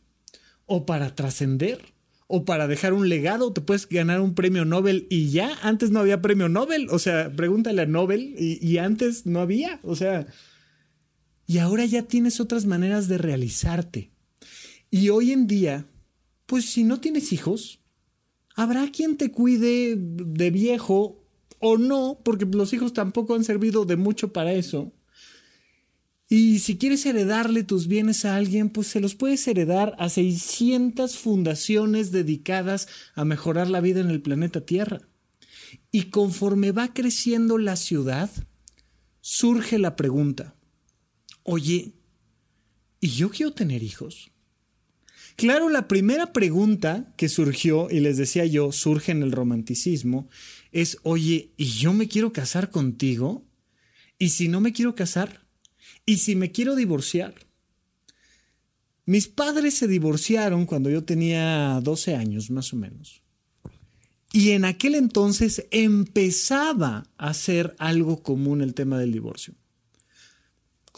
o 0.67 0.85
para 0.85 1.15
trascender 1.15 1.98
o 2.29 2.45
para 2.45 2.69
dejar 2.69 2.93
un 2.93 3.09
legado, 3.09 3.53
te 3.53 3.63
puedes 3.63 3.89
ganar 3.89 4.21
un 4.21 4.35
premio 4.35 4.65
Nobel 4.65 5.07
y 5.11 5.31
ya, 5.31 5.51
antes 5.63 5.91
no 5.91 5.99
había 5.99 6.23
premio 6.23 6.49
Nobel, 6.49 6.87
o 6.91 6.99
sea, 6.99 7.35
pregúntale 7.35 7.83
a 7.83 7.87
Nobel 7.87 8.35
y, 8.39 8.65
y 8.65 8.79
antes 8.79 9.27
no 9.27 9.41
había, 9.41 9.81
o 9.83 9.97
sea, 9.97 10.27
y 11.47 11.59
ahora 11.59 11.87
ya 11.87 12.03
tienes 12.03 12.39
otras 12.41 12.67
maneras 12.67 13.09
de 13.09 13.17
realizarte. 13.17 14.13
Y 14.91 15.09
hoy 15.09 15.33
en 15.33 15.47
día, 15.47 15.87
pues 16.45 16.67
si 16.67 16.85
no 16.85 17.01
tienes 17.01 17.33
hijos, 17.33 17.81
habrá 18.55 18.91
quien 18.93 19.17
te 19.17 19.33
cuide 19.33 19.97
de 19.97 20.51
viejo 20.51 21.25
o 21.59 21.79
no, 21.79 22.21
porque 22.23 22.45
los 22.45 22.73
hijos 22.75 22.93
tampoco 22.93 23.35
han 23.35 23.45
servido 23.45 23.87
de 23.87 23.97
mucho 23.97 24.33
para 24.33 24.53
eso. 24.53 24.93
Y 26.31 26.59
si 26.59 26.77
quieres 26.77 27.07
heredarle 27.07 27.65
tus 27.65 27.87
bienes 27.87 28.27
a 28.27 28.37
alguien, 28.37 28.69
pues 28.69 28.89
se 28.89 29.01
los 29.01 29.15
puedes 29.15 29.49
heredar 29.49 29.95
a 29.99 30.11
600 30.11 31.17
fundaciones 31.17 32.13
dedicadas 32.13 32.87
a 33.15 33.25
mejorar 33.25 33.71
la 33.71 33.81
vida 33.81 34.01
en 34.01 34.11
el 34.11 34.21
planeta 34.21 34.61
Tierra. 34.61 35.01
Y 35.91 36.05
conforme 36.05 36.73
va 36.73 36.93
creciendo 36.93 37.57
la 37.57 37.77
ciudad, 37.77 38.31
surge 39.23 39.79
la 39.79 39.97
pregunta, 39.97 40.55
oye, 41.45 41.95
¿y 43.01 43.09
yo 43.09 43.31
quiero 43.31 43.53
tener 43.53 43.83
hijos? 43.83 44.31
Claro, 45.37 45.71
la 45.71 45.89
primera 45.89 46.33
pregunta 46.33 47.15
que 47.17 47.31
surgió, 47.31 47.89
y 47.91 48.01
les 48.01 48.19
decía 48.19 48.45
yo, 48.45 48.71
surge 48.73 49.13
en 49.13 49.23
el 49.23 49.33
romanticismo, 49.33 50.29
es, 50.73 50.99
oye, 51.05 51.53
¿y 51.57 51.67
yo 51.67 51.95
me 51.95 52.09
quiero 52.09 52.35
casar 52.35 52.71
contigo? 52.71 53.47
¿Y 54.19 54.31
si 54.31 54.49
no 54.49 54.61
me 54.61 54.73
quiero 54.73 54.95
casar? 54.95 55.48
¿Y 56.09 56.17
si 56.17 56.37
me 56.37 56.51
quiero 56.53 56.75
divorciar? 56.75 57.35
Mis 59.05 59.29
padres 59.29 59.75
se 59.75 59.87
divorciaron 59.87 60.65
cuando 60.65 60.89
yo 60.89 61.05
tenía 61.05 61.79
12 61.83 62.15
años, 62.15 62.51
más 62.51 62.73
o 62.73 62.77
menos. 62.77 63.23
Y 64.33 64.53
en 64.53 64.65
aquel 64.65 64.95
entonces 64.95 65.67
empezaba 65.71 67.11
a 67.19 67.35
ser 67.35 67.77
algo 67.79 68.23
común 68.23 68.63
el 68.63 68.73
tema 68.73 68.99
del 68.99 69.13
divorcio. 69.13 69.53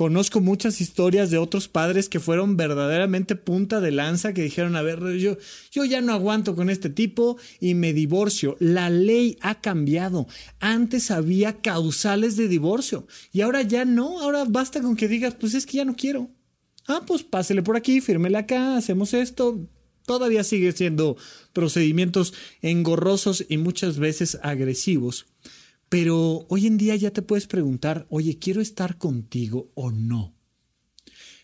Conozco 0.01 0.41
muchas 0.41 0.81
historias 0.81 1.31
de 1.31 1.37
otros 1.37 1.69
padres 1.69 2.09
que 2.09 2.21
fueron 2.21 2.57
verdaderamente 2.57 3.37
punta 3.37 3.83
de 3.83 3.91
lanza, 3.91 4.33
que 4.33 4.41
dijeron, 4.41 4.75
a 4.75 4.81
ver, 4.81 4.99
yo, 5.19 5.37
yo 5.71 5.85
ya 5.85 6.01
no 6.01 6.15
aguanto 6.15 6.57
con 6.57 6.71
este 6.71 6.89
tipo 6.89 7.37
y 7.61 7.75
me 7.75 7.93
divorcio. 7.93 8.57
La 8.61 8.89
ley 8.89 9.37
ha 9.43 9.61
cambiado. 9.61 10.27
Antes 10.59 11.11
había 11.11 11.61
causales 11.61 12.39
de 12.39 12.49
divorcio 12.49 13.07
y 13.31 13.43
ahora 13.43 13.61
ya 13.61 13.85
no. 13.85 14.23
Ahora 14.23 14.47
basta 14.49 14.81
con 14.81 14.97
que 14.97 15.07
digas, 15.07 15.35
pues 15.35 15.53
es 15.53 15.67
que 15.67 15.77
ya 15.77 15.85
no 15.85 15.95
quiero. 15.95 16.31
Ah, 16.87 17.03
pues 17.07 17.23
pásele 17.23 17.63
por 17.63 17.77
aquí, 17.77 18.01
fírmele 18.01 18.39
acá, 18.39 18.79
hacemos 18.79 19.13
esto. 19.13 19.69
Todavía 20.07 20.45
sigue 20.45 20.73
siendo 20.73 21.19
procedimientos 21.53 22.33
engorrosos 22.63 23.45
y 23.51 23.59
muchas 23.59 23.99
veces 23.99 24.39
agresivos. 24.43 25.27
Pero 25.91 26.47
hoy 26.49 26.69
en 26.69 26.79
día 26.79 26.95
ya 26.95 27.11
te 27.11 27.21
puedes 27.21 27.49
preguntar, 27.49 28.07
oye, 28.11 28.39
¿quiero 28.39 28.61
estar 28.61 28.97
contigo 28.97 29.73
o 29.75 29.91
no? 29.91 30.37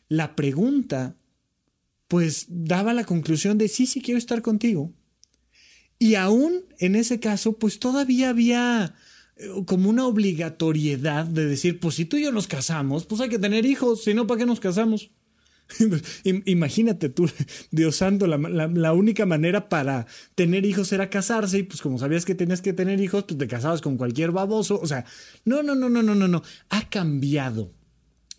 La 0.09 0.37
pregunta, 0.37 1.17
pues, 2.07 2.47
daba 2.49 2.95
la 2.95 3.05
conclusión 3.05 3.59
de 3.59 3.67
sí, 3.67 3.87
sí 3.87 4.01
quiero 4.01 4.19
estar 4.19 4.43
contigo. 4.43 4.95
Y 5.99 6.15
aún 6.15 6.65
en 6.79 6.95
ese 6.95 7.19
caso, 7.19 7.55
pues 7.55 7.81
todavía 7.81 8.29
había 8.29 8.95
eh, 9.37 9.49
como 9.67 9.91
una 9.91 10.07
obligatoriedad 10.07 11.25
de 11.25 11.47
decir, 11.47 11.81
pues 11.81 11.97
si 11.97 12.05
tú 12.05 12.17
y 12.17 12.23
yo 12.23 12.31
nos 12.31 12.47
casamos, 12.47 13.05
pues 13.05 13.21
hay 13.21 13.29
que 13.29 13.41
tener 13.41 13.67
hijos, 13.67 14.05
si 14.05 14.15
no, 14.15 14.29
¿para 14.29 14.39
qué 14.39 14.47
nos 14.47 14.61
casamos? 14.61 15.11
Imagínate 16.25 17.09
tú, 17.09 17.29
Dios 17.71 17.97
santo, 17.97 18.27
la, 18.27 18.93
única 18.93 19.27
manera 19.27 19.69
para 19.69 20.07
tener 20.35 20.65
hijos 20.65 20.93
era 20.93 21.11
casarse 21.11 21.59
y 21.59 21.63
pues 21.65 21.83
como 21.83 21.99
sabías 21.99 22.25
que 22.25 22.35
tenías 22.35 22.63
que 22.63 22.73
tener 22.73 23.01
hijos, 23.01 23.25
pues 23.25 23.39
te 23.39 23.49
casabas 23.49 23.81
con 23.81 23.97
cualquier 23.97 24.33
baboso. 24.33 24.81
O 24.81 24.87
sea, 24.87 25.05
no, 25.45 25.63
no, 25.63 25.75
no, 25.75 25.89
no, 25.89 26.03
no, 26.03 26.15
no, 26.15 26.29
no. 26.29 26.43
Ha 26.71 26.89
cambiado. 26.89 27.73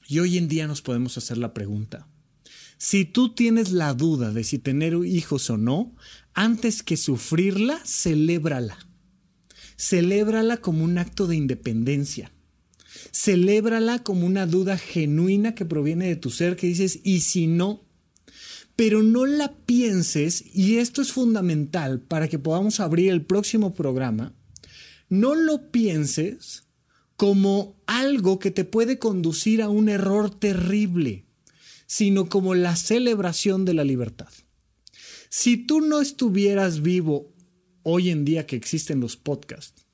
Y 0.07 0.19
hoy 0.19 0.37
en 0.37 0.47
día 0.47 0.67
nos 0.67 0.81
podemos 0.81 1.17
hacer 1.17 1.37
la 1.37 1.53
pregunta. 1.53 2.07
Si 2.77 3.05
tú 3.05 3.33
tienes 3.33 3.71
la 3.71 3.93
duda 3.93 4.31
de 4.31 4.43
si 4.43 4.59
tener 4.59 4.93
hijos 4.93 5.49
o 5.49 5.57
no, 5.57 5.95
antes 6.33 6.83
que 6.83 6.95
sufrirla, 6.95 7.81
celébrala. 7.83 8.77
Celébrala 9.75 10.57
como 10.57 10.83
un 10.83 10.97
acto 10.97 11.27
de 11.27 11.35
independencia 11.35 12.31
Celébrala 13.19 14.03
como 14.03 14.27
una 14.27 14.45
duda 14.45 14.77
genuina 14.77 15.55
que 15.55 15.65
proviene 15.65 16.07
de 16.07 16.17
tu 16.17 16.29
ser 16.29 16.55
que 16.55 16.67
dices, 16.67 16.99
¿y 17.03 17.21
si 17.21 17.47
no? 17.47 17.83
Pero 18.75 19.01
no 19.01 19.25
la 19.25 19.55
pienses, 19.65 20.43
y 20.53 20.77
esto 20.77 21.01
es 21.01 21.11
fundamental 21.11 21.99
para 21.99 22.27
que 22.27 22.37
podamos 22.37 22.79
abrir 22.79 23.09
el 23.09 23.25
próximo 23.25 23.73
programa, 23.73 24.35
no 25.09 25.33
lo 25.33 25.71
pienses 25.71 26.67
como 27.15 27.81
algo 27.87 28.37
que 28.37 28.51
te 28.51 28.65
puede 28.65 28.99
conducir 28.99 29.63
a 29.63 29.69
un 29.69 29.89
error 29.89 30.29
terrible, 30.29 31.25
sino 31.87 32.29
como 32.29 32.53
la 32.53 32.75
celebración 32.75 33.65
de 33.65 33.73
la 33.73 33.83
libertad. 33.83 34.29
Si 35.29 35.57
tú 35.57 35.81
no 35.81 36.01
estuvieras 36.01 36.83
vivo 36.83 37.33
hoy 37.81 38.11
en 38.11 38.25
día 38.25 38.45
que 38.45 38.57
existen 38.57 38.99
los 38.99 39.17
podcasts, 39.17 39.87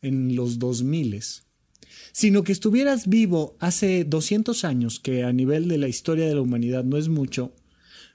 en 0.00 0.34
los 0.34 0.58
2000, 0.58 1.20
sino 2.12 2.42
que 2.44 2.52
estuvieras 2.52 3.08
vivo 3.08 3.56
hace 3.60 4.04
200 4.04 4.64
años, 4.64 5.00
que 5.00 5.24
a 5.24 5.32
nivel 5.32 5.68
de 5.68 5.78
la 5.78 5.88
historia 5.88 6.26
de 6.26 6.34
la 6.34 6.40
humanidad 6.40 6.84
no 6.84 6.96
es 6.96 7.08
mucho, 7.08 7.54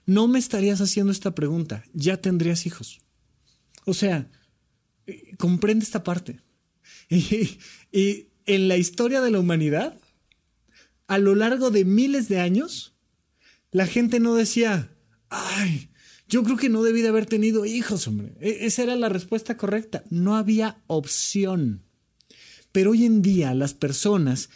no 0.06 0.28
me 0.28 0.39
estarías 0.39 0.82
haciendo 0.82 1.12
esta 1.12 1.34
pregunta, 1.34 1.84
ya 1.93 2.18
tendrías 2.18 2.66
hijos. 2.66 3.00
O 3.86 3.93
sea, 3.93 4.30
eh, 5.08 5.36
comprende 5.38 5.86
esta 5.86 6.04
parte. 6.04 6.39
Y, 7.91 8.28
en 8.48 8.68
la 8.68 8.78
historia 8.78 9.22
de 9.22 9.32
la 9.32 9.39
humanidad, 9.39 9.98
a 11.08 11.18
lo 11.18 11.34
largo 11.34 11.72
de 11.72 11.86
miles 11.86 12.28
de 12.28 12.39
años, 12.39 12.93
la 13.72 13.88
gente 13.88 14.20
no 14.20 14.36
decía, 14.36 14.91
ay, 15.30 15.89
yo 16.28 16.43
creo 16.43 16.58
que 16.58 16.70
no 16.70 16.84
debí 16.84 17.02
de 17.02 17.08
haber 17.08 17.26
tenido 17.26 17.66
hijos, 17.66 18.08
hombre. 18.08 18.34
E, 18.41 18.66
esa 18.66 18.84
era 18.84 18.96
la 18.96 19.10
respuesta 19.10 19.58
correcta. 19.58 20.04
No 20.10 20.36
había 20.36 20.84
opción. 20.88 21.85
Pero 22.76 22.91
hoy 22.91 23.05
en 23.05 23.21
día 23.21 23.53
las 23.53 23.73
personas 23.73 24.49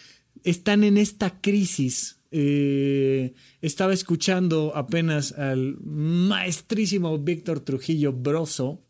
están 0.44 0.84
en 0.84 0.98
esta 0.98 1.40
crisis. 1.40 2.20
Eh, 2.32 3.34
estaba 3.62 3.94
escuchando 3.94 4.74
apenas 4.76 5.32
al 5.32 5.78
maestrísimo 5.80 7.18
Víctor 7.18 7.62
Trujillo 7.62 8.12
Broso. 8.12 8.82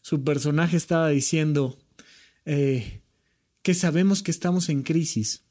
Su 0.00 0.24
personaje 0.24 0.78
estaba 0.78 1.10
diciendo 1.10 1.78
eh, 2.46 3.02
que 3.60 3.74
sabemos 3.74 4.22
que 4.22 4.30
estamos 4.30 4.70
en 4.70 4.84
crisis 4.84 5.42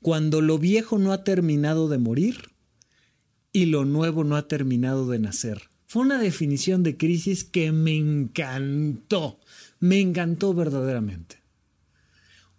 cuando 0.00 0.40
lo 0.40 0.56
viejo 0.56 0.98
no 0.98 1.10
ha 1.12 1.24
terminado 1.24 1.88
de 1.88 1.98
morir 1.98 2.52
y 3.52 3.66
lo 3.66 3.84
nuevo 3.84 4.22
no 4.22 4.36
ha 4.36 4.46
terminado 4.46 5.08
de 5.08 5.18
nacer. 5.18 5.62
Fue 5.88 6.02
una 6.02 6.20
definición 6.20 6.84
de 6.84 6.96
crisis 6.96 7.42
que 7.42 7.72
me 7.72 7.96
encantó, 7.96 9.40
me 9.80 9.98
encantó 9.98 10.54
verdaderamente 10.54 11.44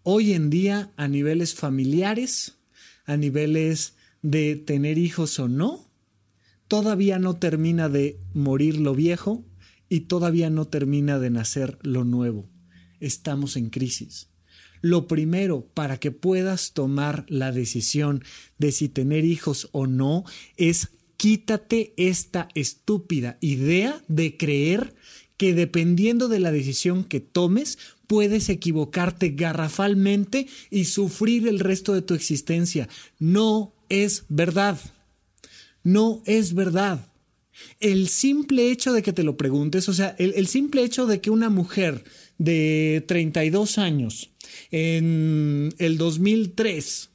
hoy 0.09 0.31
en 0.31 0.49
día 0.49 0.93
a 0.95 1.09
niveles 1.09 1.53
familiares, 1.53 2.59
a 3.03 3.17
niveles 3.17 3.95
de 4.21 4.55
tener 4.55 4.97
hijos 4.97 5.37
o 5.37 5.49
no, 5.49 5.91
todavía 6.69 7.19
no 7.19 7.35
termina 7.35 7.89
de 7.89 8.17
morir 8.33 8.77
lo 8.77 8.95
viejo 8.95 9.43
y 9.89 10.01
todavía 10.01 10.49
no 10.49 10.63
termina 10.63 11.19
de 11.19 11.29
nacer 11.29 11.77
lo 11.81 12.05
nuevo. 12.05 12.49
Estamos 13.01 13.57
en 13.57 13.69
crisis. 13.69 14.29
Lo 14.79 15.09
primero 15.09 15.67
para 15.73 15.99
que 15.99 16.11
puedas 16.11 16.71
tomar 16.71 17.25
la 17.27 17.51
decisión 17.51 18.23
de 18.57 18.71
si 18.71 18.87
tener 18.87 19.25
hijos 19.25 19.67
o 19.73 19.87
no 19.87 20.23
es 20.55 20.87
quítate 21.17 21.93
esta 21.97 22.47
estúpida 22.55 23.37
idea 23.41 24.01
de 24.07 24.37
creer 24.37 24.95
que 25.35 25.53
dependiendo 25.53 26.29
de 26.29 26.39
la 26.39 26.51
decisión 26.51 27.03
que 27.03 27.19
tomes 27.19 27.77
puedes 28.07 28.49
equivocarte 28.49 29.29
garrafalmente 29.29 30.47
y 30.71 30.85
sufrir 30.85 31.47
el 31.47 31.59
resto 31.59 31.93
de 31.93 32.01
tu 32.01 32.13
existencia. 32.13 32.89
No 33.19 33.73
es 33.89 34.25
verdad. 34.29 34.79
No 35.83 36.21
es 36.25 36.53
verdad. 36.53 37.07
El 37.79 38.07
simple 38.07 38.71
hecho 38.71 38.93
de 38.93 39.01
que 39.01 39.13
te 39.13 39.23
lo 39.23 39.37
preguntes, 39.37 39.89
o 39.89 39.93
sea, 39.93 40.15
el, 40.19 40.47
simple 40.47 40.83
hecho 40.83 41.05
de 41.05 41.21
que 41.21 41.29
una 41.29 41.49
mujer 41.49 42.03
de 42.37 43.03
32 43.07 43.77
años 43.77 44.31
en 44.71 45.73
el 45.77 45.97
2003 45.97 47.09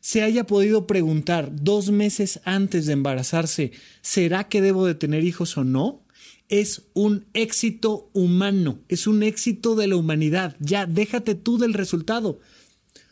se 0.00 0.22
haya 0.22 0.44
podido 0.44 0.86
preguntar 0.86 1.50
dos 1.52 1.90
meses 1.90 2.40
antes 2.44 2.86
de 2.86 2.92
embarazarse, 2.92 3.72
¿será 4.02 4.44
que 4.44 4.60
debo 4.60 4.86
de 4.86 4.94
tener 4.94 5.24
hijos 5.24 5.56
o 5.56 5.64
no? 5.64 6.05
Es 6.48 6.82
un 6.94 7.26
éxito 7.34 8.10
humano, 8.12 8.78
es 8.88 9.06
un 9.06 9.22
éxito 9.22 9.74
de 9.74 9.86
la 9.88 9.96
humanidad. 9.96 10.56
Ya, 10.60 10.86
déjate 10.86 11.34
tú 11.34 11.58
del 11.58 11.74
resultado. 11.74 12.38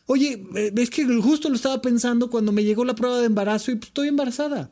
Oye, 0.06 0.46
eh, 0.54 0.72
es 0.76 0.90
que 0.90 1.04
justo 1.20 1.48
lo 1.48 1.56
estaba 1.56 1.80
pensando 1.80 2.30
cuando 2.30 2.52
me 2.52 2.64
llegó 2.64 2.84
la 2.84 2.94
prueba 2.94 3.20
de 3.20 3.26
embarazo 3.26 3.70
y 3.70 3.76
pues, 3.76 3.88
estoy 3.88 4.08
embarazada. 4.08 4.70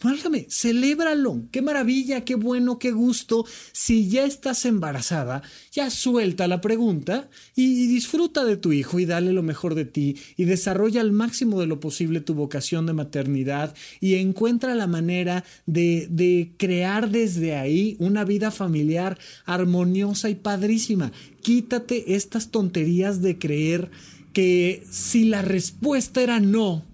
Válgame, 0.00 0.46
celébralo. 0.48 1.42
Qué 1.50 1.60
maravilla, 1.60 2.24
qué 2.24 2.36
bueno, 2.36 2.78
qué 2.78 2.92
gusto. 2.92 3.44
Si 3.72 4.08
ya 4.08 4.24
estás 4.24 4.64
embarazada, 4.64 5.42
ya 5.72 5.90
suelta 5.90 6.46
la 6.46 6.60
pregunta 6.60 7.28
y, 7.56 7.88
disfruta 7.88 8.44
de 8.44 8.56
tu 8.56 8.70
hijo 8.72 9.00
y 9.00 9.06
dale 9.06 9.32
lo 9.32 9.42
mejor 9.42 9.74
de 9.74 9.86
ti 9.86 10.16
y 10.36 10.44
desarrolla 10.44 11.00
al 11.00 11.10
máximo 11.10 11.60
de 11.60 11.66
lo 11.66 11.80
posible 11.80 12.20
tu 12.20 12.34
vocación 12.34 12.86
de 12.86 12.92
maternidad 12.92 13.74
y 14.00 14.14
encuentra 14.14 14.76
la 14.76 14.86
manera 14.86 15.42
de, 15.66 16.06
de 16.08 16.52
crear 16.58 17.10
desde 17.10 17.56
ahí 17.56 17.96
una 17.98 18.24
vida 18.24 18.52
familiar 18.52 19.18
armoniosa 19.46 20.30
y 20.30 20.36
padrísima. 20.36 21.10
Quítate 21.42 22.14
estas 22.14 22.52
tonterías 22.52 23.20
de 23.20 23.36
creer 23.36 23.90
que 24.32 24.84
si 24.88 25.24
la 25.24 25.42
respuesta 25.42 26.22
era 26.22 26.38
no, 26.38 26.84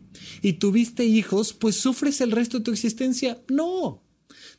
y 0.45 0.53
tuviste 0.53 1.07
hijos, 1.07 1.55
pues 1.55 1.77
sufres 1.77 2.21
el 2.21 2.31
resto 2.31 2.59
de 2.59 2.65
tu 2.65 2.71
existencia. 2.71 3.41
No, 3.49 4.03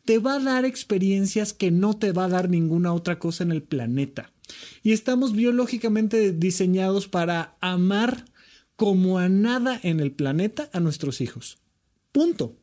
te 0.04 0.18
va 0.18 0.34
a 0.34 0.40
dar 0.40 0.66
experiencias 0.66 1.54
que 1.54 1.70
no 1.70 1.96
te 1.96 2.12
va 2.12 2.26
a 2.26 2.30
dar 2.30 2.50
ninguna 2.50 2.92
otra 2.92 3.20
cosa 3.20 3.44
en 3.44 3.52
el 3.52 3.62
planeta. 3.62 4.34
Y 4.82 4.94
estamos 4.94 5.34
biológicamente 5.34 6.32
diseñados 6.32 7.08
para 7.08 7.56
amar 7.62 8.26
como 8.76 9.20
a 9.20 9.30
nada 9.30 9.80
en 9.84 10.00
el 10.00 10.12
planeta 10.12 10.72
a 10.74 10.80
nuestros 10.80 11.22
hijos. 11.22 11.60
Punto. 12.12 12.58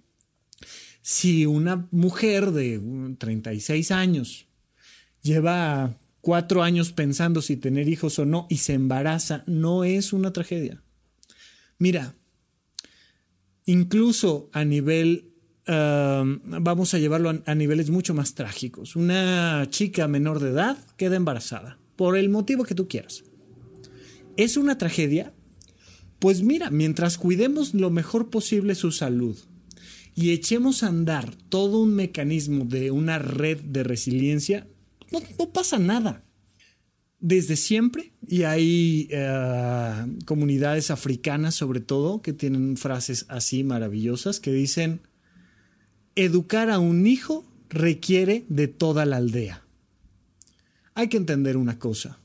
Si 1.00 1.46
una 1.46 1.86
mujer 1.92 2.50
de 2.50 2.80
36 3.18 3.92
años 3.92 4.48
lleva 5.22 5.96
cuatro 6.20 6.64
años 6.64 6.90
pensando 6.90 7.40
si 7.40 7.56
tener 7.56 7.88
hijos 7.88 8.18
o 8.18 8.26
no 8.26 8.48
y 8.50 8.56
se 8.56 8.72
embaraza, 8.72 9.44
no 9.46 9.84
es 9.84 10.12
una 10.12 10.32
tragedia. 10.32 10.82
Mira, 11.78 12.16
incluso 13.66 14.50
a 14.52 14.64
nivel, 14.64 15.32
vamos 15.66 16.94
a 16.94 16.98
llevarlo 16.98 17.42
a, 17.44 17.54
niveles 17.54 17.90
mucho 17.90 18.14
más 18.14 18.34
trágicos. 18.34 18.96
Una 18.96 19.66
chica 19.70 20.08
menor 20.08 20.40
de 20.40 20.50
edad 20.50 20.78
queda 20.96 21.16
embarazada, 21.16 21.78
por 21.96 22.16
el 22.16 22.28
motivo 22.28 22.64
que 22.64 22.74
tú 22.74 22.88
quieras. 22.88 23.24
¿Es 24.36 24.56
una 24.56 24.78
tragedia? 24.78 25.32
Pues 26.18 26.42
mira, 26.42 26.70
mientras 26.70 27.18
cuidemos 27.18 27.74
lo 27.74 27.90
mejor 27.90 28.30
posible 28.30 28.74
su 28.74 28.92
salud 28.92 29.36
y 30.14 30.30
echemos 30.30 30.82
a 30.82 30.88
andar 30.88 31.34
todo 31.48 31.80
un 31.80 31.94
mecanismo 31.94 32.64
de 32.64 32.90
una 32.90 33.18
red 33.18 33.60
de 33.60 33.82
resiliencia, 33.82 34.66
no 35.38 35.52
pasa 35.52 35.78
nada 35.78 36.24
desde 37.22 37.54
siempre 37.54 38.12
y 38.26 38.42
hay 38.42 39.08
eh, 39.10 40.06
comunidades 40.26 40.90
africanas 40.90 41.54
sobre 41.54 41.80
todo 41.80 42.20
que 42.20 42.32
tienen 42.32 42.76
frases 42.76 43.26
así 43.28 43.62
maravillosas 43.62 44.40
que 44.40 44.52
dicen, 44.52 45.00
educar 46.16 46.68
a 46.68 46.80
un 46.80 47.06
hijo 47.06 47.44
requiere 47.70 48.44
de 48.48 48.66
toda 48.66 49.06
la 49.06 49.18
aldea. 49.18 49.62
Hay 50.94 51.08
que 51.08 51.16
entender 51.16 51.56
una 51.56 51.78
cosa. 51.78 52.18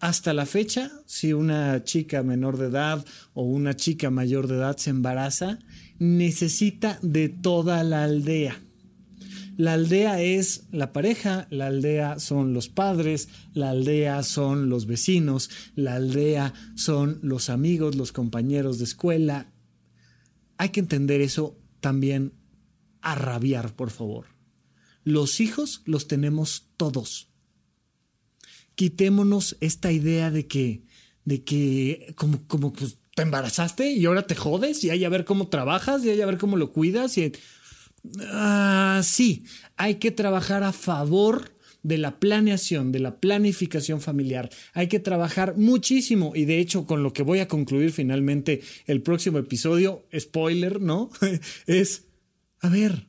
Hasta 0.00 0.34
la 0.34 0.44
fecha, 0.44 0.90
si 1.06 1.32
una 1.32 1.84
chica 1.84 2.22
menor 2.22 2.58
de 2.58 2.66
edad 2.66 3.04
o 3.32 3.44
una 3.44 3.76
chica 3.76 4.10
mayor 4.10 4.48
de 4.48 4.56
edad 4.56 4.76
se 4.76 4.90
embaraza, 4.90 5.60
necesita 5.98 6.98
de 7.02 7.28
toda 7.28 7.84
la 7.84 8.04
aldea 8.04 8.60
la 9.60 9.74
aldea 9.74 10.22
es 10.22 10.64
la 10.72 10.90
pareja, 10.90 11.46
la 11.50 11.66
aldea 11.66 12.18
son 12.18 12.54
los 12.54 12.70
padres, 12.70 13.28
la 13.52 13.68
aldea 13.68 14.22
son 14.22 14.70
los 14.70 14.86
vecinos, 14.86 15.50
la 15.74 15.96
aldea 15.96 16.54
son 16.76 17.18
los 17.22 17.50
amigos, 17.50 17.94
los 17.94 18.10
compañeros 18.10 18.78
de 18.78 18.84
escuela. 18.84 19.52
Hay 20.56 20.70
que 20.70 20.80
entender 20.80 21.20
eso 21.20 21.58
también 21.80 22.32
a 23.02 23.14
rabiar, 23.14 23.76
por 23.76 23.90
favor. 23.90 24.28
Los 25.04 25.40
hijos 25.40 25.82
los 25.84 26.08
tenemos 26.08 26.70
todos. 26.78 27.28
Quitémonos 28.76 29.58
esta 29.60 29.92
idea 29.92 30.30
de 30.30 30.46
que, 30.46 30.86
de 31.26 31.44
que, 31.44 32.14
como, 32.16 32.46
como 32.46 32.72
pues, 32.72 32.96
te 33.14 33.20
embarazaste 33.20 33.92
y 33.92 34.06
ahora 34.06 34.26
te 34.26 34.36
jodes 34.36 34.82
y 34.84 34.88
hay 34.88 35.04
a 35.04 35.10
ver 35.10 35.26
cómo 35.26 35.48
trabajas 35.48 36.02
y 36.02 36.08
hay 36.08 36.22
a 36.22 36.26
ver 36.26 36.38
cómo 36.38 36.56
lo 36.56 36.72
cuidas 36.72 37.18
y 37.18 37.32
Ah, 38.32 39.00
sí, 39.04 39.44
hay 39.76 39.96
que 39.96 40.10
trabajar 40.10 40.62
a 40.62 40.72
favor 40.72 41.52
de 41.82 41.98
la 41.98 42.20
planeación, 42.20 42.92
de 42.92 42.98
la 42.98 43.20
planificación 43.20 44.00
familiar. 44.00 44.50
Hay 44.74 44.88
que 44.88 45.00
trabajar 45.00 45.56
muchísimo 45.56 46.32
y 46.34 46.44
de 46.44 46.58
hecho 46.58 46.86
con 46.86 47.02
lo 47.02 47.12
que 47.12 47.22
voy 47.22 47.40
a 47.40 47.48
concluir 47.48 47.92
finalmente 47.92 48.60
el 48.86 49.02
próximo 49.02 49.38
episodio, 49.38 50.06
spoiler, 50.18 50.80
¿no? 50.80 51.10
es, 51.66 52.04
a 52.60 52.68
ver, 52.68 53.06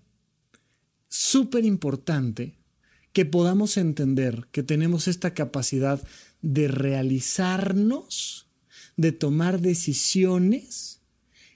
súper 1.08 1.66
importante 1.66 2.58
que 3.14 3.26
podamos 3.26 3.76
entender 3.76 4.48
que 4.52 4.64
tenemos 4.64 5.08
esta 5.08 5.34
capacidad 5.34 6.02
de 6.42 6.70
realizarnos, 6.70 8.48
de 8.96 9.12
tomar 9.12 9.60
decisiones 9.60 11.02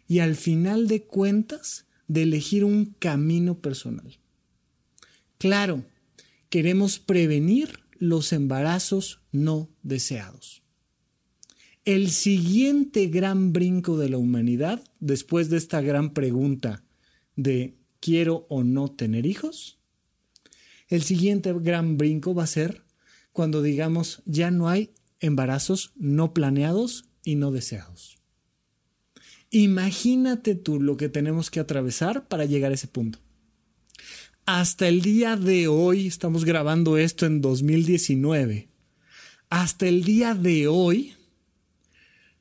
y 0.07 0.19
al 0.19 0.35
final 0.35 0.87
de 0.87 1.03
cuentas 1.03 1.84
de 2.07 2.23
elegir 2.23 2.63
un 2.63 2.95
camino 2.99 3.59
personal. 3.59 4.19
Claro, 5.37 5.85
queremos 6.49 6.99
prevenir 6.99 7.79
los 7.97 8.33
embarazos 8.33 9.21
no 9.31 9.69
deseados. 9.83 10.63
El 11.83 12.09
siguiente 12.09 13.07
gran 13.07 13.53
brinco 13.53 13.97
de 13.97 14.09
la 14.09 14.17
humanidad, 14.17 14.83
después 14.99 15.49
de 15.49 15.57
esta 15.57 15.81
gran 15.81 16.13
pregunta 16.13 16.83
de 17.35 17.77
¿quiero 17.99 18.47
o 18.49 18.63
no 18.63 18.89
tener 18.89 19.25
hijos? 19.25 19.79
El 20.87 21.03
siguiente 21.03 21.53
gran 21.53 21.97
brinco 21.97 22.33
va 22.33 22.43
a 22.43 22.47
ser 22.47 22.85
cuando 23.31 23.61
digamos 23.61 24.23
ya 24.25 24.49
no 24.49 24.69
hay 24.69 24.93
embarazos 25.19 25.91
no 25.95 26.33
planeados 26.33 27.05
y 27.23 27.35
no 27.35 27.51
deseados. 27.51 28.17
Imagínate 29.55 30.53
tú 30.55 30.81
lo 30.81 30.97
que 30.97 31.07
tenemos 31.07 31.49
que 31.49 31.61
atravesar 31.61 32.27
para 32.27 32.43
llegar 32.43 32.71
a 32.71 32.73
ese 32.73 32.89
punto. 32.89 33.19
Hasta 34.45 34.89
el 34.89 35.01
día 35.01 35.37
de 35.37 35.69
hoy, 35.69 36.07
estamos 36.07 36.43
grabando 36.43 36.97
esto 36.97 37.25
en 37.25 37.39
2019, 37.39 38.67
hasta 39.49 39.87
el 39.87 40.03
día 40.03 40.33
de 40.33 40.67
hoy 40.67 41.13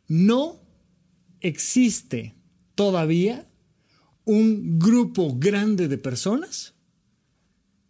no 0.09 0.61
existe 1.39 2.35
todavía 2.75 3.49
un 4.25 4.81
grupo 4.81 5.39
grande 5.39 5.87
de 5.87 5.99
personas 5.99 6.75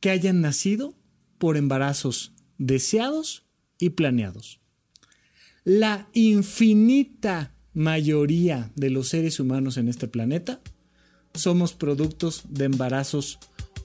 que 0.01 0.11
hayan 0.11 0.43
nacido 0.43 0.99
por 1.39 1.57
embarazos 1.57 2.35
deseados 2.59 3.47
y 3.79 3.89
planeados. 3.89 4.61
La 5.64 6.11
infinita 6.12 7.53
mayoría 7.75 8.70
de 8.77 8.91
los 8.91 9.09
seres 9.09 9.41
humanos 9.41 9.77
en 9.77 9.89
este 9.89 10.09
planeta 10.09 10.61
somos 11.35 11.72
productos 11.72 12.43
de 12.49 12.66
embarazos 12.66 13.39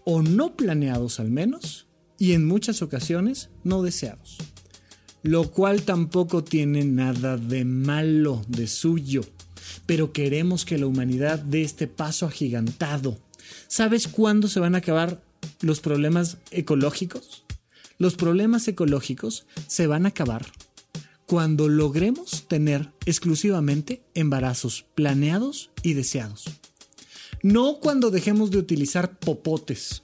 o 0.05 0.21
no 0.21 0.55
planeados 0.55 1.19
al 1.19 1.31
menos 1.31 1.87
y 2.17 2.33
en 2.33 2.45
muchas 2.45 2.81
ocasiones 2.81 3.49
no 3.63 3.81
deseados. 3.81 4.37
Lo 5.23 5.51
cual 5.51 5.81
tampoco 5.81 6.43
tiene 6.43 6.85
nada 6.85 7.37
de 7.37 7.65
malo 7.65 8.41
de 8.47 8.67
suyo, 8.67 9.21
pero 9.85 10.13
queremos 10.13 10.63
que 10.63 10.77
la 10.77 10.85
humanidad 10.85 11.39
dé 11.39 11.63
este 11.63 11.87
paso 11.87 12.25
agigantado. 12.25 13.17
¿Sabes 13.67 14.07
cuándo 14.07 14.47
se 14.47 14.59
van 14.59 14.75
a 14.75 14.79
acabar 14.79 15.21
los 15.61 15.81
problemas 15.81 16.37
ecológicos? 16.51 17.43
Los 17.97 18.15
problemas 18.15 18.67
ecológicos 18.67 19.45
se 19.67 19.87
van 19.87 20.05
a 20.05 20.09
acabar 20.09 20.45
cuando 21.29 21.67
logremos 21.69 22.47
tener 22.47 22.91
exclusivamente 23.05 24.01
embarazos 24.15 24.87
planeados 24.95 25.69
y 25.83 25.93
deseados. 25.93 26.45
No 27.43 27.79
cuando 27.79 28.09
dejemos 28.09 28.49
de 28.49 28.57
utilizar 28.57 29.19
popotes. 29.19 30.01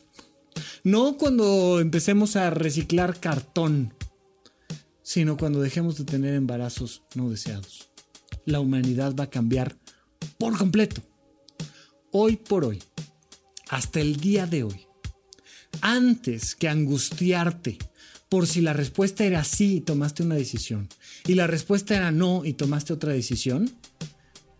No 0.83 1.17
cuando 1.17 1.79
empecemos 1.79 2.35
a 2.35 2.51
reciclar 2.51 3.19
cartón. 3.19 3.95
Sino 5.01 5.35
cuando 5.35 5.61
dejemos 5.61 5.97
de 5.97 6.03
tener 6.03 6.35
embarazos 6.35 7.01
no 7.15 7.31
deseados. 7.31 7.89
La 8.45 8.59
humanidad 8.59 9.15
va 9.19 9.23
a 9.23 9.29
cambiar 9.31 9.75
por 10.37 10.55
completo. 10.55 11.01
Hoy 12.11 12.35
por 12.35 12.65
hoy. 12.65 12.83
Hasta 13.69 13.99
el 13.99 14.17
día 14.17 14.45
de 14.45 14.63
hoy. 14.63 14.85
Antes 15.81 16.53
que 16.53 16.69
angustiarte 16.69 17.79
por 18.29 18.47
si 18.47 18.61
la 18.61 18.73
respuesta 18.73 19.23
era 19.23 19.43
sí 19.43 19.77
y 19.77 19.81
tomaste 19.81 20.23
una 20.23 20.35
decisión 20.35 20.89
y 21.25 21.35
la 21.35 21.47
respuesta 21.47 21.95
era 21.95 22.11
no 22.11 22.43
y 22.45 22.53
tomaste 22.53 22.93
otra 22.93 23.13
decisión, 23.13 23.71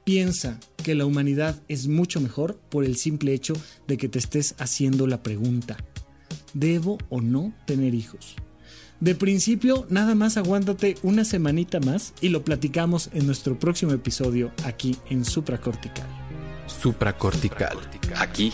piensa 0.04 0.60
que 0.84 0.96
la 0.96 1.06
humanidad 1.06 1.62
es 1.68 1.88
mucho 1.88 2.22
mejor 2.22 2.58
por 2.70 2.86
el 2.86 2.96
simple 2.96 3.34
hecho 3.34 3.54
de 3.88 3.98
que 3.98 4.10
te 4.10 4.20
estés 4.20 4.56
haciendo 4.60 5.08
la 5.08 5.24
pregunta. 5.24 5.78
¿debo 6.56 6.98
o 7.10 7.22
no 7.22 7.54
tener 7.68 7.94
hijos? 7.94 8.36
De 9.00 9.14
principio, 9.14 9.86
nada 9.90 10.16
más 10.16 10.38
aguántate 10.38 10.96
una 11.04 11.26
semanita 11.26 11.80
más 11.82 12.14
y 12.22 12.30
lo 12.30 12.44
platicamos 12.44 13.10
en 13.14 13.28
nuestro 13.28 13.60
próximo 13.60 13.92
episodio 13.92 14.52
aquí 14.64 14.96
en 15.10 15.26
Supracortical. 15.26 16.08
Supracortical. 16.66 17.78
Aquí 18.16 18.54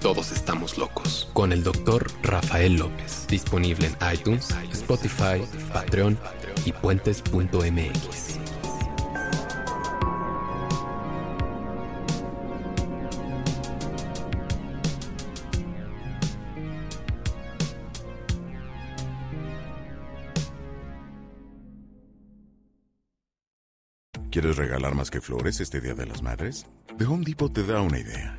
todos 0.00 0.32
estamos 0.32 0.78
locos. 0.78 1.28
Con 1.32 1.52
el 1.52 1.62
doctor 1.62 2.10
Rafael 2.22 2.76
López. 2.76 3.26
Disponible 3.28 3.86
en 3.86 4.12
iTunes, 4.12 4.48
Spotify, 4.72 5.42
Patreon 5.72 6.18
y 6.64 6.72
puentes.mx. 6.72 8.38
¿Quieres 24.30 24.56
regalar 24.56 24.94
más 24.94 25.10
que 25.10 25.20
flores 25.20 25.60
este 25.60 25.80
Día 25.80 25.94
de 25.94 26.06
las 26.06 26.22
Madres? 26.22 26.64
The 26.98 27.04
Home 27.04 27.24
Depot 27.24 27.52
te 27.52 27.64
da 27.64 27.82
una 27.82 27.98
idea. 27.98 28.38